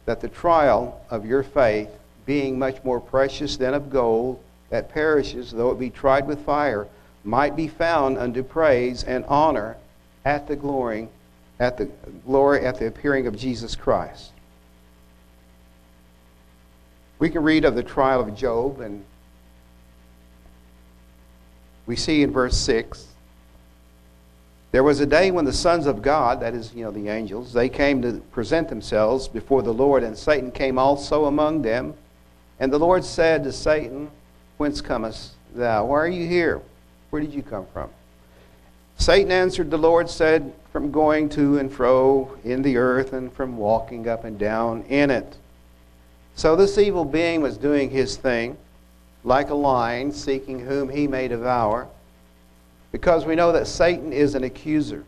that 0.07 0.21
the 0.21 0.29
trial 0.29 1.05
of 1.11 1.27
your 1.27 1.43
faith 1.43 1.89
being 2.27 2.59
much 2.59 2.83
more 2.85 3.01
precious 3.01 3.57
than 3.57 3.75
of 3.75 3.91
gold 3.91 4.43
that 4.71 4.89
perishes, 4.89 5.51
though 5.51 5.71
it 5.71 5.79
be 5.79 5.91
tried 5.91 6.27
with 6.27 6.45
fire, 6.45 6.87
might 7.25 7.57
be 7.57 7.69
found 7.69 8.19
unto 8.19 8.43
praise 8.43 9.05
and 9.05 9.25
honor 9.27 9.77
at 10.25 10.47
the 10.47 10.57
glory 10.57 11.09
at 11.59 11.77
the 11.77 11.85
glory 12.25 12.65
at 12.65 12.79
the 12.79 12.87
appearing 12.87 13.27
of 13.27 13.37
Jesus 13.37 13.77
Christ. 13.77 14.33
We 17.19 17.29
can 17.29 17.43
read 17.43 17.67
of 17.67 17.75
the 17.75 17.83
trial 17.83 18.21
of 18.21 18.35
Job, 18.35 18.81
and 18.81 19.05
we 21.85 21.97
see 21.97 22.23
in 22.23 22.33
verse 22.33 22.57
6 22.57 23.09
there 24.73 24.85
was 24.85 25.01
a 25.01 25.07
day 25.07 25.33
when 25.33 25.45
the 25.45 25.53
sons 25.53 25.87
of 25.87 26.01
God, 26.01 26.41
that 26.41 26.55
is, 26.55 26.73
you 26.73 26.85
know, 26.85 26.93
the 26.93 27.09
angels, 27.09 27.53
they 27.53 27.69
came 27.69 28.01
to 28.03 28.21
present 28.31 28.69
themselves 28.69 29.27
before 29.27 29.63
the 29.63 29.75
Lord, 29.75 30.05
and 30.05 30.17
Satan 30.17 30.53
came 30.53 30.79
also 30.79 31.25
among 31.25 31.63
them. 31.63 31.95
And 32.61 32.71
the 32.71 32.79
Lord 32.79 33.05
said 33.05 33.43
to 33.45 33.53
Satan, 33.53 34.11
Whence 34.59 34.83
comest 34.83 35.33
thou? 35.55 35.87
Why 35.87 35.97
are 35.97 36.09
you 36.09 36.29
here? 36.29 36.61
Where 37.09 37.23
did 37.23 37.33
you 37.33 37.43
come 37.43 37.67
from? 37.73 37.89
Satan 38.99 39.33
answered 39.33 39.71
the 39.71 39.79
Lord, 39.79 40.11
said, 40.11 40.53
From 40.71 40.93
going 40.93 41.31
to 41.31 41.59
and 41.59 41.73
fro 41.73 42.37
in 42.45 42.61
the 42.61 42.77
earth, 42.77 43.15
and 43.15 43.33
from 43.33 43.57
walking 43.57 44.07
up 44.07 44.25
and 44.25 44.39
down 44.39 44.83
in 44.85 45.11
it. 45.11 45.39
So 46.37 46.55
this 46.55 46.77
evil 46.77 47.07
being 47.07 47.41
was 47.41 47.57
doing 47.57 47.89
his 47.89 48.17
thing, 48.17 48.59
like 49.25 49.49
a 49.49 49.55
lion, 49.55 50.13
seeking 50.13 50.61
whom 50.61 50.91
he 50.91 51.07
may 51.07 51.29
devour. 51.29 51.89
Because 52.93 53.25
we 53.25 53.35
know 53.35 53.53
that 53.53 53.67
Satan 53.67 54.13
is 54.13 54.35
an 54.35 54.45
accuser. 54.45 55.05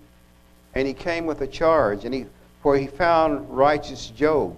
And 0.75 0.89
he 0.89 0.95
came 0.95 1.27
with 1.27 1.43
a 1.43 1.47
charge. 1.47 2.07
And 2.07 2.15
he, 2.15 2.27
for 2.63 2.79
he 2.79 2.87
found 2.87 3.55
righteous 3.55 4.09
Job, 4.09 4.57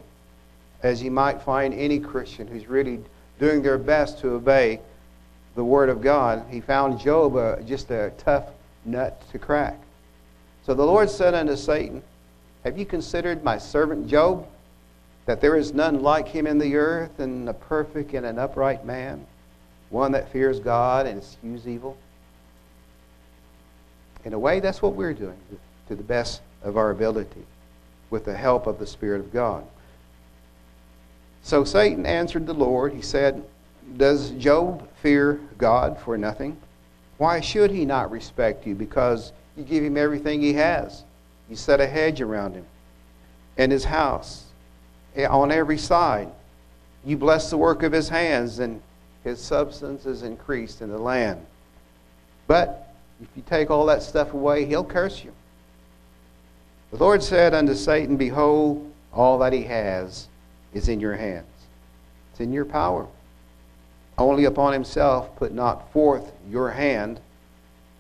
as 0.85 1.01
he 1.01 1.09
might 1.11 1.43
find 1.43 1.73
any 1.75 1.99
Christian 1.99 2.47
who's 2.47 2.69
really 2.69 3.01
doing 3.41 3.63
their 3.63 3.79
best 3.79 4.21
to 4.21 4.35
obey 4.35 4.81
the 5.57 5.65
Word 5.65 5.89
of 5.89 6.03
God. 6.03 6.45
He 6.51 6.61
found 6.61 7.01
Job 7.01 7.35
uh, 7.35 7.57
just 7.63 7.91
a 7.91 8.13
tough 8.19 8.51
nut 8.85 9.21
to 9.33 9.39
crack. 9.39 9.81
So 10.65 10.75
the 10.75 10.85
Lord 10.85 11.09
said 11.11 11.35
unto 11.35 11.57
Satan, 11.57 12.03
Have 12.65 12.79
you 12.79 12.85
considered 12.85 13.43
my 13.43 13.59
servant 13.59 14.09
Job, 14.09 14.47
that 15.25 15.41
there 15.41 15.57
is 15.57 15.73
none 15.73 16.03
like 16.03 16.29
him 16.29 16.47
in 16.47 16.59
the 16.59 16.77
earth, 16.77 17.19
and 17.19 17.49
a 17.49 17.55
perfect 17.55 18.13
and 18.13 18.27
an 18.27 18.39
upright 18.39 18.85
man, 18.85 19.27
one 19.89 20.13
that 20.13 20.31
fears 20.31 20.61
God 20.61 21.07
and 21.07 21.23
eschews 21.23 21.67
evil? 21.67 21.97
in 24.25 24.33
a 24.33 24.39
way, 24.39 24.59
that's 24.59 24.81
what 24.81 24.95
we're 24.95 25.13
doing 25.13 25.37
to 25.89 25.95
the 25.95 26.03
best 26.03 26.41
of 26.63 26.79
our 26.79 26.91
ability 26.91 27.45
with 28.09 28.25
the 28.25 28.35
help 28.35 28.67
of 28.67 28.79
the 28.79 28.87
Spirit 28.87 29.21
of 29.21 29.33
God. 29.33 29.65
So 31.45 31.63
Satan 31.63 32.07
answered 32.07 32.47
the 32.47 32.55
Lord. 32.55 32.95
He 32.95 33.03
said, 33.03 33.45
Does 33.99 34.31
Job 34.31 34.89
fear 35.03 35.39
God 35.59 36.01
for 36.01 36.17
nothing? 36.17 36.57
Why 37.19 37.41
should 37.41 37.71
he 37.71 37.85
not 37.85 38.11
respect 38.11 38.67
you? 38.67 38.75
Because 38.75 39.35
you 39.55 39.63
give 39.63 39.85
him 39.85 39.99
everything 39.99 40.41
he 40.41 40.55
has. 40.55 41.05
You 41.51 41.55
set 41.55 41.83
a 41.83 41.87
hedge 41.87 42.23
around 42.23 42.55
him 42.55 42.65
and 43.59 43.71
his 43.71 43.85
house 43.85 44.47
eh, 45.17 45.27
on 45.27 45.53
every 45.53 45.77
side. 45.77 46.29
You 47.05 47.19
bless 47.19 47.51
the 47.51 47.59
work 47.59 47.83
of 47.83 47.93
his 47.93 48.09
hands, 48.09 48.59
and 48.59 48.81
his 49.23 49.39
substance 49.39 50.07
is 50.07 50.23
increased 50.23 50.81
in 50.81 50.89
the 50.89 50.99
land. 50.99 51.45
But 52.47 52.95
if 53.21 53.29
you 53.37 53.43
take 53.45 53.71
all 53.71 53.85
that 53.87 54.03
stuff 54.03 54.33
away, 54.33 54.65
he'll 54.65 54.83
curse 54.83 55.23
you. 55.23 55.33
The 56.91 56.97
Lord 56.97 57.23
said 57.23 57.53
unto 57.53 57.75
Satan, 57.75 58.17
Behold, 58.17 58.91
all 59.13 59.39
that 59.41 59.53
he 59.53 59.65
has 59.65 60.29
is 60.75 60.89
in 60.89 61.01
your 61.01 61.15
hands. 61.15 61.47
It's 62.31 62.41
in 62.41 62.53
your 62.53 62.65
power. 62.65 63.07
Only 64.19 64.45
upon 64.45 64.73
himself 64.73 65.35
put 65.37 65.53
not 65.53 65.93
forth 65.93 66.33
your 66.51 66.71
hand. 66.71 67.21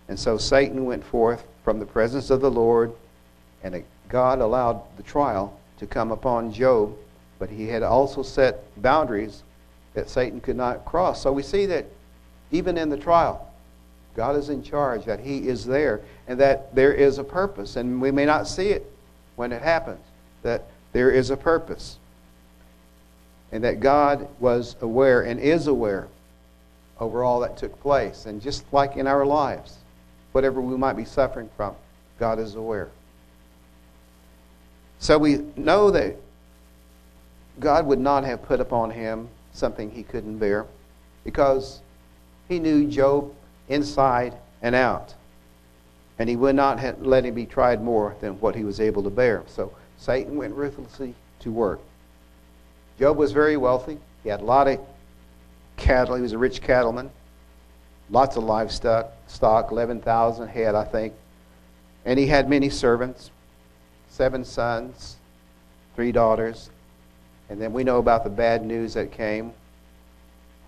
And 0.08 0.18
so 0.18 0.36
Satan 0.36 0.84
went 0.84 1.04
forth 1.04 1.44
from 1.64 1.78
the 1.80 1.86
presence 1.86 2.30
of 2.30 2.40
the 2.40 2.50
Lord, 2.50 2.92
and 3.62 3.82
God 4.08 4.40
allowed 4.40 4.82
the 4.96 5.02
trial 5.02 5.58
to 5.78 5.86
come 5.86 6.12
upon 6.12 6.52
Job, 6.52 6.94
but 7.38 7.48
he 7.48 7.66
had 7.66 7.82
also 7.82 8.22
set 8.22 8.62
boundaries 8.82 9.42
that 9.94 10.10
Satan 10.10 10.40
could 10.40 10.56
not 10.56 10.84
cross. 10.84 11.22
So 11.22 11.32
we 11.32 11.42
see 11.42 11.66
that 11.66 11.86
even 12.50 12.76
in 12.76 12.90
the 12.90 12.96
trial, 12.96 13.50
God 14.14 14.36
is 14.36 14.48
in 14.48 14.62
charge, 14.62 15.04
that 15.06 15.20
He 15.20 15.48
is 15.48 15.64
there, 15.64 16.00
and 16.28 16.38
that 16.38 16.74
there 16.74 16.92
is 16.92 17.18
a 17.18 17.24
purpose. 17.24 17.76
And 17.76 18.00
we 18.00 18.10
may 18.10 18.24
not 18.24 18.46
see 18.46 18.68
it 18.68 18.90
when 19.36 19.52
it 19.52 19.62
happens, 19.62 20.04
that 20.42 20.66
there 20.92 21.10
is 21.10 21.30
a 21.30 21.36
purpose. 21.36 21.98
And 23.54 23.62
that 23.62 23.78
God 23.78 24.26
was 24.40 24.74
aware 24.80 25.22
and 25.22 25.38
is 25.38 25.68
aware 25.68 26.08
over 26.98 27.22
all 27.22 27.38
that 27.40 27.56
took 27.56 27.80
place. 27.80 28.26
And 28.26 28.42
just 28.42 28.64
like 28.72 28.96
in 28.96 29.06
our 29.06 29.24
lives, 29.24 29.78
whatever 30.32 30.60
we 30.60 30.76
might 30.76 30.96
be 30.96 31.04
suffering 31.04 31.48
from, 31.56 31.76
God 32.18 32.40
is 32.40 32.56
aware. 32.56 32.90
So 34.98 35.18
we 35.18 35.44
know 35.54 35.92
that 35.92 36.16
God 37.60 37.86
would 37.86 38.00
not 38.00 38.24
have 38.24 38.42
put 38.42 38.58
upon 38.58 38.90
him 38.90 39.28
something 39.52 39.88
he 39.88 40.02
couldn't 40.02 40.38
bear 40.38 40.66
because 41.22 41.80
he 42.48 42.58
knew 42.58 42.88
Job 42.88 43.32
inside 43.68 44.34
and 44.62 44.74
out. 44.74 45.14
And 46.18 46.28
he 46.28 46.34
would 46.34 46.56
not 46.56 47.06
let 47.06 47.24
him 47.24 47.34
be 47.34 47.46
tried 47.46 47.80
more 47.80 48.16
than 48.20 48.32
what 48.40 48.56
he 48.56 48.64
was 48.64 48.80
able 48.80 49.04
to 49.04 49.10
bear. 49.10 49.44
So 49.46 49.72
Satan 49.96 50.36
went 50.36 50.54
ruthlessly 50.54 51.14
to 51.38 51.52
work. 51.52 51.80
Job 52.98 53.16
was 53.16 53.32
very 53.32 53.56
wealthy. 53.56 53.98
He 54.22 54.28
had 54.28 54.40
a 54.40 54.44
lot 54.44 54.68
of 54.68 54.80
cattle. 55.76 56.14
He 56.14 56.22
was 56.22 56.32
a 56.32 56.38
rich 56.38 56.60
cattleman. 56.62 57.10
Lots 58.10 58.36
of 58.36 58.44
livestock, 58.44 59.12
stock, 59.26 59.70
11,000 59.70 60.48
head, 60.48 60.74
I 60.74 60.84
think. 60.84 61.14
And 62.04 62.18
he 62.18 62.26
had 62.26 62.48
many 62.48 62.68
servants, 62.68 63.30
seven 64.08 64.44
sons, 64.44 65.16
three 65.96 66.12
daughters. 66.12 66.70
And 67.48 67.60
then 67.60 67.72
we 67.72 67.82
know 67.84 67.98
about 67.98 68.24
the 68.24 68.30
bad 68.30 68.64
news 68.64 68.94
that 68.94 69.10
came 69.10 69.52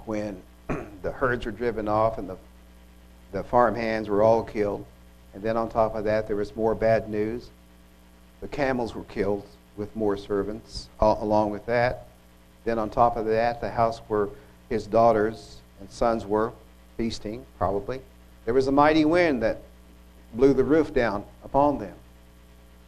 when 0.07 0.41
the 1.03 1.13
herds 1.13 1.47
were 1.47 1.53
driven 1.53 1.89
off 1.89 2.19
and 2.19 2.29
the 2.29 2.37
the 3.33 3.45
farm 3.45 3.75
hands 3.75 4.09
were 4.09 4.23
all 4.23 4.43
killed. 4.43 4.85
And 5.35 5.43
then 5.43 5.57
on 5.57 5.69
top 5.69 5.95
of 5.95 6.05
that, 6.05 6.27
there 6.27 6.37
was 6.37 6.57
more 6.57 6.75
bad 6.75 7.09
news. 7.09 7.51
The 8.41 8.49
camels 8.49 8.95
were 8.95 9.05
killed 9.05 9.45
with 9.77 9.95
more 9.95 10.17
servants 10.17 10.89
along 11.01 11.51
with 11.51 11.67
that. 11.67 12.06
Then 12.67 12.81
on 12.81 12.91
top 12.91 13.17
of 13.17 13.27
that, 13.27 13.61
the 13.61 13.71
house 13.71 14.01
where 14.09 14.29
his 14.69 14.89
daughters 14.89 15.61
and 15.79 15.89
sons 15.89 16.27
were 16.27 16.53
feasting, 16.97 17.47
probably. 17.59 18.01
There 18.45 18.55
was 18.55 18.67
a 18.67 18.73
mighty 18.73 19.05
wind 19.05 19.43
that 19.45 19.63
blew 20.35 20.53
the 20.53 20.65
roof 20.65 20.93
down 20.93 21.25
upon 21.45 21.79
them. 21.79 21.95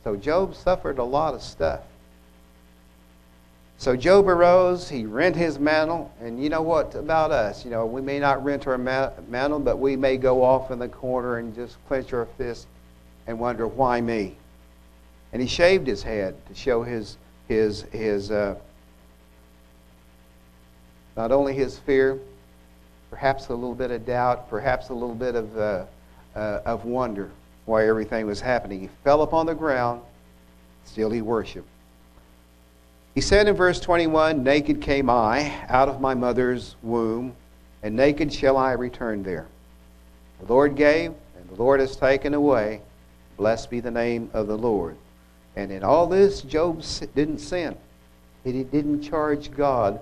So 0.02 0.16
Job 0.16 0.56
suffered 0.56 0.98
a 0.98 1.04
lot 1.04 1.32
of 1.32 1.42
stuff. 1.42 1.82
So 3.76 3.94
Job 3.94 4.28
arose, 4.28 4.88
he 4.88 5.06
rent 5.06 5.36
his 5.36 5.60
mantle, 5.60 6.12
and 6.20 6.42
you 6.42 6.48
know 6.48 6.62
what 6.62 6.96
about 6.96 7.30
us? 7.30 7.64
You 7.64 7.70
know, 7.70 7.86
we 7.86 8.00
may 8.00 8.18
not 8.18 8.42
rent 8.42 8.66
our 8.66 8.78
mantle, 8.78 9.60
but 9.60 9.78
we 9.78 9.94
may 9.94 10.16
go 10.16 10.42
off 10.42 10.72
in 10.72 10.80
the 10.80 10.88
corner 10.88 11.38
and 11.38 11.54
just 11.54 11.76
clench 11.86 12.12
our 12.12 12.26
fist 12.36 12.66
and 13.28 13.38
wonder, 13.38 13.68
why 13.68 14.00
me? 14.00 14.36
And 15.32 15.40
he 15.40 15.46
shaved 15.46 15.86
his 15.86 16.02
head 16.02 16.34
to 16.48 16.54
show 16.54 16.82
his, 16.82 17.16
his, 17.46 17.82
his 17.92 18.32
uh, 18.32 18.56
not 21.18 21.32
only 21.32 21.52
his 21.52 21.76
fear, 21.80 22.16
perhaps 23.10 23.48
a 23.48 23.52
little 23.52 23.74
bit 23.74 23.90
of 23.90 24.06
doubt, 24.06 24.48
perhaps 24.48 24.88
a 24.90 24.94
little 24.94 25.16
bit 25.16 25.34
of, 25.34 25.58
uh, 25.58 25.84
uh, 26.36 26.60
of 26.64 26.84
wonder 26.84 27.32
why 27.64 27.88
everything 27.88 28.24
was 28.24 28.40
happening. 28.40 28.80
He 28.80 28.88
fell 29.02 29.22
upon 29.22 29.46
the 29.46 29.54
ground, 29.54 30.00
still 30.84 31.10
he 31.10 31.20
worshiped. 31.20 31.66
He 33.16 33.20
said 33.20 33.48
in 33.48 33.56
verse 33.56 33.80
21 33.80 34.44
Naked 34.44 34.80
came 34.80 35.10
I 35.10 35.52
out 35.68 35.88
of 35.88 36.00
my 36.00 36.14
mother's 36.14 36.76
womb, 36.84 37.34
and 37.82 37.96
naked 37.96 38.32
shall 38.32 38.56
I 38.56 38.72
return 38.72 39.24
there. 39.24 39.48
The 40.38 40.52
Lord 40.52 40.76
gave, 40.76 41.14
and 41.36 41.50
the 41.50 41.60
Lord 41.60 41.80
has 41.80 41.96
taken 41.96 42.32
away. 42.32 42.80
Blessed 43.36 43.70
be 43.70 43.80
the 43.80 43.90
name 43.90 44.30
of 44.34 44.46
the 44.46 44.56
Lord. 44.56 44.96
And 45.56 45.72
in 45.72 45.82
all 45.82 46.06
this, 46.06 46.42
Job 46.42 46.84
didn't 47.16 47.38
sin. 47.38 47.76
He 48.44 48.62
didn't 48.62 49.02
charge 49.02 49.50
God 49.50 49.98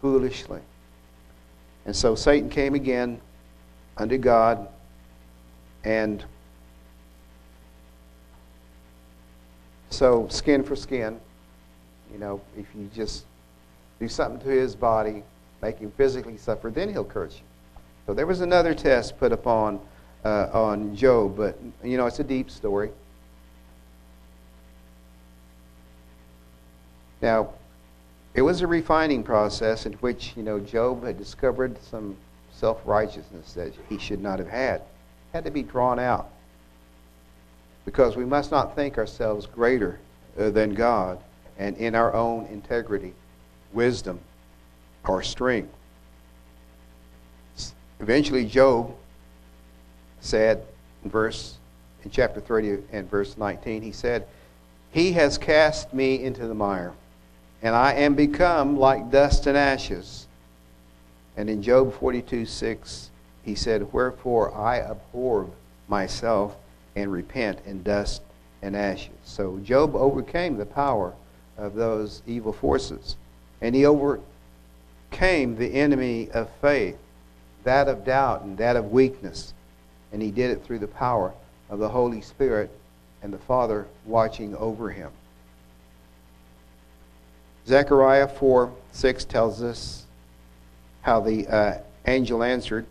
foolishly. 0.00 0.60
And 1.86 1.94
so 1.94 2.14
Satan 2.14 2.48
came 2.48 2.74
again 2.74 3.20
unto 3.96 4.18
God 4.18 4.68
and 5.84 6.24
so 9.90 10.28
skin 10.28 10.62
for 10.62 10.76
skin 10.76 11.20
you 12.12 12.18
know, 12.18 12.40
if 12.56 12.66
you 12.74 12.90
just 12.94 13.24
do 13.98 14.08
something 14.08 14.40
to 14.40 14.48
his 14.48 14.74
body, 14.74 15.22
make 15.62 15.78
him 15.78 15.92
physically 15.96 16.36
suffer, 16.36 16.70
then 16.70 16.90
he'll 16.90 17.04
curse 17.04 17.34
you. 17.34 17.44
So 18.06 18.14
there 18.14 18.26
was 18.26 18.40
another 18.40 18.74
test 18.74 19.18
put 19.18 19.32
upon 19.32 19.80
uh, 20.24 20.48
on 20.52 20.96
Job, 20.96 21.36
but 21.36 21.58
you 21.84 21.96
know, 21.96 22.06
it's 22.06 22.18
a 22.18 22.24
deep 22.24 22.50
story. 22.50 22.90
Now, 27.22 27.52
it 28.34 28.42
was 28.42 28.60
a 28.60 28.66
refining 28.66 29.22
process 29.22 29.86
in 29.86 29.94
which, 29.94 30.34
you 30.36 30.42
know, 30.42 30.60
Job 30.60 31.04
had 31.04 31.18
discovered 31.18 31.82
some 31.82 32.16
self 32.52 32.80
righteousness 32.84 33.52
that 33.54 33.72
he 33.88 33.98
should 33.98 34.20
not 34.20 34.38
have 34.38 34.48
had. 34.48 34.76
It 34.80 34.86
had 35.32 35.44
to 35.44 35.50
be 35.50 35.62
drawn 35.62 35.98
out. 35.98 36.30
because 37.84 38.16
we 38.16 38.24
must 38.24 38.50
not 38.50 38.76
think 38.76 38.98
ourselves 38.98 39.46
greater 39.46 39.98
uh, 40.38 40.50
than 40.50 40.74
God 40.74 41.18
and 41.58 41.76
in 41.78 41.94
our 41.94 42.12
own 42.14 42.46
integrity, 42.46 43.14
wisdom, 43.72 44.20
or 45.06 45.22
strength. 45.22 45.72
Eventually, 48.00 48.44
Job 48.44 48.94
said 50.20 50.64
in 51.04 51.10
verse 51.10 51.56
in 52.04 52.10
chapter 52.10 52.40
30 52.40 52.78
and 52.92 53.10
verse 53.10 53.36
19, 53.36 53.82
he 53.82 53.92
said, 53.92 54.26
He 54.90 55.12
has 55.12 55.36
cast 55.36 55.92
me 55.92 56.22
into 56.22 56.46
the 56.46 56.54
mire, 56.54 56.94
and 57.62 57.74
I 57.74 57.94
am 57.94 58.14
become 58.14 58.78
like 58.78 59.10
dust 59.10 59.46
and 59.46 59.56
ashes. 59.56 60.26
And 61.36 61.48
in 61.48 61.62
Job 61.62 61.94
42 61.94 62.46
6, 62.46 63.10
he 63.44 63.54
said, 63.54 63.92
Wherefore 63.92 64.54
I 64.54 64.80
abhor 64.80 65.48
myself 65.88 66.56
and 66.96 67.12
repent 67.12 67.60
in 67.66 67.82
dust 67.82 68.22
and 68.62 68.76
ashes. 68.76 69.14
So 69.24 69.58
Job 69.58 69.94
overcame 69.94 70.56
the 70.56 70.66
power 70.66 71.14
of 71.56 71.74
those 71.74 72.22
evil 72.26 72.52
forces. 72.52 73.16
And 73.60 73.74
he 73.74 73.84
overcame 73.84 75.56
the 75.56 75.74
enemy 75.74 76.30
of 76.30 76.50
faith, 76.60 76.96
that 77.64 77.88
of 77.88 78.04
doubt 78.04 78.42
and 78.42 78.56
that 78.58 78.76
of 78.76 78.90
weakness. 78.90 79.52
And 80.12 80.22
he 80.22 80.30
did 80.30 80.50
it 80.50 80.64
through 80.64 80.78
the 80.80 80.88
power 80.88 81.32
of 81.68 81.78
the 81.78 81.88
Holy 81.88 82.20
Spirit 82.20 82.70
and 83.22 83.32
the 83.32 83.38
Father 83.38 83.86
watching 84.06 84.56
over 84.56 84.90
him. 84.90 85.10
Zechariah 87.66 88.28
4 88.28 88.72
6 88.92 89.24
tells 89.26 89.62
us 89.62 90.04
how 91.02 91.20
the 91.20 91.46
uh, 91.46 91.78
angel 92.06 92.42
answered. 92.42 92.86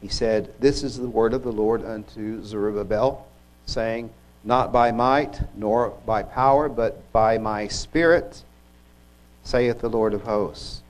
He 0.00 0.08
said, 0.08 0.52
This 0.60 0.82
is 0.82 0.98
the 0.98 1.08
word 1.08 1.32
of 1.32 1.42
the 1.42 1.52
Lord 1.52 1.84
unto 1.84 2.42
Zerubbabel, 2.42 3.26
saying, 3.66 4.10
Not 4.44 4.72
by 4.72 4.92
might 4.92 5.40
nor 5.56 5.90
by 6.04 6.22
power, 6.22 6.68
but 6.68 7.10
by 7.12 7.38
my 7.38 7.68
spirit, 7.68 8.42
saith 9.42 9.80
the 9.80 9.88
Lord 9.88 10.12
of 10.14 10.22
hosts. 10.22 10.82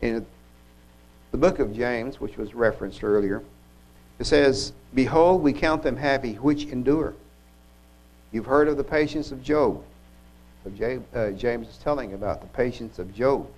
In 0.00 0.24
the 1.30 1.36
book 1.36 1.58
of 1.58 1.74
James, 1.74 2.20
which 2.20 2.38
was 2.38 2.54
referenced 2.54 3.04
earlier, 3.04 3.42
it 4.20 4.26
says, 4.26 4.72
Behold, 4.94 5.42
we 5.42 5.52
count 5.54 5.82
them 5.82 5.96
happy 5.96 6.34
which 6.34 6.66
endure. 6.66 7.14
You've 8.32 8.46
heard 8.46 8.68
of 8.68 8.76
the 8.76 8.84
patience 8.84 9.32
of 9.32 9.42
Job. 9.42 9.82
So 10.62 11.02
uh, 11.14 11.30
James 11.30 11.68
is 11.68 11.78
telling 11.78 12.12
about 12.12 12.42
the 12.42 12.46
patience 12.48 12.98
of 12.98 13.14
Job. 13.14 13.48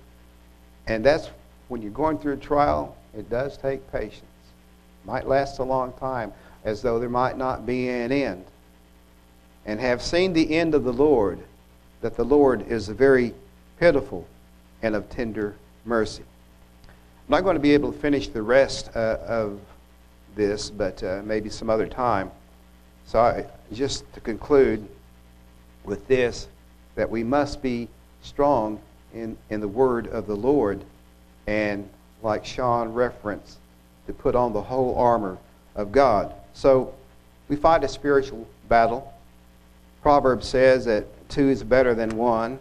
And 0.87 1.03
that's 1.03 1.29
when 1.67 1.81
you're 1.81 1.91
going 1.91 2.17
through 2.17 2.33
a 2.33 2.37
trial, 2.37 2.95
it 3.15 3.29
does 3.29 3.57
take 3.57 3.91
patience. 3.91 4.23
Might 5.03 5.27
last 5.27 5.59
a 5.59 5.63
long 5.63 5.91
time, 5.93 6.31
as 6.63 6.81
though 6.81 6.97
there 6.97 7.09
might 7.09 7.37
not 7.37 7.65
be 7.65 7.89
an 7.89 8.13
end. 8.13 8.45
And 9.65 9.81
have 9.81 10.01
seen 10.01 10.31
the 10.31 10.55
end 10.55 10.73
of 10.75 10.85
the 10.85 10.93
Lord, 10.93 11.39
that 11.99 12.15
the 12.15 12.23
Lord 12.23 12.71
is 12.71 12.87
very 12.87 13.33
pitiful 13.79 14.25
and 14.81 14.95
of 14.95 15.09
tender 15.09 15.55
mercy. 15.83 16.23
I'm 16.83 17.31
not 17.31 17.41
going 17.41 17.55
to 17.55 17.61
be 17.61 17.73
able 17.73 17.91
to 17.91 17.99
finish 17.99 18.29
the 18.29 18.41
rest 18.41 18.89
uh, 18.95 19.17
of 19.27 19.59
this, 20.35 20.69
but 20.69 21.03
uh, 21.03 21.21
maybe 21.23 21.49
some 21.49 21.69
other 21.69 21.87
time. 21.87 22.31
So, 23.05 23.19
I, 23.19 23.45
just 23.71 24.11
to 24.13 24.19
conclude 24.19 24.87
with 25.83 26.07
this, 26.07 26.47
that 26.95 27.09
we 27.09 27.23
must 27.23 27.61
be 27.61 27.89
strong 28.21 28.79
in, 29.13 29.37
in 29.49 29.59
the 29.59 29.67
word 29.67 30.07
of 30.07 30.27
the 30.27 30.35
Lord, 30.35 30.83
and 31.47 31.89
like 32.21 32.45
Sean 32.45 32.93
referenced, 32.93 33.57
to 34.07 34.13
put 34.13 34.35
on 34.35 34.53
the 34.53 34.61
whole 34.61 34.95
armor 34.97 35.37
of 35.75 35.91
God. 35.91 36.33
So, 36.53 36.93
we 37.49 37.55
fight 37.55 37.83
a 37.83 37.87
spiritual 37.87 38.47
battle. 38.69 39.13
Proverbs 40.01 40.47
says 40.47 40.85
that 40.85 41.05
two 41.29 41.49
is 41.49 41.63
better 41.63 41.93
than 41.93 42.15
one. 42.17 42.59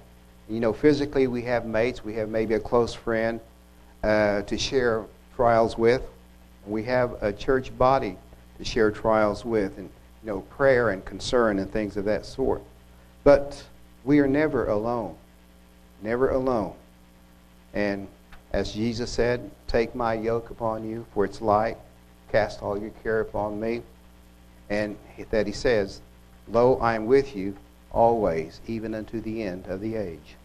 You 0.48 0.60
know, 0.60 0.72
physically, 0.72 1.28
we 1.28 1.42
have 1.42 1.66
mates, 1.66 2.04
we 2.04 2.14
have 2.14 2.28
maybe 2.28 2.54
a 2.54 2.60
close 2.60 2.92
friend 2.92 3.40
uh, 4.02 4.42
to 4.42 4.58
share 4.58 5.04
trials 5.36 5.78
with. 5.78 6.02
We 6.66 6.84
have 6.84 7.22
a 7.22 7.32
church 7.32 7.76
body 7.76 8.16
to 8.58 8.64
share 8.64 8.90
trials 8.90 9.44
with 9.44 9.76
and 9.78 9.90
you 10.22 10.30
know 10.30 10.40
prayer 10.42 10.90
and 10.90 11.04
concern 11.04 11.58
and 11.58 11.70
things 11.70 11.96
of 11.96 12.04
that 12.04 12.24
sort. 12.26 12.62
But 13.24 13.62
we 14.04 14.18
are 14.20 14.28
never 14.28 14.66
alone. 14.66 15.16
Never 16.02 16.30
alone. 16.30 16.74
And 17.74 18.08
as 18.52 18.72
Jesus 18.72 19.10
said, 19.10 19.50
take 19.66 19.94
my 19.94 20.14
yoke 20.14 20.50
upon 20.50 20.88
you 20.88 21.06
for 21.14 21.24
it's 21.24 21.40
light, 21.40 21.78
cast 22.30 22.62
all 22.62 22.78
your 22.78 22.90
care 23.02 23.20
upon 23.20 23.58
me. 23.58 23.82
And 24.68 24.96
that 25.30 25.46
he 25.46 25.52
says, 25.52 26.00
lo 26.48 26.76
I 26.78 26.94
am 26.94 27.06
with 27.06 27.36
you 27.36 27.56
always 27.90 28.60
even 28.66 28.94
unto 28.94 29.20
the 29.20 29.42
end 29.42 29.66
of 29.66 29.80
the 29.80 29.96
age. 29.96 30.36